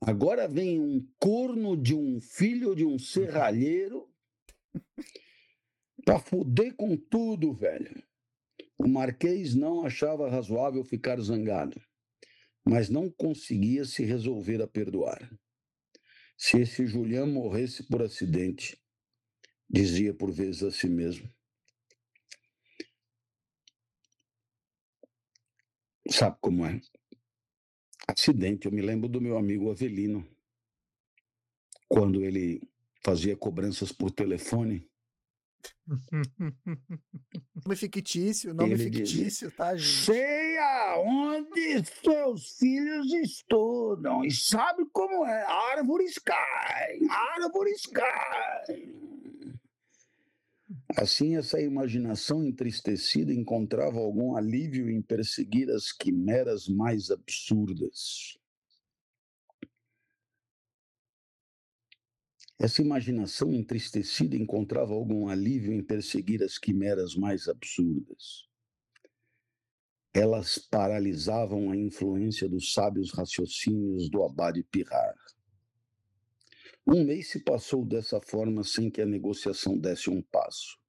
Agora 0.02 0.48
vem 0.48 0.80
um 0.80 1.04
corno 1.18 1.76
de 1.76 1.96
um 1.96 2.22
filho 2.22 2.76
de 2.76 2.86
um 2.86 3.00
serralheiro 3.00 4.08
para 6.06 6.20
fuder 6.20 6.76
com 6.76 6.96
tudo, 6.96 7.54
velho. 7.54 8.07
O 8.78 8.88
Marquês 8.88 9.56
não 9.56 9.86
achava 9.86 10.30
razoável 10.30 10.84
ficar 10.84 11.20
zangado, 11.20 11.82
mas 12.64 12.90
não 12.90 13.10
conseguia 13.10 13.86
se 13.86 14.06
resolver 14.06 14.62
a 14.62 14.68
perdoar. 14.68 15.32
Se 16.38 16.60
esse 16.60 16.86
Julián 16.86 17.26
morresse 17.26 17.84
por 17.88 18.04
acidente, 18.04 18.80
dizia 19.68 20.14
por 20.14 20.32
vezes 20.32 20.62
a 20.62 20.72
si 20.72 20.88
mesmo. 20.88 21.28
Sabe 26.10 26.38
como 26.40 26.66
é? 26.66 26.80
Acidente. 28.08 28.68
Eu 28.68 28.72
me 28.72 28.82
lembro 28.82 29.10
do 29.10 29.20
meu 29.20 29.38
amigo 29.38 29.70
Avelino, 29.70 30.26
quando 31.88 32.24
ele 32.24 32.62
fazia 33.04 33.36
cobranças 33.36 33.92
por 33.92 34.12
telefone. 34.12 34.88
Nome 37.66 37.76
fictício, 37.76 38.54
nome 38.54 38.74
Ele 38.74 38.84
fictício, 38.84 39.50
tá, 39.52 39.76
gente? 39.76 40.06
Sei 40.06 40.58
aonde 40.58 41.86
seus 42.04 42.58
filhos 42.58 43.14
estudam 43.14 44.24
e 44.24 44.32
sabe 44.32 44.86
como 44.92 45.26
é. 45.26 45.44
Árvores 45.44 46.18
caem, 46.20 47.08
árvores 47.10 47.86
caem. 47.86 49.08
Assim, 50.98 51.38
essa 51.38 51.62
imaginação 51.62 52.44
entristecida 52.44 53.34
encontrava 53.34 54.00
algum 54.00 54.36
alívio 54.36 54.90
em 54.90 55.02
perseguir 55.02 55.70
as 55.70 55.92
quimeras 55.92 56.68
mais 56.68 57.10
absurdas. 57.10 58.38
Essa 62.60 62.82
imaginação 62.82 63.54
entristecida 63.54 64.36
encontrava 64.36 64.92
algum 64.94 65.28
alívio 65.28 65.72
em 65.72 65.84
perseguir 65.84 66.42
as 66.42 66.58
quimeras 66.58 67.16
mais 67.16 67.48
absurdas. 67.48 68.48
Elas 70.12 70.58
paralisavam 70.58 71.70
a 71.70 71.78
influência 71.78 72.50
dos 72.50 72.74
sábios 72.74 73.12
raciocínios 73.14 74.10
do 74.10 74.24
Abade 74.24 74.64
Pirrar. 74.64 75.16
Um 76.86 77.04
mês 77.04 77.30
se 77.30 77.44
passou 77.44 77.86
dessa 77.86 78.20
forma 78.20 78.64
sem 78.64 78.90
que 78.90 79.02
a 79.02 79.06
negociação 79.06 79.78
desse 79.78 80.10
um 80.10 80.22
passo. 80.24 80.80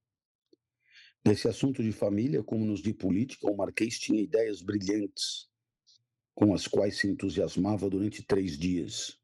Nesse 1.27 1.49
assunto 1.49 1.83
de 1.83 1.93
família, 1.93 2.43
como 2.43 2.65
nos 2.65 2.81
de 2.81 2.95
política, 2.95 3.51
o 3.51 3.57
Marquês 3.57 3.99
tinha 3.99 4.23
ideias 4.23 4.63
brilhantes, 4.63 5.51
com 6.35 6.55
as 6.55 6.67
quais 6.67 6.97
se 6.97 7.09
entusiasmava 7.09 7.91
durante 7.91 8.23
três 8.23 8.57
dias. 8.57 9.21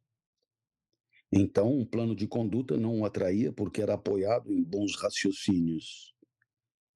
Então, 1.36 1.68
um 1.78 1.84
plano 1.84 2.14
de 2.14 2.28
conduta 2.28 2.76
não 2.76 3.00
o 3.00 3.04
atraía 3.04 3.52
porque 3.52 3.82
era 3.82 3.94
apoiado 3.94 4.52
em 4.52 4.62
bons 4.62 4.94
raciocínios. 4.94 6.14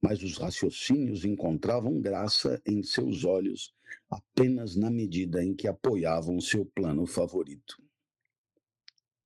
Mas 0.00 0.22
os 0.22 0.38
raciocínios 0.38 1.24
encontravam 1.24 2.00
graça 2.00 2.62
em 2.64 2.80
seus 2.84 3.24
olhos 3.24 3.74
apenas 4.08 4.76
na 4.76 4.90
medida 4.90 5.42
em 5.42 5.56
que 5.56 5.66
apoiavam 5.66 6.40
seu 6.40 6.64
plano 6.64 7.04
favorito. 7.04 7.82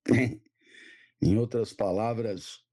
em 1.21 1.37
outras 1.37 1.75
palavras, 1.75 2.65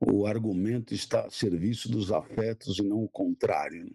o 0.00 0.26
argumento 0.26 0.94
está 0.94 1.26
a 1.26 1.30
serviço 1.30 1.90
dos 1.90 2.10
afetos 2.10 2.78
e 2.78 2.82
não 2.82 3.04
o 3.04 3.10
contrário. 3.10 3.94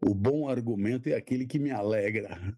O, 0.00 0.14
bom 0.14 0.48
argumento 0.48 1.08
é 1.08 1.14
aquele 1.14 1.48
que 1.48 1.58
me 1.58 1.72
alegra. 1.72 2.56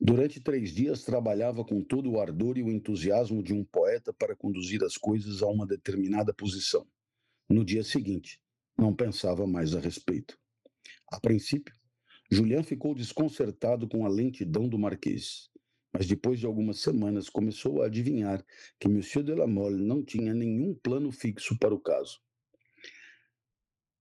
Durante 0.00 0.40
três 0.40 0.74
dias 0.74 1.04
trabalhava 1.04 1.64
com 1.64 1.82
todo 1.82 2.10
o 2.10 2.20
ardor 2.20 2.58
e 2.58 2.62
o 2.62 2.70
entusiasmo 2.70 3.42
de 3.42 3.54
um 3.54 3.64
poeta 3.64 4.12
para 4.12 4.36
conduzir 4.36 4.82
as 4.82 4.96
coisas 4.96 5.42
a 5.42 5.46
uma 5.46 5.66
determinada 5.66 6.34
posição. 6.34 6.86
No 7.48 7.64
dia 7.64 7.82
seguinte, 7.82 8.40
não 8.76 8.94
pensava 8.94 9.46
mais 9.46 9.74
a 9.74 9.80
respeito. 9.80 10.38
A 11.12 11.20
princípio, 11.20 11.74
Julián 12.30 12.62
ficou 12.62 12.94
desconcertado 12.94 13.88
com 13.88 14.04
a 14.04 14.08
lentidão 14.08 14.68
do 14.68 14.78
marquês, 14.78 15.48
mas 15.92 16.06
depois 16.06 16.40
de 16.40 16.46
algumas 16.46 16.80
semanas 16.80 17.28
começou 17.28 17.82
a 17.82 17.86
adivinhar 17.86 18.44
que 18.80 18.88
Monsieur 18.88 19.24
de 19.24 19.34
la 19.34 19.46
Mole 19.46 19.80
não 19.80 20.04
tinha 20.04 20.34
nenhum 20.34 20.74
plano 20.74 21.12
fixo 21.12 21.56
para 21.58 21.74
o 21.74 21.80
caso. 21.80 22.20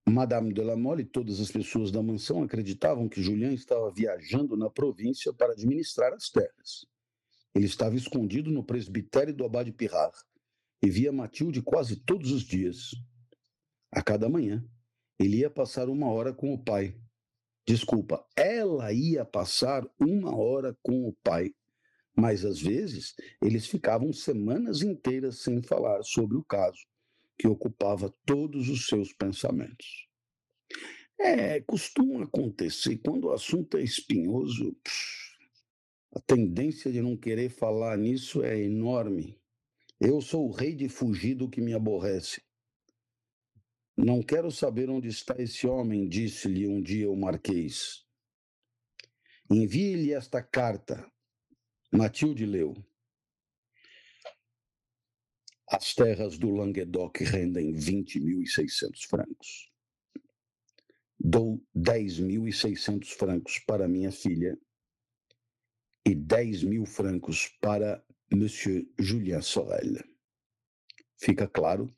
Madame 0.10 0.54
de 0.54 0.62
la 0.62 0.76
Mole 0.76 1.04
e 1.04 1.06
todas 1.06 1.39
as 1.39 1.49
pessoas 1.49 1.91
da 1.91 2.04
mansão 2.04 2.43
acreditavam 2.43 3.08
que 3.08 3.22
Julián 3.22 3.54
estava 3.54 3.91
viajando 3.91 4.58
na 4.58 4.70
província 4.70 5.34
para 5.34 5.54
administrar 5.54 6.14
as 6.14 6.30
terras. 6.30 6.86
Ele 7.56 7.66
estava 7.66 7.95
escondido 7.95 8.51
no 8.51 8.64
presbitério 8.64 9.34
do 9.34 9.45
Abade 9.45 9.72
Pirrar 9.72 10.12
e 10.82 10.89
via 10.89 11.12
Matilde 11.12 11.62
quase 11.62 11.95
todos 11.95 12.32
os 12.32 12.43
dias. 12.43 12.91
A 13.91 14.01
cada 14.01 14.28
manhã, 14.28 14.68
ele 15.20 15.38
ia 15.38 15.49
passar 15.49 15.88
uma 15.88 16.12
hora 16.12 16.34
com 16.34 16.54
o 16.54 16.62
pai. 16.62 16.99
Desculpa, 17.66 18.26
ela 18.36 18.91
ia 18.91 19.24
passar 19.24 19.88
uma 19.99 20.36
hora 20.36 20.78
com 20.82 21.08
o 21.08 21.14
pai. 21.24 21.54
Mas 22.16 22.43
às 22.43 22.62
vezes 22.62 23.16
eles 23.41 23.66
ficavam 23.66 24.12
semanas 24.12 24.82
inteiras 24.82 25.39
sem 25.39 25.62
falar 25.62 26.04
sobre 26.04 26.38
o 26.38 26.43
caso, 26.43 26.86
que 27.38 27.47
ocupava 27.47 28.13
todos 28.25 28.69
os 28.69 28.88
seus 28.88 29.13
pensamentos. 29.13 30.07
É, 31.19 31.61
costuma 31.61 32.23
acontecer 32.23 32.97
quando 32.97 33.25
o 33.25 33.31
assunto 33.31 33.77
é 33.77 33.84
espinhoso, 33.84 34.75
a 36.15 36.19
tendência 36.19 36.91
de 36.91 37.01
não 37.01 37.17
querer 37.17 37.49
falar 37.49 37.97
nisso 37.97 38.43
é 38.43 38.59
enorme. 38.59 39.36
Eu 39.99 40.21
sou 40.21 40.47
o 40.47 40.51
rei 40.51 40.75
de 40.75 40.88
fugir 40.88 41.34
do 41.34 41.49
que 41.49 41.59
me 41.59 41.73
aborrece. 41.73 42.41
Não 43.97 44.21
quero 44.21 44.51
saber 44.51 44.89
onde 44.89 45.07
está 45.07 45.36
esse 45.39 45.65
homem, 45.65 46.07
disse-lhe 46.07 46.67
um 46.67 46.81
dia 46.81 47.09
o 47.09 47.15
marquês. 47.15 48.05
Envie-lhe 49.49 50.13
esta 50.13 50.41
carta. 50.41 51.09
Matilde 51.91 52.45
leu. 52.45 52.75
As 55.76 55.95
terras 55.95 56.38
do 56.38 56.51
Languedoc 56.51 57.24
rendem 57.24 57.74
20.600 57.74 59.07
francos. 59.09 59.71
Dou 61.19 61.59
10.600 61.76 63.07
francos 63.07 63.57
para 63.57 63.88
minha 63.88 64.11
filha 64.11 64.55
e 66.05 66.13
10 66.13 66.63
mil 66.65 66.86
francos 66.86 67.47
para 67.59 68.05
Monsieur 68.32 68.88
Julien 68.99 69.41
Sorel. 69.41 69.95
Fica 71.17 71.47
claro 71.47 71.91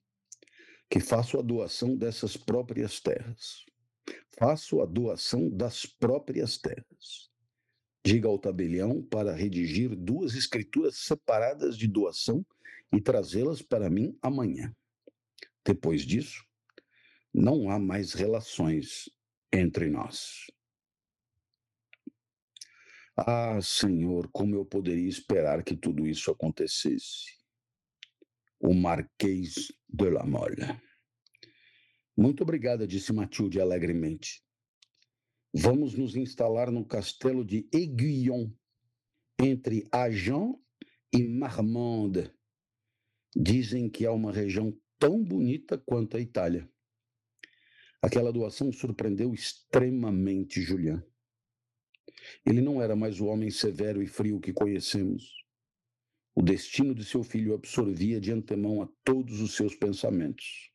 que 0.89 1.01
faço 1.01 1.38
a 1.38 1.41
doação 1.41 1.97
dessas 1.97 2.38
próprias 2.38 3.01
terras. 3.01 3.65
Faço 4.39 4.80
a 4.80 4.86
doação 4.86 5.49
das 5.49 5.86
próprias 5.86 6.57
terras. 6.57 7.30
Diga 8.05 8.30
ao 8.30 8.39
tabelião 8.39 9.03
para 9.03 9.36
redigir 9.36 9.93
duas 9.97 10.34
escrituras 10.34 10.95
separadas 10.99 11.78
de 11.78 11.89
doação 11.89 12.45
e 12.93 13.01
trazê-las 13.01 13.61
para 13.61 13.89
mim 13.89 14.17
amanhã. 14.21 14.75
Depois 15.65 16.01
disso, 16.01 16.45
não 17.33 17.69
há 17.69 17.79
mais 17.79 18.13
relações 18.13 19.09
entre 19.51 19.89
nós. 19.89 20.45
Ah, 23.17 23.59
Senhor, 23.61 24.29
como 24.31 24.55
eu 24.55 24.65
poderia 24.65 25.07
esperar 25.07 25.63
que 25.63 25.75
tudo 25.75 26.05
isso 26.05 26.29
acontecesse? 26.29 27.33
O 28.59 28.73
Marquês 28.73 29.71
de 29.88 30.09
la 30.09 30.25
Mole. 30.25 30.57
Muito 32.17 32.43
obrigada, 32.43 32.86
disse 32.86 33.13
Matilde 33.13 33.59
alegremente. 33.59 34.43
Vamos 35.53 35.93
nos 35.93 36.17
instalar 36.17 36.69
no 36.69 36.86
castelo 36.86 37.45
de 37.45 37.67
Aiguillon, 37.73 38.49
entre 39.39 39.88
Agen 39.91 40.55
e 41.13 41.23
Marmande. 41.27 42.34
Dizem 43.38 43.89
que 43.89 44.05
há 44.05 44.13
uma 44.13 44.31
região 44.31 44.73
tão 44.97 45.21
bonita 45.21 45.77
quanto 45.77 46.15
a 46.15 46.21
Itália. 46.21 46.71
Aquela 48.01 48.31
doação 48.31 48.71
surpreendeu 48.71 49.33
extremamente 49.33 50.61
Julian. 50.61 51.05
Ele 52.45 52.61
não 52.61 52.81
era 52.81 52.95
mais 52.95 53.19
o 53.19 53.25
homem 53.25 53.51
severo 53.51 54.01
e 54.01 54.07
frio 54.07 54.39
que 54.39 54.53
conhecemos. 54.53 55.43
O 56.33 56.41
destino 56.41 56.95
de 56.95 57.03
seu 57.03 57.23
filho 57.23 57.53
absorvia 57.53 58.21
de 58.21 58.31
antemão 58.31 58.81
a 58.81 58.88
todos 59.03 59.41
os 59.41 59.53
seus 59.53 59.75
pensamentos. 59.75 60.71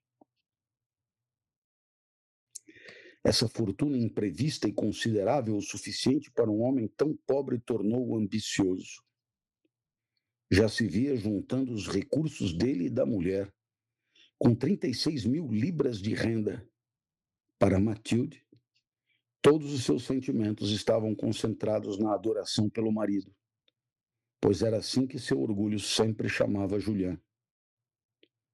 Essa 3.24 3.48
fortuna 3.48 3.96
imprevista 3.96 4.68
e 4.68 4.72
considerável 4.72 5.56
o 5.56 5.62
suficiente 5.62 6.30
para 6.30 6.50
um 6.50 6.60
homem 6.60 6.88
tão 6.88 7.16
pobre 7.26 7.58
tornou-o 7.58 8.18
ambicioso 8.18 9.02
já 10.50 10.68
se 10.68 10.86
via 10.86 11.16
juntando 11.16 11.72
os 11.72 11.86
recursos 11.86 12.52
dele 12.52 12.86
e 12.86 12.90
da 12.90 13.06
mulher, 13.06 13.52
com 14.36 14.54
36 14.54 15.24
mil 15.24 15.46
libras 15.52 16.00
de 16.00 16.12
renda. 16.12 16.66
Para 17.58 17.78
Matilde, 17.78 18.44
todos 19.40 19.72
os 19.72 19.84
seus 19.84 20.04
sentimentos 20.04 20.70
estavam 20.70 21.14
concentrados 21.14 21.98
na 21.98 22.14
adoração 22.14 22.68
pelo 22.68 22.90
marido, 22.90 23.32
pois 24.40 24.62
era 24.62 24.78
assim 24.78 25.06
que 25.06 25.18
seu 25.18 25.40
orgulho 25.40 25.78
sempre 25.78 26.28
chamava 26.28 26.80
Julián. 26.80 27.20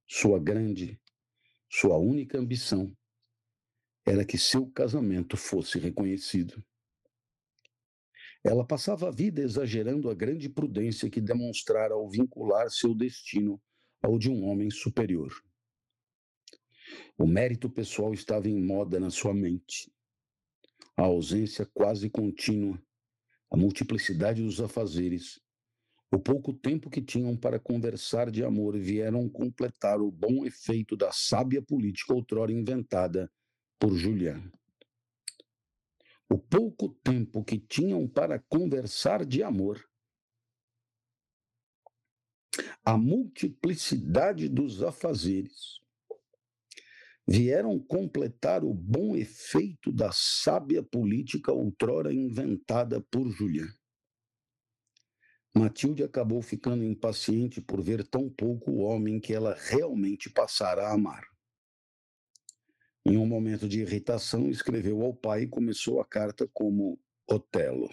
Sua 0.08 0.38
grande, 0.38 1.00
sua 1.70 1.96
única 1.96 2.38
ambição 2.38 2.96
era 4.04 4.24
que 4.24 4.36
seu 4.38 4.70
casamento 4.70 5.36
fosse 5.36 5.78
reconhecido. 5.78 6.62
Ela 8.44 8.64
passava 8.64 9.08
a 9.08 9.10
vida 9.10 9.40
exagerando 9.40 10.08
a 10.08 10.14
grande 10.14 10.48
prudência 10.48 11.10
que 11.10 11.20
demonstrara 11.20 11.94
ao 11.94 12.08
vincular 12.08 12.70
seu 12.70 12.94
destino 12.94 13.60
ao 14.02 14.18
de 14.18 14.30
um 14.30 14.44
homem 14.46 14.70
superior. 14.70 15.32
O 17.18 17.26
mérito 17.26 17.68
pessoal 17.68 18.14
estava 18.14 18.48
em 18.48 18.62
moda 18.62 19.00
na 19.00 19.10
sua 19.10 19.34
mente. 19.34 19.92
A 20.96 21.02
ausência 21.02 21.66
quase 21.74 22.08
contínua, 22.08 22.80
a 23.50 23.56
multiplicidade 23.56 24.42
dos 24.42 24.60
afazeres, 24.60 25.40
o 26.12 26.18
pouco 26.18 26.52
tempo 26.52 26.88
que 26.88 27.02
tinham 27.02 27.36
para 27.36 27.58
conversar 27.58 28.30
de 28.30 28.44
amor 28.44 28.78
vieram 28.78 29.28
completar 29.28 30.00
o 30.00 30.10
bom 30.10 30.46
efeito 30.46 30.96
da 30.96 31.10
sábia 31.10 31.60
política 31.60 32.14
outrora 32.14 32.52
inventada 32.52 33.30
por 33.78 33.94
Julian 33.94 34.50
o 36.28 36.38
pouco 36.38 36.88
tempo 37.02 37.44
que 37.44 37.58
tinham 37.58 38.08
para 38.08 38.38
conversar 38.38 39.24
de 39.24 39.42
amor, 39.42 39.82
a 42.84 42.96
multiplicidade 42.96 44.48
dos 44.48 44.82
afazeres, 44.82 45.80
vieram 47.26 47.78
completar 47.78 48.64
o 48.64 48.72
bom 48.72 49.16
efeito 49.16 49.90
da 49.90 50.10
sábia 50.12 50.82
política 50.82 51.52
outrora 51.52 52.12
inventada 52.12 53.00
por 53.10 53.28
Julián. 53.30 53.68
Matilde 55.54 56.04
acabou 56.04 56.42
ficando 56.42 56.84
impaciente 56.84 57.60
por 57.60 57.82
ver 57.82 58.06
tão 58.06 58.28
pouco 58.28 58.70
o 58.70 58.78
homem 58.80 59.18
que 59.18 59.32
ela 59.32 59.54
realmente 59.54 60.30
passara 60.30 60.86
a 60.86 60.92
amar. 60.92 61.24
Em 63.08 63.16
um 63.16 63.24
momento 63.24 63.68
de 63.68 63.82
irritação, 63.82 64.50
escreveu 64.50 65.00
ao 65.00 65.14
pai 65.14 65.42
e 65.42 65.46
começou 65.46 66.00
a 66.00 66.04
carta 66.04 66.50
como 66.52 66.98
Otelo. 67.30 67.88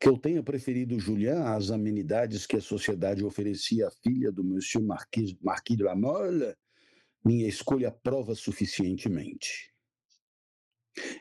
Que 0.00 0.08
eu 0.08 0.16
tenha 0.16 0.42
preferido 0.42 0.98
Julian 0.98 1.44
às 1.44 1.70
amenidades 1.70 2.46
que 2.46 2.56
a 2.56 2.62
sociedade 2.62 3.22
oferecia 3.22 3.88
à 3.88 3.90
filha 3.90 4.32
do 4.32 4.42
Monsieur 4.42 4.82
Marquis, 4.82 5.36
Marquis 5.42 5.76
de 5.76 5.82
la 5.82 5.94
Mole, 5.94 6.56
minha 7.22 7.46
escolha 7.46 7.90
prova 7.90 8.34
suficientemente. 8.34 9.70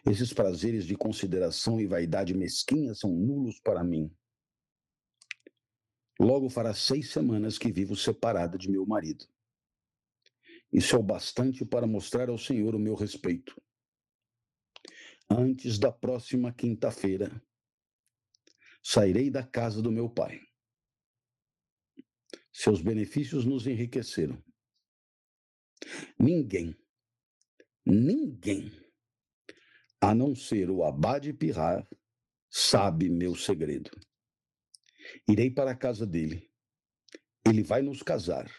Esses 0.09 0.31
prazeres 0.31 0.85
de 0.85 0.95
consideração 0.95 1.81
e 1.81 1.85
vaidade 1.85 2.33
mesquinha 2.33 2.95
são 2.95 3.11
nulos 3.11 3.59
para 3.59 3.83
mim. 3.83 4.09
Logo 6.17 6.49
fará 6.49 6.73
seis 6.73 7.11
semanas 7.11 7.57
que 7.57 7.73
vivo 7.73 7.93
separada 7.93 8.57
de 8.57 8.71
meu 8.71 8.85
marido. 8.85 9.25
Isso 10.73 10.95
é 10.95 10.99
o 10.99 11.03
bastante 11.03 11.63
para 11.63 11.85
mostrar 11.85 12.29
ao 12.29 12.37
Senhor 12.37 12.73
o 12.73 12.79
meu 12.79 12.95
respeito. 12.95 13.61
Antes 15.29 15.77
da 15.77 15.91
próxima 15.91 16.51
quinta-feira, 16.51 17.29
sairei 18.81 19.29
da 19.29 19.45
casa 19.45 19.83
do 19.83 19.91
meu 19.91 20.09
pai. 20.09 20.41
Seus 22.51 22.81
benefícios 22.81 23.45
nos 23.45 23.67
enriqueceram. 23.67 24.43
Ninguém, 26.19 26.75
ninguém, 27.85 28.71
a 30.01 30.15
não 30.15 30.33
ser 30.33 30.71
o 30.71 30.83
Abade 30.83 31.33
Pirrar, 31.33 31.87
sabe 32.49 33.09
meu 33.09 33.35
segredo. 33.35 33.91
Irei 35.27 35.51
para 35.51 35.71
a 35.71 35.77
casa 35.77 36.07
dele. 36.07 36.51
Ele 37.45 37.61
vai 37.61 37.83
nos 37.83 38.01
casar 38.01 38.49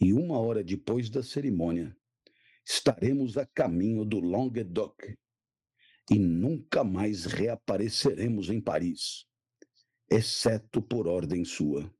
e 0.00 0.12
uma 0.12 0.38
hora 0.38 0.62
depois 0.62 1.08
da 1.08 1.22
cerimônia, 1.22 1.96
estaremos 2.64 3.36
a 3.36 3.46
caminho 3.46 4.04
do 4.04 4.20
Languedoc 4.20 5.16
e 6.10 6.18
nunca 6.18 6.84
mais 6.84 7.24
reapareceremos 7.24 8.50
em 8.50 8.60
Paris, 8.60 9.26
exceto 10.10 10.80
por 10.82 11.08
ordem 11.08 11.44
sua. 11.44 11.92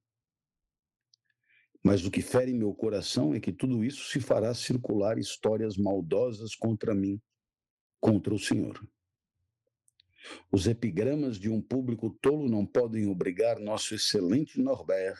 Mas 1.83 2.05
o 2.05 2.11
que 2.11 2.21
fere 2.21 2.53
meu 2.53 2.75
coração 2.75 3.33
é 3.33 3.41
que 3.41 3.53
tudo 3.53 3.85
isso 3.85 4.11
se 4.11 4.21
fará 4.21 4.53
circular 4.55 5.19
histórias 5.19 5.77
maldosas 5.77 6.55
contra 6.55 6.95
mim, 6.95 7.21
contra 8.01 8.35
o 8.35 8.39
Senhor. 8.39 8.85
Os 10.51 10.67
epigramas 10.67 11.39
de 11.39 11.49
um 11.49 11.63
público 11.63 12.11
tolo 12.21 12.49
não 12.49 12.67
podem 12.67 13.07
obrigar 13.07 13.61
nosso 13.61 13.95
excelente 13.95 14.61
Norbert 14.61 15.17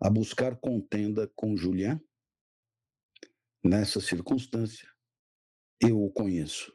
a 0.00 0.08
buscar 0.08 0.56
contenda 0.56 1.30
com 1.34 1.56
Julian? 1.56 2.00
Nessa 3.68 4.00
circunstância, 4.00 4.88
eu 5.80 6.00
o 6.00 6.12
conheço. 6.12 6.72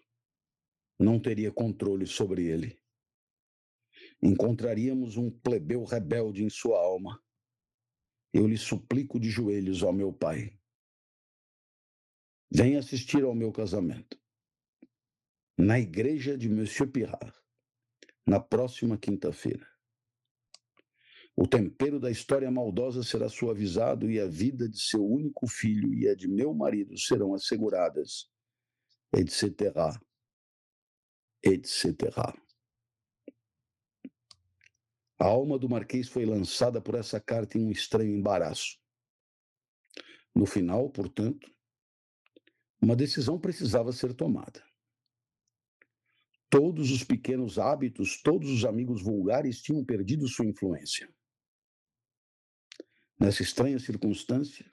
Não 1.00 1.22
teria 1.22 1.50
controle 1.50 2.06
sobre 2.06 2.48
ele. 2.48 2.78
Encontraríamos 4.22 5.16
um 5.16 5.32
plebeu 5.32 5.86
rebelde 5.86 6.44
em 6.44 6.50
sua 6.50 6.78
alma. 6.80 7.24
Eu 8.34 8.46
lhe 8.46 8.58
suplico 8.58 9.22
de 9.22 9.30
joelhos, 9.30 9.84
ó 9.84 9.94
meu 9.94 10.12
pai. 10.12 10.60
Venha 12.52 12.80
assistir 12.80 13.24
ao 13.24 13.34
meu 13.34 13.54
casamento. 13.54 14.22
Na 15.58 15.80
igreja 15.80 16.38
de 16.38 16.50
Monsieur 16.50 16.92
Pirard, 16.92 17.34
na 18.28 18.42
próxima 18.42 18.98
quinta-feira. 18.98 19.66
O 21.42 21.48
tempero 21.48 22.00
da 22.00 22.12
história 22.12 22.52
maldosa 22.52 23.02
será 23.02 23.28
suavizado 23.28 24.12
e 24.12 24.20
a 24.20 24.28
vida 24.28 24.70
de 24.70 24.80
seu 24.80 25.04
único 25.04 25.48
filho 25.48 25.92
e 25.92 26.08
a 26.08 26.14
de 26.14 26.28
meu 26.28 26.54
marido 26.54 26.96
serão 27.00 27.34
asseguradas, 27.34 28.30
etc. 29.12 30.00
etc. 31.44 32.16
A 35.18 35.26
alma 35.26 35.58
do 35.58 35.68
Marquês 35.68 36.08
foi 36.08 36.28
lançada 36.28 36.80
por 36.80 36.94
essa 36.94 37.20
carta 37.20 37.58
em 37.58 37.66
um 37.66 37.72
estranho 37.72 38.16
embaraço. 38.16 38.78
No 40.36 40.46
final, 40.46 40.92
portanto, 40.92 41.52
uma 42.80 42.96
decisão 42.96 43.40
precisava 43.40 43.92
ser 43.92 44.14
tomada. 44.14 44.64
Todos 46.52 46.92
os 46.92 47.04
pequenos 47.04 47.58
hábitos, 47.58 48.22
todos 48.22 48.48
os 48.48 48.64
amigos 48.64 49.02
vulgares 49.02 49.60
tinham 49.60 49.84
perdido 49.84 50.28
sua 50.28 50.46
influência. 50.46 51.12
Nessa 53.22 53.44
estranha 53.44 53.78
circunstância, 53.78 54.66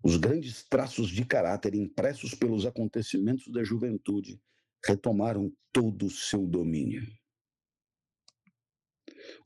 os 0.00 0.16
grandes 0.16 0.62
traços 0.62 1.08
de 1.08 1.24
caráter 1.24 1.74
impressos 1.74 2.36
pelos 2.36 2.64
acontecimentos 2.64 3.48
da 3.48 3.64
juventude 3.64 4.40
retomaram 4.84 5.52
todo 5.72 6.06
o 6.06 6.10
seu 6.10 6.46
domínio. 6.46 7.04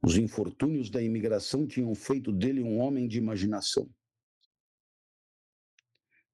Os 0.03 0.19
infortúnios 0.19 0.91
da 0.91 1.01
imigração 1.01 1.67
tinham 1.67 1.95
feito 1.95 2.31
dele 2.31 2.63
um 2.63 2.81
homem 2.81 3.09
de 3.09 3.17
imaginação. 3.17 3.91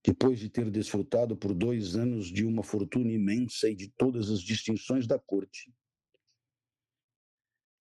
Depois 0.05 0.41
de 0.41 0.49
ter 0.49 0.69
desfrutado 0.69 1.37
por 1.37 1.55
dois 1.55 1.95
anos 1.95 2.27
de 2.27 2.45
uma 2.45 2.65
fortuna 2.65 3.13
imensa 3.13 3.71
e 3.71 3.77
de 3.77 3.89
todas 3.93 4.33
as 4.33 4.41
distinções 4.41 5.07
da 5.07 5.17
corte, 5.17 5.73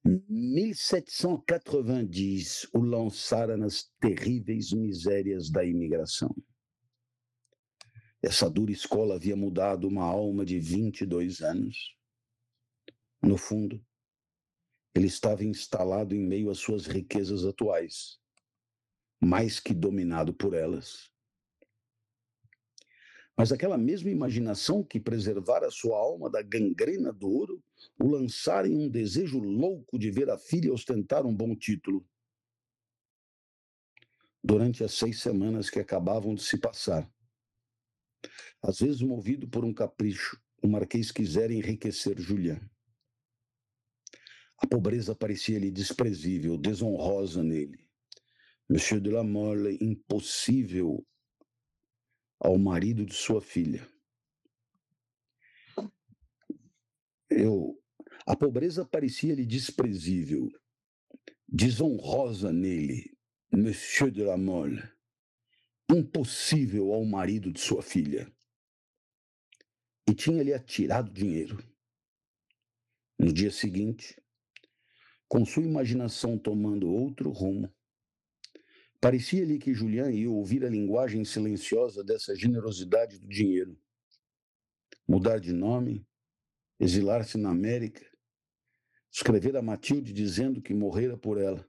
1790 0.05 2.69
o 2.73 2.79
lançara 2.79 3.57
nas 3.57 3.91
terríveis 3.99 4.71
misérias 4.71 5.49
da 5.49 5.65
imigração. 5.65 6.29
Essa 8.21 8.47
dura 8.47 8.71
escola 8.71 9.15
havia 9.15 9.35
mudado 9.35 9.87
uma 9.87 10.03
alma 10.03 10.45
de 10.45 10.59
22 10.59 11.41
anos. 11.41 11.95
No 13.19 13.35
fundo, 13.35 13.83
ele 14.93 15.07
estava 15.07 15.43
instalado 15.43 16.13
em 16.13 16.19
meio 16.19 16.51
às 16.51 16.59
suas 16.59 16.85
riquezas 16.85 17.43
atuais, 17.43 18.19
mais 19.19 19.59
que 19.59 19.73
dominado 19.73 20.35
por 20.35 20.53
elas. 20.53 21.09
Mas 23.38 23.51
aquela 23.51 23.77
mesma 23.77 24.09
imaginação 24.09 24.81
que 24.81 24.99
preservara 24.99 25.69
sua 25.69 25.97
alma 25.97 26.29
da 26.29 26.41
gangrena 26.41 27.11
do 27.11 27.27
ouro, 27.27 27.61
o 27.99 28.07
lançara 28.07 28.67
em 28.67 28.77
um 28.77 28.89
desejo 28.89 29.39
louco 29.39 29.99
de 29.99 30.09
ver 30.09 30.29
a 30.29 30.38
filha 30.38 30.73
ostentar 30.73 31.25
um 31.25 31.36
bom 31.36 31.53
título. 31.53 32.07
Durante 34.41 34.83
as 34.83 34.93
seis 34.93 35.19
semanas 35.19 35.69
que 35.69 35.79
acabavam 35.79 36.33
de 36.33 36.43
se 36.43 36.57
passar, 36.57 37.11
às 38.61 38.79
vezes 38.79 39.01
movido 39.01 39.47
por 39.49 39.65
um 39.65 39.73
capricho, 39.73 40.41
o 40.61 40.67
Marquês 40.67 41.11
quisera 41.11 41.53
enriquecer 41.53 42.19
Julián. 42.19 42.61
A 44.57 44.65
pobreza 44.65 45.13
parecia-lhe 45.13 45.69
desprezível, 45.69 46.57
desonrosa 46.57 47.43
nele. 47.43 47.86
Monsieur 48.69 49.01
de 49.01 49.11
la 49.11 49.23
Mole, 49.23 49.77
impossível 49.81 51.05
ao 52.45 52.59
marido 52.59 53.03
de 53.03 53.15
sua 53.15 53.41
filha. 53.41 53.89
Eu, 57.27 57.81
a 58.27 58.35
pobreza 58.35 58.85
parecia-lhe 58.85 59.43
desprezível, 59.43 60.51
desonrosa 61.47 62.53
nele, 62.53 63.17
Monsieur 63.51 64.11
de 64.11 64.23
la 64.23 64.37
Mole, 64.37 64.83
impossível 65.91 66.93
ao 66.93 67.03
marido 67.03 67.51
de 67.51 67.59
sua 67.59 67.81
filha. 67.81 68.31
E 70.07 70.13
tinha-lhe 70.13 70.53
atirado 70.53 71.11
dinheiro. 71.11 71.57
No 73.17 73.33
dia 73.33 73.49
seguinte, 73.49 74.21
com 75.27 75.43
sua 75.43 75.63
imaginação 75.63 76.37
tomando 76.37 76.87
outro 76.87 77.31
rumo, 77.31 77.73
Parecia-lhe 79.05 79.59
que 79.59 79.71
Julián 79.71 80.09
ia 80.09 80.31
ouvir 80.31 80.65
a 80.65 80.67
linguagem 80.67 81.23
silenciosa 81.23 82.03
dessa 82.03 82.35
generosidade 82.35 83.19
do 83.19 83.27
dinheiro. 83.27 83.79
Mudar 85.07 85.39
de 85.39 85.53
nome, 85.53 86.07
exilar-se 86.79 87.37
na 87.37 87.51
América, 87.51 88.03
escrever 89.11 89.55
a 89.57 89.61
Matilde 89.61 90.11
dizendo 90.11 90.59
que 90.59 90.73
morrera 90.73 91.15
por 91.15 91.39
ela. 91.39 91.63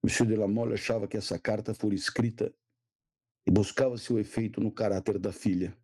Monsieur 0.00 0.24
de 0.24 0.36
la 0.36 0.46
Mole 0.46 0.74
achava 0.74 1.08
que 1.08 1.16
essa 1.16 1.36
carta 1.36 1.74
fora 1.74 1.96
escrita 1.96 2.54
e 3.44 3.50
buscava 3.50 3.98
seu 3.98 4.20
efeito 4.20 4.60
no 4.60 4.70
caráter 4.70 5.18
da 5.18 5.32
filha. 5.32 5.76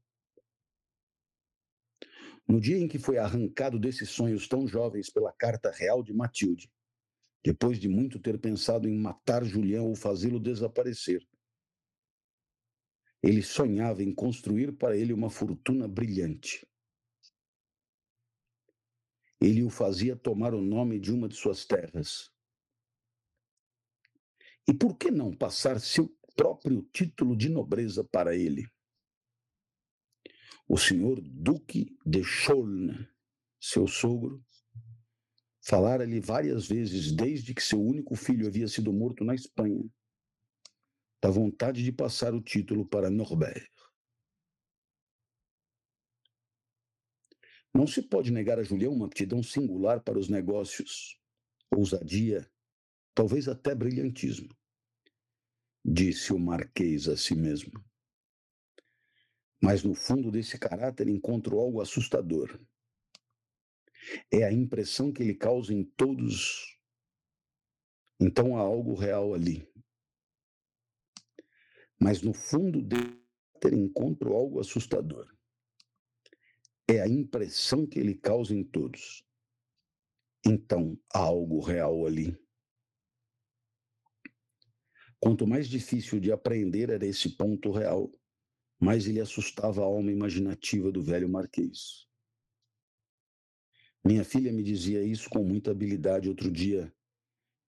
No 2.47 2.61
dia 2.61 2.79
em 2.79 2.87
que 2.87 3.01
foi 3.01 3.19
arrancado 3.19 3.81
desses 3.81 4.11
sonhos 4.11 4.47
tão 4.47 4.65
jovens 4.65 5.11
pela 5.11 5.33
carta 5.33 5.73
real 5.73 6.05
de 6.05 6.15
Matilde, 6.15 6.71
depois 7.45 7.79
de 7.79 7.89
muito 7.89 8.19
ter 8.19 8.39
pensado 8.39 8.89
em 8.89 8.99
matar 8.99 9.45
Julião 9.45 9.87
ou 9.87 9.95
fazê-lo 9.95 10.41
desaparecer. 10.41 11.27
Ele 13.23 13.43
sonhava 13.43 14.03
em 14.03 14.15
construir 14.15 14.77
para 14.77 14.97
ele 14.97 15.13
uma 15.13 15.31
fortuna 15.31 15.89
brilhante. 15.89 16.67
Ele 19.41 19.63
o 19.63 19.71
fazia 19.71 20.17
tomar 20.17 20.55
o 20.55 20.61
nome 20.61 20.99
de 20.99 21.13
uma 21.13 21.29
de 21.29 21.37
suas 21.37 21.65
terras. 21.65 22.31
E 24.67 24.75
por 24.75 24.97
que 24.97 25.11
não 25.11 25.35
passar 25.35 25.81
seu 25.81 26.15
próprio 26.37 26.83
título 26.93 27.37
de 27.37 27.49
nobreza 27.49 28.05
para 28.05 28.37
ele? 28.37 28.69
O 30.69 30.77
senhor 30.77 31.21
Duque 31.21 31.97
de 32.05 32.23
Cholne, 32.23 33.09
seu 33.61 33.87
sogro, 33.87 34.45
Falara-lhe 35.69 36.19
várias 36.19 36.67
vezes, 36.67 37.13
desde 37.13 37.53
que 37.53 37.63
seu 37.63 37.79
único 37.79 38.17
filho 38.17 38.47
havia 38.47 38.67
sido 38.67 38.91
morto 38.91 39.23
na 39.23 39.35
Espanha, 39.35 39.85
da 41.21 41.29
vontade 41.29 41.85
de 41.85 41.93
passar 41.93 42.33
o 42.35 42.41
título 42.41 42.89
para 42.89 43.11
Norbert. 43.11 43.71
Não 47.75 47.87
se 47.87 48.01
pode 48.01 48.31
negar 48.31 48.59
a 48.59 48.63
Julião 48.63 48.95
uma 48.95 49.05
aptidão 49.05 49.43
singular 49.43 50.03
para 50.03 50.19
os 50.19 50.31
negócios, 50.31 51.21
ousadia, 51.71 52.51
talvez 53.15 53.47
até 53.47 53.75
brilhantismo, 53.75 54.49
disse 55.85 56.33
o 56.33 56.39
Marquês 56.39 57.09
a 57.09 57.17
si 57.17 57.35
mesmo. 57.35 57.85
Mas 59.63 59.83
no 59.83 59.95
fundo 59.95 60.31
desse 60.31 60.59
caráter 60.59 61.09
encontro 61.09 61.59
algo 61.59 61.83
assustador 61.83 62.59
é 64.31 64.45
a 64.45 64.53
impressão 64.53 65.13
que 65.13 65.23
ele 65.23 65.35
causa 65.35 65.73
em 65.73 65.85
todos. 65.85 66.79
Então 68.21 68.57
há 68.57 68.61
algo 68.61 68.95
real 68.95 69.35
ali. 69.35 69.69
Mas 72.01 72.23
no 72.23 72.33
fundo 72.33 72.81
dele 72.81 73.19
encontro 73.73 74.33
algo 74.33 74.61
assustador. 74.61 75.27
É 76.89 77.01
a 77.01 77.09
impressão 77.09 77.87
que 77.87 77.99
ele 77.99 78.15
causa 78.15 78.55
em 78.55 78.65
todos. 78.65 79.25
Então 80.47 80.99
há 81.13 81.19
algo 81.19 81.61
real 81.61 82.07
ali. 82.07 82.37
Quanto 85.21 85.47
mais 85.47 85.69
difícil 85.69 86.21
de 86.21 86.31
apreender 86.31 86.91
era 86.91 87.05
esse 87.05 87.37
ponto 87.37 87.73
real, 87.73 88.11
mais 88.81 89.07
ele 89.07 89.21
assustava 89.21 89.83
a 89.83 89.85
alma 89.85 90.13
imaginativa 90.13 90.93
do 90.93 91.03
velho 91.03 91.29
marquês. 91.29 92.08
Minha 94.09 94.25
filha 94.25 94.51
me 94.51 94.63
dizia 94.63 95.03
isso 95.03 95.29
com 95.29 95.45
muita 95.45 95.71
habilidade 95.71 96.31
outro 96.31 96.51
dia, 96.51 96.91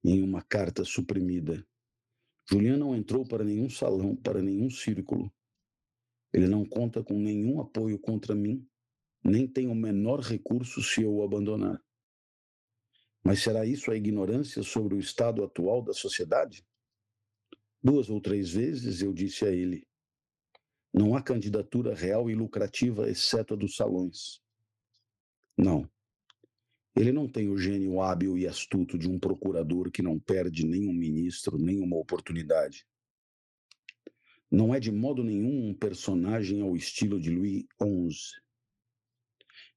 em 0.02 0.22
uma 0.22 0.40
carta 0.40 0.86
suprimida. 0.86 1.68
Julian 2.50 2.78
não 2.78 2.96
entrou 2.96 3.28
para 3.28 3.44
nenhum 3.44 3.68
salão, 3.68 4.16
para 4.16 4.40
nenhum 4.40 4.70
círculo. 4.70 5.30
Ele 6.32 6.48
não 6.48 6.64
conta 6.64 7.04
com 7.04 7.20
nenhum 7.20 7.60
apoio 7.60 7.98
contra 7.98 8.34
mim, 8.34 8.66
nem 9.22 9.46
tem 9.46 9.66
o 9.66 9.74
menor 9.74 10.20
recurso 10.20 10.82
se 10.82 11.02
eu 11.02 11.16
o 11.16 11.22
abandonar. 11.22 11.78
Mas 13.22 13.42
será 13.42 13.66
isso 13.66 13.90
a 13.90 13.94
ignorância 13.94 14.62
sobre 14.62 14.94
o 14.94 14.98
estado 14.98 15.44
atual 15.44 15.82
da 15.82 15.92
sociedade? 15.92 16.66
Duas 17.82 18.08
ou 18.08 18.18
três 18.18 18.50
vezes 18.50 19.02
eu 19.02 19.12
disse 19.12 19.44
a 19.44 19.52
ele: 19.52 19.86
não 20.90 21.14
há 21.14 21.22
candidatura 21.22 21.94
real 21.94 22.30
e 22.30 22.34
lucrativa 22.34 23.10
exceto 23.10 23.52
a 23.52 23.56
dos 23.58 23.76
salões. 23.76 24.40
Não. 25.54 25.86
Ele 26.96 27.12
não 27.12 27.28
tem 27.28 27.48
o 27.48 27.56
gênio 27.56 28.00
hábil 28.00 28.36
e 28.36 28.46
astuto 28.46 28.98
de 28.98 29.08
um 29.08 29.18
procurador 29.18 29.90
que 29.90 30.02
não 30.02 30.18
perde 30.18 30.66
nenhum 30.66 30.92
ministro, 30.92 31.56
nenhuma 31.56 31.96
oportunidade. 31.96 32.86
Não 34.50 34.74
é 34.74 34.80
de 34.80 34.90
modo 34.90 35.22
nenhum 35.22 35.68
um 35.68 35.74
personagem 35.74 36.60
ao 36.60 36.76
estilo 36.76 37.20
de 37.20 37.30
Louis 37.30 37.64
XI. 37.80 38.40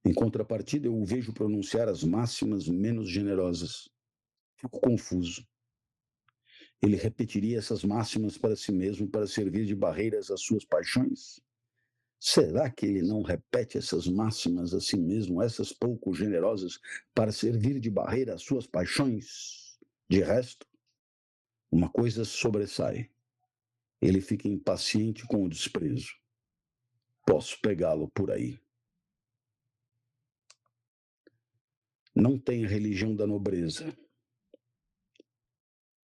Em 0.03 0.13
contrapartida, 0.13 0.87
eu 0.87 0.95
o 0.95 1.05
vejo 1.05 1.31
pronunciar 1.31 1.87
as 1.87 2.03
máximas 2.03 2.67
menos 2.67 3.07
generosas. 3.07 3.87
Fico 4.57 4.79
confuso. 4.79 5.47
Ele 6.81 6.95
repetiria 6.97 7.59
essas 7.59 7.83
máximas 7.83 8.37
para 8.37 8.55
si 8.55 8.71
mesmo 8.71 9.07
para 9.07 9.27
servir 9.27 9.65
de 9.65 9.75
barreiras 9.75 10.31
às 10.31 10.41
suas 10.41 10.65
paixões? 10.65 11.39
Será 12.25 12.71
que 12.71 12.85
ele 12.85 13.01
não 13.01 13.21
repete 13.21 13.77
essas 13.77 14.07
máximas 14.07 14.73
a 14.73 14.79
si 14.79 14.95
mesmo, 14.95 15.41
essas 15.41 15.73
pouco 15.73 16.13
generosas, 16.13 16.79
para 17.13 17.33
servir 17.33 17.81
de 17.81 17.89
barreira 17.89 18.33
às 18.33 18.41
suas 18.41 18.65
paixões? 18.65 19.77
De 20.09 20.21
resto, 20.21 20.65
uma 21.69 21.89
coisa 21.89 22.23
sobressai. 22.23 23.11
Ele 24.01 24.21
fica 24.21 24.47
impaciente 24.47 25.27
com 25.27 25.43
o 25.43 25.49
desprezo. 25.49 26.13
Posso 27.27 27.59
pegá-lo 27.59 28.09
por 28.11 28.31
aí. 28.31 28.57
Não 32.15 32.39
tem 32.39 32.65
religião 32.65 33.13
da 33.13 33.27
nobreza. 33.27 33.93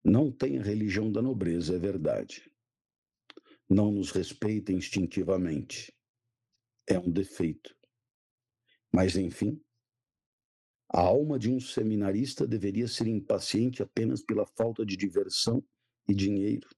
Não 0.02 0.32
tem 0.32 0.58
religião 0.58 1.12
da 1.12 1.20
nobreza, 1.20 1.76
é 1.76 1.78
verdade. 1.78 2.50
Não 3.68 3.92
nos 3.92 4.10
respeita 4.10 4.72
instintivamente. 4.72 5.97
É 6.88 6.98
um 6.98 7.10
defeito. 7.10 7.76
Mas, 8.90 9.14
enfim, 9.16 9.60
a 10.88 11.00
alma 11.00 11.38
de 11.38 11.50
um 11.50 11.60
seminarista 11.60 12.46
deveria 12.46 12.88
ser 12.88 13.06
impaciente 13.06 13.82
apenas 13.82 14.22
pela 14.22 14.46
falta 14.46 14.86
de 14.86 14.96
diversão 14.96 15.62
e 16.08 16.14
dinheiro. 16.14 16.68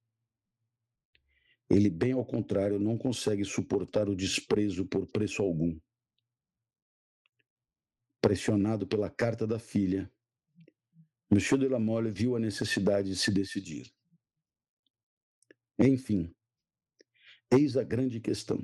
Ele, 1.70 1.88
bem 1.88 2.12
ao 2.12 2.26
contrário, 2.26 2.80
não 2.80 2.98
consegue 2.98 3.44
suportar 3.44 4.08
o 4.08 4.16
desprezo 4.16 4.84
por 4.84 5.06
preço 5.06 5.40
algum. 5.40 5.78
Pressionado 8.20 8.88
pela 8.88 9.08
carta 9.08 9.46
da 9.46 9.60
filha, 9.60 10.10
Monsieur 11.30 11.60
de 11.60 11.68
la 11.68 11.78
Mole 11.78 12.10
viu 12.10 12.34
a 12.34 12.40
necessidade 12.40 13.08
de 13.08 13.16
se 13.16 13.30
decidir. 13.30 13.94
Enfim, 15.78 16.34
eis 17.52 17.76
a 17.76 17.84
grande 17.84 18.20
questão. 18.20 18.60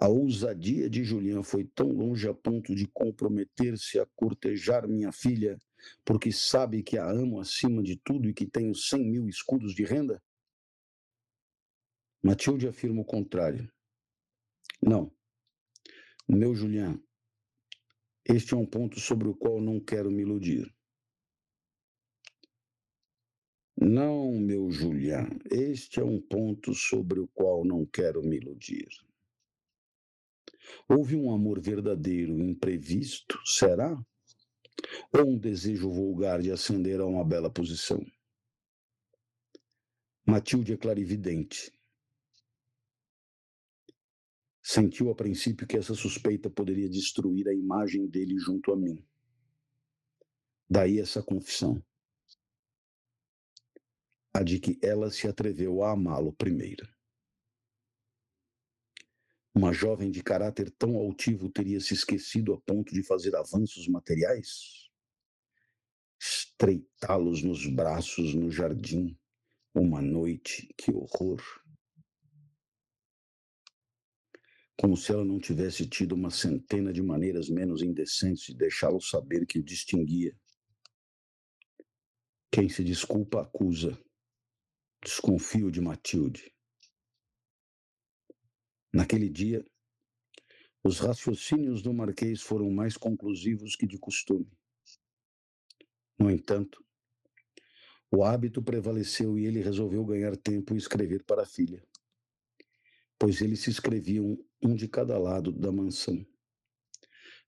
A 0.00 0.08
ousadia 0.08 0.88
de 0.88 1.04
Julian 1.04 1.42
foi 1.42 1.62
tão 1.62 1.92
longe 1.92 2.26
a 2.26 2.32
ponto 2.32 2.74
de 2.74 2.88
comprometer-se 2.88 4.00
a 4.00 4.06
cortejar 4.16 4.88
minha 4.88 5.12
filha, 5.12 5.58
porque 6.06 6.32
sabe 6.32 6.82
que 6.82 6.96
a 6.96 7.06
amo 7.06 7.38
acima 7.38 7.82
de 7.82 7.98
tudo 7.98 8.26
e 8.26 8.32
que 8.32 8.46
tenho 8.46 8.74
cem 8.74 9.04
mil 9.04 9.28
escudos 9.28 9.74
de 9.74 9.84
renda? 9.84 10.22
Matilde 12.22 12.66
afirma 12.66 13.02
o 13.02 13.04
contrário. 13.04 13.70
Não. 14.82 15.12
Meu 16.26 16.54
Julian, 16.54 16.98
este 18.24 18.54
é 18.54 18.56
um 18.56 18.64
ponto 18.64 18.98
sobre 18.98 19.28
o 19.28 19.36
qual 19.36 19.60
não 19.60 19.78
quero 19.78 20.10
me 20.10 20.22
iludir. 20.22 20.74
Não, 23.76 24.32
meu 24.32 24.70
Julian, 24.70 25.28
este 25.50 26.00
é 26.00 26.04
um 26.04 26.22
ponto 26.22 26.72
sobre 26.72 27.20
o 27.20 27.28
qual 27.28 27.66
não 27.66 27.84
quero 27.84 28.22
me 28.22 28.38
iludir. 28.38 28.88
Houve 30.88 31.16
um 31.16 31.32
amor 31.32 31.60
verdadeiro, 31.60 32.38
imprevisto, 32.38 33.38
será? 33.44 33.96
Ou 35.12 35.30
um 35.30 35.38
desejo 35.38 35.90
vulgar 35.90 36.40
de 36.40 36.50
ascender 36.50 37.00
a 37.00 37.06
uma 37.06 37.24
bela 37.24 37.50
posição? 37.50 38.04
Matilde 40.26 40.72
é 40.72 40.76
clarividente. 40.76 41.72
Sentiu 44.62 45.10
a 45.10 45.14
princípio 45.14 45.66
que 45.66 45.76
essa 45.76 45.94
suspeita 45.94 46.48
poderia 46.48 46.88
destruir 46.88 47.48
a 47.48 47.54
imagem 47.54 48.06
dele 48.08 48.38
junto 48.38 48.72
a 48.72 48.76
mim. 48.76 49.04
Daí 50.68 51.00
essa 51.00 51.22
confissão. 51.22 51.82
A 54.32 54.44
de 54.44 54.60
que 54.60 54.78
ela 54.80 55.10
se 55.10 55.26
atreveu 55.26 55.82
a 55.82 55.92
amá-lo 55.92 56.32
primeiro. 56.32 56.86
Uma 59.54 59.72
jovem 59.72 60.10
de 60.10 60.22
caráter 60.22 60.70
tão 60.70 60.96
altivo 60.96 61.50
teria 61.50 61.80
se 61.80 61.94
esquecido 61.94 62.52
a 62.52 62.60
ponto 62.60 62.94
de 62.94 63.02
fazer 63.02 63.34
avanços 63.34 63.88
materiais? 63.88 64.88
Estreitá-los 66.20 67.42
nos 67.42 67.66
braços 67.66 68.34
no 68.34 68.50
jardim, 68.50 69.18
uma 69.74 70.00
noite, 70.00 70.72
que 70.76 70.92
horror! 70.92 71.42
como 74.80 74.96
se 74.96 75.12
ela 75.12 75.26
não 75.26 75.38
tivesse 75.38 75.86
tido 75.86 76.12
uma 76.12 76.30
centena 76.30 76.90
de 76.90 77.02
maneiras 77.02 77.50
menos 77.50 77.82
indecentes 77.82 78.44
de 78.46 78.54
deixá-lo 78.54 78.98
saber 78.98 79.44
que 79.44 79.58
o 79.58 79.62
distinguia. 79.62 80.34
Quem 82.50 82.66
se 82.66 82.82
desculpa 82.82 83.42
acusa. 83.42 84.02
Desconfio 85.04 85.70
de 85.70 85.82
Matilde. 85.82 86.50
Naquele 88.92 89.28
dia, 89.28 89.64
os 90.82 90.98
raciocínios 90.98 91.82
do 91.82 91.92
Marquês 91.92 92.42
foram 92.42 92.70
mais 92.70 92.96
conclusivos 92.96 93.76
que 93.76 93.86
de 93.86 93.98
costume. 93.98 94.50
No 96.18 96.30
entanto, 96.30 96.84
o 98.10 98.24
hábito 98.24 98.62
prevaleceu 98.62 99.38
e 99.38 99.46
ele 99.46 99.62
resolveu 99.62 100.04
ganhar 100.04 100.36
tempo 100.36 100.74
e 100.74 100.78
escrever 100.78 101.24
para 101.24 101.42
a 101.42 101.46
filha 101.46 101.82
pois 103.20 103.42
eles 103.42 103.60
se 103.60 103.68
escreviam 103.68 104.42
um 104.62 104.74
de 104.74 104.88
cada 104.88 105.18
lado 105.18 105.52
da 105.52 105.70
mansão. 105.70 106.26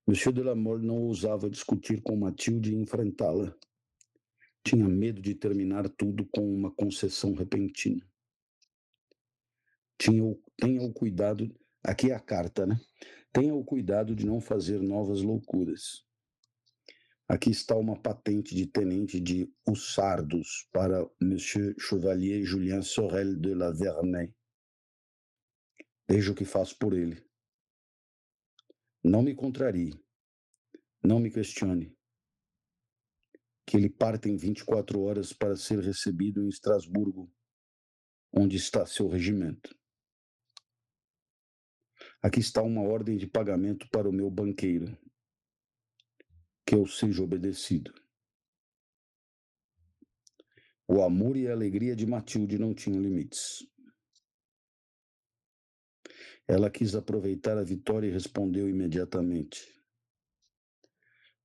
Monsieur 0.05 0.31
de 0.31 0.43
la 0.43 0.53
Mole 0.53 0.85
não 0.85 1.01
ousava 1.01 1.49
discutir 1.49 1.99
com 2.03 2.15
Matilde 2.15 2.71
e 2.71 2.75
enfrentá-la. 2.75 3.57
Tinha 4.63 4.87
medo 4.87 5.19
de 5.19 5.33
terminar 5.33 5.89
tudo 5.89 6.27
com 6.27 6.47
uma 6.53 6.69
concessão 6.69 7.33
repentina. 7.33 8.07
Tinha 9.97 10.35
tenha 10.57 10.81
o 10.81 10.93
cuidado, 10.93 11.53
aqui 11.83 12.11
é 12.11 12.15
a 12.15 12.19
carta, 12.19 12.65
né? 12.65 12.79
Tenha 13.31 13.53
o 13.53 13.63
cuidado 13.63 14.15
de 14.15 14.25
não 14.25 14.39
fazer 14.39 14.79
novas 14.79 15.21
loucuras. 15.21 16.05
Aqui 17.27 17.49
está 17.49 17.75
uma 17.75 17.99
patente 17.99 18.53
de 18.53 18.67
tenente 18.67 19.19
de 19.19 19.51
Hussardos 19.67 20.67
para 20.71 21.09
Monsieur 21.21 21.73
Chevalier 21.79 22.43
Julien 22.43 22.81
Sorel 22.81 23.39
de 23.39 23.55
la 23.55 23.71
Vernay 23.71 24.33
Veja 26.07 26.31
o 26.31 26.35
que 26.35 26.45
faço 26.45 26.77
por 26.77 26.93
ele. 26.93 27.25
Não 29.03 29.21
me 29.21 29.33
contrarie. 29.33 29.93
Não 31.03 31.19
me 31.19 31.31
questione. 31.31 31.97
Que 33.65 33.77
ele 33.77 33.89
parte 33.89 34.29
em 34.29 34.35
24 34.35 35.01
horas 35.01 35.33
para 35.33 35.55
ser 35.55 35.79
recebido 35.79 36.43
em 36.43 36.49
Estrasburgo, 36.49 37.31
onde 38.31 38.57
está 38.57 38.85
seu 38.85 39.07
regimento. 39.07 39.75
Aqui 42.23 42.39
está 42.39 42.61
uma 42.61 42.81
ordem 42.81 43.17
de 43.17 43.27
pagamento 43.27 43.85
para 43.89 44.07
o 44.07 44.13
meu 44.13 44.31
banqueiro. 44.31 44.97
Que 46.65 46.73
eu 46.73 46.87
seja 46.87 47.21
obedecido. 47.21 47.93
O 50.87 51.01
amor 51.01 51.35
e 51.35 51.49
a 51.49 51.51
alegria 51.51 51.93
de 51.97 52.05
Matilde 52.07 52.57
não 52.57 52.73
tinham 52.73 53.01
limites. 53.01 53.67
Ela 56.47 56.71
quis 56.71 56.95
aproveitar 56.95 57.57
a 57.57 57.63
vitória 57.63 58.07
e 58.07 58.11
respondeu 58.11 58.69
imediatamente. 58.69 59.67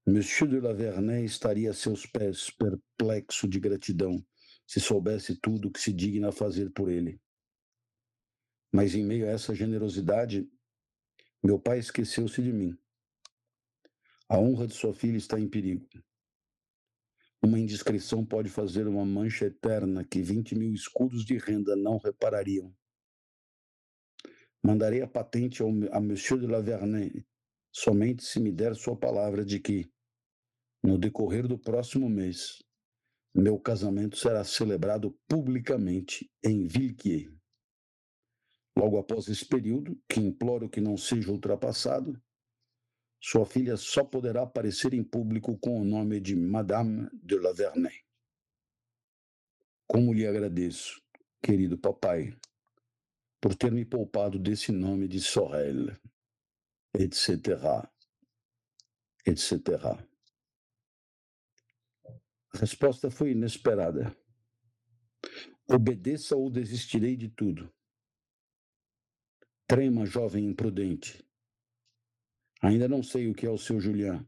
Monsieur 0.07 0.48
de 0.48 0.61
la 0.61 0.73
Vernay 0.73 1.24
estaria 1.24 1.70
a 1.70 1.74
seus 1.74 2.07
pés, 2.07 2.51
perplexo 2.51 3.48
de 3.48 3.59
gratidão, 3.59 4.24
se 4.65 4.78
soubesse 4.78 5.36
tudo 5.40 5.69
o 5.69 5.70
que 5.73 5.81
se 5.81 5.93
digna 5.93 6.31
fazer 6.31 6.70
por 6.70 6.89
ele. 6.89 7.20
Mas 8.73 8.94
em 8.94 9.05
meio 9.05 9.27
a 9.27 9.31
essa 9.31 9.55
generosidade, 9.55 10.48
meu 11.43 11.59
pai 11.59 11.78
esqueceu-se 11.78 12.43
de 12.43 12.52
mim. 12.52 12.77
A 14.28 14.39
honra 14.39 14.66
de 14.66 14.74
sua 14.74 14.93
filha 14.93 15.16
está 15.16 15.39
em 15.39 15.48
perigo. 15.48 15.89
Uma 17.40 17.59
indiscrição 17.59 18.27
pode 18.27 18.48
fazer 18.48 18.89
uma 18.89 19.05
mancha 19.05 19.47
eterna 19.47 20.05
que 20.05 20.20
vinte 20.20 20.56
mil 20.56 20.73
escudos 20.74 21.24
de 21.24 21.39
renda 21.39 21.77
não 21.77 21.97
reparariam. 21.98 22.74
Mandarei 24.62 25.01
a 25.02 25.06
patente 25.06 25.62
ao, 25.62 25.70
a 25.93 26.01
Monsieur 26.01 26.40
de 26.40 26.48
la 26.48 26.60
Vernay, 26.60 27.24
somente 27.70 28.24
se 28.24 28.40
me 28.40 28.51
der 28.51 28.74
sua 28.74 28.98
palavra 28.98 29.44
de 29.44 29.60
que, 29.60 29.89
no 30.82 30.98
decorrer 30.98 31.47
do 31.47 31.56
próximo 31.56 32.09
mês, 32.09 32.59
meu 33.32 33.59
casamento 33.60 34.16
será 34.16 34.43
celebrado 34.43 35.16
publicamente 35.28 36.28
em 36.43 36.66
Villequier. 36.66 37.38
Logo 38.79 38.97
após 38.97 39.27
esse 39.27 39.45
período, 39.45 40.01
que 40.09 40.21
imploro 40.21 40.71
que 40.71 40.81
não 40.81 40.97
seja 40.97 41.33
ultrapassado, 41.33 42.17
sua 43.21 43.45
filha 43.45 43.77
só 43.77 44.05
poderá 44.05 44.43
aparecer 44.43 44.95
em 44.95 45.03
público 45.03 45.59
com 45.59 45.81
o 45.81 45.85
nome 45.85 46.21
de 46.21 46.37
Madame 46.37 47.09
de 47.13 47.37
la 47.41 47.53
Vernay. 47.53 48.05
Como 49.85 50.13
lhe 50.13 50.25
agradeço, 50.25 51.03
querido 51.43 51.77
papai, 51.77 52.33
por 53.41 53.57
ter 53.57 53.73
me 53.73 53.85
poupado 53.85 54.39
desse 54.39 54.71
nome 54.71 55.09
de 55.09 55.21
Sorel, 55.21 55.97
etc., 56.95 57.85
etc. 59.27 59.99
A 62.55 62.59
resposta 62.59 63.11
foi 63.11 63.33
inesperada. 63.33 64.17
Obedeça 65.69 66.37
ou 66.37 66.49
desistirei 66.49 67.17
de 67.17 67.29
tudo. 67.29 67.69
Trema, 69.70 70.07
jovem 70.07 70.47
imprudente. 70.47 71.23
Ainda 72.62 72.89
não 72.89 73.03
sei 73.03 73.28
o 73.28 73.35
que 73.35 73.45
é 73.45 73.51
o 73.51 73.59
seu 73.59 73.78
Julián. 73.78 74.27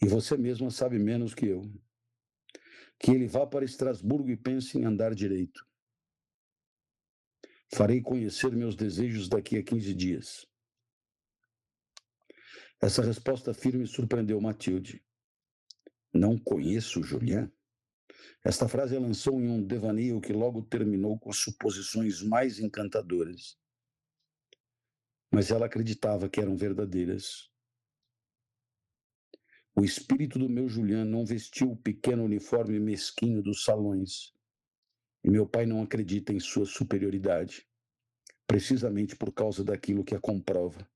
E 0.00 0.08
você 0.08 0.38
mesma 0.38 0.70
sabe 0.70 0.98
menos 0.98 1.34
que 1.34 1.48
eu. 1.48 1.70
Que 2.98 3.10
ele 3.10 3.28
vá 3.28 3.46
para 3.46 3.62
Estrasburgo 3.62 4.30
e 4.30 4.38
pense 4.38 4.78
em 4.78 4.86
andar 4.86 5.14
direito. 5.14 5.68
Farei 7.74 8.00
conhecer 8.00 8.56
meus 8.56 8.74
desejos 8.74 9.28
daqui 9.28 9.58
a 9.58 9.62
15 9.62 9.92
dias. 9.92 10.46
Essa 12.80 13.02
resposta 13.02 13.52
firme 13.52 13.86
surpreendeu 13.86 14.40
Matilde. 14.40 15.04
Não 16.10 16.38
conheço 16.38 17.02
Julián? 17.02 17.52
Esta 18.42 18.66
frase 18.66 18.96
lançou 18.96 19.38
em 19.42 19.50
um 19.50 19.62
devaneio 19.62 20.22
que 20.22 20.32
logo 20.32 20.62
terminou 20.62 21.18
com 21.18 21.30
suposições 21.34 22.22
mais 22.22 22.58
encantadoras. 22.58 23.62
Mas 25.34 25.50
ela 25.50 25.66
acreditava 25.66 26.28
que 26.28 26.40
eram 26.40 26.56
verdadeiras. 26.56 27.50
O 29.74 29.84
espírito 29.84 30.38
do 30.38 30.48
meu 30.48 30.68
Julián 30.68 31.04
não 31.04 31.26
vestiu 31.26 31.72
o 31.72 31.76
pequeno 31.76 32.22
uniforme 32.22 32.78
mesquinho 32.78 33.42
dos 33.42 33.64
salões. 33.64 34.32
E 35.24 35.28
meu 35.28 35.44
pai 35.44 35.66
não 35.66 35.82
acredita 35.82 36.32
em 36.32 36.38
sua 36.38 36.64
superioridade, 36.64 37.68
precisamente 38.46 39.16
por 39.16 39.32
causa 39.32 39.64
daquilo 39.64 40.04
que 40.04 40.14
a 40.14 40.20
comprova. 40.20 40.88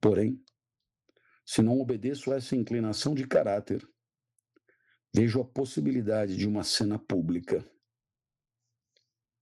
Porém, 0.00 0.42
se 1.44 1.60
não 1.60 1.78
obedeço 1.78 2.32
a 2.32 2.36
essa 2.36 2.56
inclinação 2.56 3.14
de 3.14 3.26
caráter, 3.26 3.86
vejo 5.14 5.42
a 5.42 5.44
possibilidade 5.44 6.38
de 6.38 6.48
uma 6.48 6.64
cena 6.64 6.98
pública. 6.98 7.70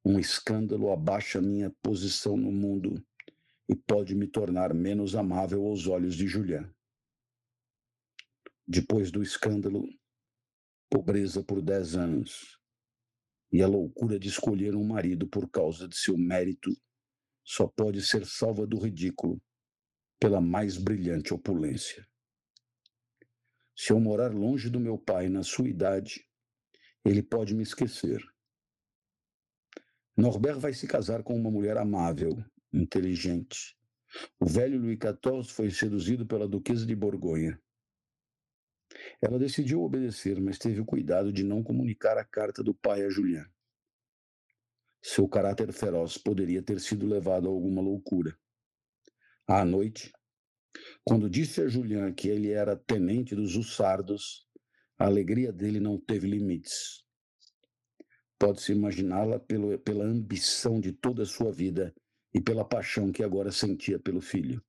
Um 0.05 0.19
escândalo 0.19 0.91
abaixa 0.91 1.41
minha 1.41 1.71
posição 1.81 2.37
no 2.37 2.51
mundo 2.51 3.01
e 3.73 3.75
pode 3.75 4.15
me 4.15 4.27
tornar 4.27 4.75
menos 4.75 5.15
amável 5.17 5.67
aos 5.67 5.87
olhos 5.87 6.15
de 6.15 6.27
Julián. 6.27 6.71
Depois 8.69 9.11
do 9.11 9.23
escândalo, 9.23 9.89
pobreza 10.91 11.43
por 11.43 11.63
dez 11.63 11.97
anos 11.97 12.61
e 13.51 13.63
a 13.63 13.67
loucura 13.67 14.19
de 14.19 14.29
escolher 14.29 14.77
um 14.77 14.85
marido 14.85 15.27
por 15.27 15.49
causa 15.51 15.89
de 15.89 15.97
seu 15.97 16.19
mérito 16.19 16.71
só 17.43 17.67
pode 17.67 18.03
ser 18.03 18.27
salva 18.27 18.67
do 18.67 18.79
ridículo 18.79 19.41
pela 20.21 20.41
mais 20.41 20.77
brilhante 20.77 21.33
opulência. 21.33 22.07
Se 23.75 23.91
eu 23.91 23.99
morar 23.99 24.35
longe 24.35 24.69
do 24.69 24.79
meu 24.79 24.99
pai 24.99 25.31
na 25.31 25.43
sua 25.43 25.67
idade, 25.67 26.29
ele 27.07 27.23
pode 27.23 27.55
me 27.55 27.63
esquecer. 27.63 28.23
Norbert 30.15 30.59
vai 30.61 30.75
se 30.75 30.87
casar 30.87 31.23
com 31.23 31.35
uma 31.35 31.51
mulher 31.51 31.79
amável, 31.79 32.37
inteligente. 32.73 33.77
O 34.39 34.47
velho 34.47 34.81
Louis 34.81 34.99
XIV 34.99 35.45
foi 35.53 35.71
seduzido 35.71 36.27
pela 36.27 36.49
Duquesa 36.49 36.87
de 36.87 36.95
Borgonha. 36.95 37.61
Ela 39.21 39.39
decidiu 39.39 39.83
obedecer, 39.83 40.41
mas 40.41 40.59
teve 40.59 40.81
o 40.81 40.85
cuidado 40.85 41.33
de 41.33 41.43
não 41.43 41.63
comunicar 41.63 42.19
a 42.19 42.25
carta 42.25 42.63
do 42.63 42.75
pai 42.75 43.05
a 43.05 43.09
Julián. 43.09 43.47
Seu 45.03 45.27
caráter 45.29 45.73
feroz 45.73 46.19
poderia 46.19 46.63
ter 46.63 46.79
sido 46.79 47.07
levado 47.07 47.49
a 47.49 47.51
alguma 47.51 47.81
loucura. 47.81 48.39
À 49.47 49.65
noite, 49.65 50.13
quando 51.05 51.29
disse 51.29 51.61
a 51.61 51.69
Julián 51.69 52.13
que 52.13 52.29
ele 52.29 52.53
era 52.53 52.77
tenente 52.77 53.35
dos 53.35 53.57
Ussardos, 53.57 54.47
a 54.99 55.07
alegria 55.07 55.53
dele 55.53 55.81
não 55.81 55.99
teve 55.99 56.29
limites. 56.29 57.03
Pode-se 58.39 58.73
imaginá-la 58.73 59.41
pela 59.41 60.05
ambição 60.05 60.81
de 60.81 60.93
toda 60.93 61.23
a 61.23 61.27
sua 61.27 61.53
vida 61.53 61.95
e 62.35 62.41
pela 62.41 62.65
paixão 62.65 63.13
que 63.13 63.23
agora 63.23 63.53
sentia 63.53 63.99
pelo 63.99 64.21
filho. 64.21 64.63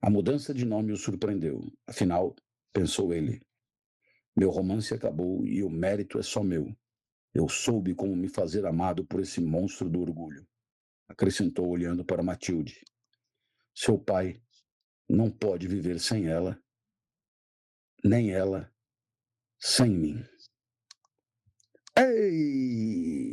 A 0.00 0.08
mudança 0.08 0.52
de 0.54 0.64
nome 0.64 0.92
o 0.92 0.96
surpreendeu. 0.96 1.60
Afinal, 1.86 2.34
pensou 2.72 3.12
ele, 3.12 3.40
meu 4.36 4.50
romance 4.50 4.94
acabou 4.94 5.46
e 5.46 5.62
o 5.62 5.68
mérito 5.68 6.18
é 6.18 6.22
só 6.22 6.42
meu. 6.42 6.74
Eu 7.34 7.48
soube 7.48 7.94
como 7.94 8.16
me 8.16 8.28
fazer 8.28 8.66
amado 8.66 9.04
por 9.04 9.20
esse 9.20 9.40
monstro 9.40 9.88
do 9.88 10.00
orgulho. 10.00 10.46
Acrescentou 11.08 11.68
olhando 11.68 12.04
para 12.04 12.22
Matilde. 12.22 12.82
Seu 13.74 13.98
pai 13.98 14.40
não 15.08 15.30
pode 15.30 15.68
viver 15.68 16.00
sem 16.00 16.26
ela, 16.26 16.60
nem 18.04 18.30
ela 18.32 18.72
sem 19.58 19.90
mim. 19.90 20.24
Eita! 21.96 23.29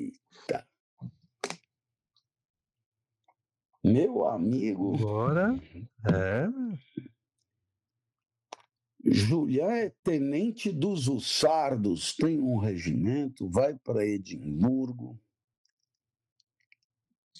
Meu 3.83 4.27
amigo. 4.27 4.95
Agora, 4.95 5.55
é. 6.11 6.47
Julián 9.09 9.71
é 9.71 9.89
tenente 10.03 10.71
dos 10.71 11.07
Ussardos, 11.07 12.13
tem 12.15 12.41
um 12.41 12.57
regimento, 12.57 13.49
vai 13.49 13.77
para 13.77 14.05
Edimburgo. 14.05 15.17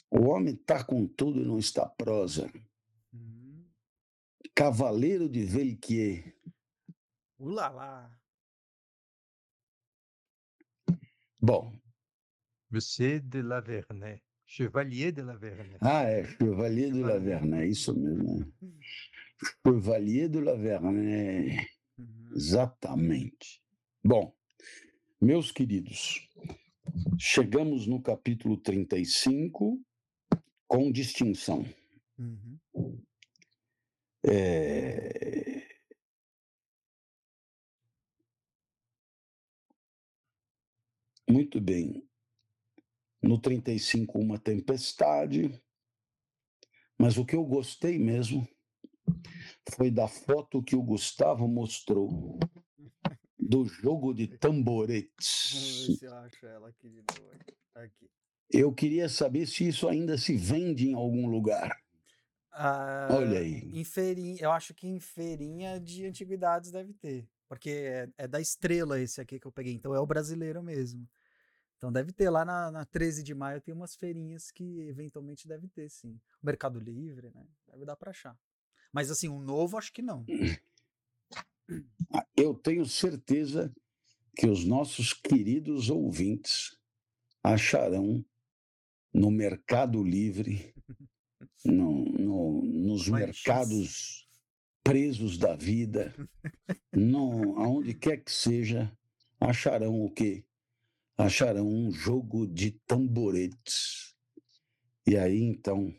O 0.10 0.28
homem 0.28 0.54
está 0.54 0.84
com 0.84 1.06
tudo 1.06 1.42
e 1.42 1.46
não 1.46 1.60
está 1.60 1.86
prosa. 1.86 2.50
Uhum. 3.12 3.68
Cavaleiro 4.56 5.28
de 5.28 5.44
Velquier. 5.44 6.34
Ulala. 7.38 8.18
Bom. 11.40 11.78
Monsieur 12.70 13.20
de 13.20 13.42
Lavernay. 13.42 14.27
Chevalier 14.48 15.12
de 15.12 15.22
Lavernay. 15.22 15.78
Ah, 15.82 16.04
é, 16.04 16.24
Chevalier 16.24 16.92
de 16.92 17.02
Lavernay, 17.02 17.68
isso 17.68 17.94
mesmo. 17.94 18.40
Né? 18.40 18.72
Chevalier 19.66 20.30
de 20.30 20.40
Lavernay. 20.40 21.68
Uhum. 21.98 22.30
Exatamente. 22.34 23.62
Bom, 24.02 24.34
meus 25.20 25.52
queridos, 25.52 26.30
chegamos 27.20 27.86
no 27.88 28.02
capítulo 28.02 28.56
35 28.56 29.82
com 30.66 30.92
distinção. 30.94 31.66
Uhum. 32.18 32.58
É... 34.26 35.68
Muito 41.30 41.60
bem. 41.60 42.08
No 43.22 43.40
35, 43.40 44.20
uma 44.20 44.38
tempestade. 44.38 45.62
Mas 46.98 47.18
o 47.18 47.26
que 47.26 47.36
eu 47.36 47.44
gostei 47.44 47.98
mesmo 47.98 48.48
foi 49.76 49.92
da 49.92 50.08
foto 50.08 50.64
que 50.64 50.76
o 50.76 50.84
Gustavo 50.84 51.48
mostrou 51.48 52.40
do 53.38 53.66
jogo 53.66 54.14
de 54.14 54.28
tamboretes. 54.28 55.52
Vamos 55.54 55.88
ver 55.88 55.98
se 55.98 56.06
eu 56.06 56.14
acho 56.16 56.46
ela 56.46 56.70
aqui 56.70 56.90
de. 56.90 57.04
Aqui. 57.76 58.10
Eu 58.50 58.74
queria 58.74 59.10
saber 59.10 59.46
se 59.46 59.68
isso 59.68 59.88
ainda 59.88 60.18
se 60.18 60.36
vende 60.36 60.90
em 60.90 60.94
algum 60.94 61.28
lugar. 61.28 61.78
Ah, 62.52 63.10
Olha 63.12 63.40
aí. 63.40 63.70
Em 63.74 63.84
feirinha, 63.84 64.38
eu 64.42 64.52
acho 64.52 64.74
que 64.74 64.88
em 64.88 65.00
feirinha 65.00 65.80
de 65.80 66.06
antiguidades 66.06 66.72
deve 66.72 66.94
ter. 66.94 67.30
Porque 67.48 67.70
é, 67.70 68.10
é, 68.18 68.28
da 68.28 68.42
estrela 68.42 69.00
esse 69.00 69.22
aqui 69.22 69.40
que 69.40 69.46
eu 69.46 69.52
peguei. 69.52 69.74
Então 69.74 69.94
é 69.94 70.00
o 70.00 70.08
brasileiro 70.08 70.64
mesmo. 70.64 71.08
Então 71.78 71.92
deve 71.92 72.12
ter 72.12 72.30
lá 72.30 72.44
na, 72.44 72.72
na 72.72 72.86
13 72.86 73.24
de 73.24 73.36
maio, 73.36 73.62
tem 73.62 73.74
umas 73.74 73.96
feirinhas 73.96 74.52
que 74.52 74.82
eventualmente 74.82 75.48
deve 75.48 75.68
ter, 75.68 75.90
sim. 75.90 76.20
O 76.42 76.46
Mercado 76.46 76.80
Livre, 76.80 77.30
né? 77.30 77.46
Deve 77.68 77.86
dar 77.86 77.96
para 77.96 78.12
achar. 78.12 78.38
Mas 78.92 79.12
assim, 79.12 79.30
um 79.30 79.40
novo 79.40 79.78
acho 79.78 79.94
que 79.94 80.02
não. 80.02 80.26
Ah, 82.12 82.26
eu 82.36 82.54
tenho 82.56 82.86
certeza 82.86 83.74
que 84.36 84.48
os 84.48 84.66
nossos 84.66 85.14
queridos 85.14 85.90
ouvintes 85.90 86.78
acharão 87.44 88.26
no 89.14 89.30
Mercado 89.30 90.04
Livre, 90.04 90.74
no, 91.64 92.06
no, 92.06 92.62
nos 92.64 93.08
mercados 93.10 94.28
presos 94.84 95.38
da 95.38 95.56
vida, 95.56 96.16
no, 96.94 97.60
aonde 97.60 97.94
quer 97.94 98.18
que 98.18 98.32
seja, 98.32 98.92
acharão 99.40 100.02
o 100.02 100.10
quê? 100.10 100.46
Acharão 101.18 101.68
um 101.68 101.92
jogo 101.92 102.46
de 102.46 102.72
tamboretes. 102.86 104.16
E 105.06 105.18
aí 105.18 105.42
então 105.42 105.94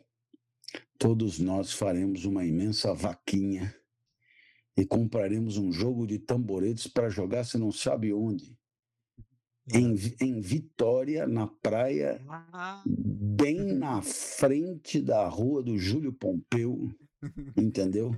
todos 0.97 1.39
nós 1.39 1.71
faremos 1.73 2.25
uma 2.25 2.45
imensa 2.45 2.93
vaquinha 2.93 3.75
e 4.77 4.85
compraremos 4.85 5.57
um 5.57 5.71
jogo 5.71 6.07
de 6.07 6.19
tamboretes 6.19 6.87
para 6.87 7.09
jogar, 7.09 7.43
você 7.43 7.57
não 7.57 7.71
sabe 7.71 8.13
onde. 8.13 8.57
Em, 9.71 9.93
em 10.21 10.41
Vitória, 10.41 11.27
na 11.27 11.47
praia, 11.47 12.19
bem 12.85 13.73
na 13.73 14.01
frente 14.01 15.01
da 15.01 15.27
rua 15.27 15.61
do 15.61 15.77
Júlio 15.77 16.13
Pompeu, 16.13 16.89
entendeu? 17.57 18.15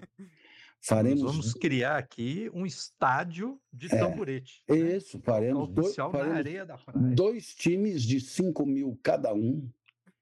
Faremos. 0.84 1.22
Nós 1.22 1.32
vamos 1.32 1.54
criar 1.54 1.98
aqui 1.98 2.50
um 2.54 2.66
estádio 2.66 3.62
de 3.72 3.86
É, 3.86 4.00
tamborete. 4.00 4.64
né? 4.68 4.76
Isso, 4.98 5.20
faremos, 5.20 5.70
dois, 5.70 5.96
faremos 5.96 6.38
areia 6.38 6.66
da 6.66 6.78
praia. 6.78 7.16
dois 7.16 7.54
times 7.54 8.02
de 8.02 8.20
5 8.20 8.66
mil 8.66 9.00
cada 9.04 9.32
um 9.34 9.70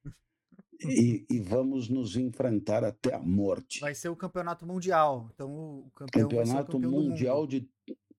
e, 0.81 1.26
e 1.30 1.40
vamos 1.40 1.88
nos 1.90 2.15
enfrentar 2.18 2.84
até 2.84 3.14
a 3.14 3.19
morte. 3.19 3.80
Vai 3.80 3.95
ser 3.95 4.10
o 4.10 4.15
campeonato 4.15 4.65
mundial. 4.65 5.30
Então 5.34 5.49
o 5.88 5.91
campeão 5.95 6.27
vai 6.30 6.45
ser 6.45 6.52
o 6.52 6.56
Campeonato 6.56 6.72
campeão 6.73 6.91
do 6.91 6.98
mundial 7.10 7.38
mundo. 7.41 7.49
de 7.49 7.69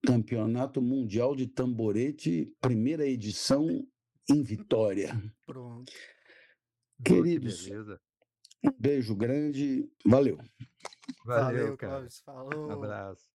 Campeonato 0.02 0.80
Mundial 0.82 1.36
de 1.36 1.46
Tamborete, 1.46 2.50
primeira 2.58 3.06
edição 3.06 3.86
em 4.30 4.42
Vitória. 4.42 5.12
Pronto. 5.44 5.92
Que 7.04 7.14
Queridos, 7.14 7.66
beleza. 7.68 8.00
Beijo 8.78 9.14
grande, 9.14 9.88
valeu. 10.04 10.38
Valeu, 11.24 11.76
cara. 11.76 11.94
Clóvis. 11.94 12.20
Falou. 12.20 12.68
Um 12.68 12.72
abraço. 12.72 13.28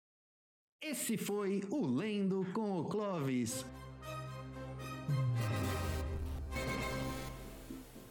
Esse 0.81 1.17
foi 1.17 1.63
o 1.71 1.87
Lendo 1.87 2.45
com 2.53 2.81
o 2.81 2.85
Clovis. 2.85 3.65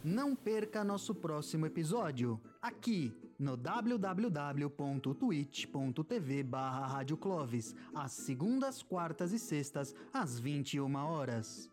Não 0.04 0.36
perca 0.36 0.84
nosso 0.84 1.16
próximo 1.16 1.66
episódio, 1.66 2.42
aqui 2.62 3.16
no 3.40 3.56
www.twitch.tv 3.56 4.04
barra 6.44 6.88
Rádio 6.88 7.16
Clovis, 7.16 7.74
às 7.94 8.12
segundas, 8.12 8.84
quartas 8.84 9.32
e 9.32 9.40
sextas, 9.40 9.96
às 10.12 10.40
21 10.40 10.96
horas. 10.96 11.70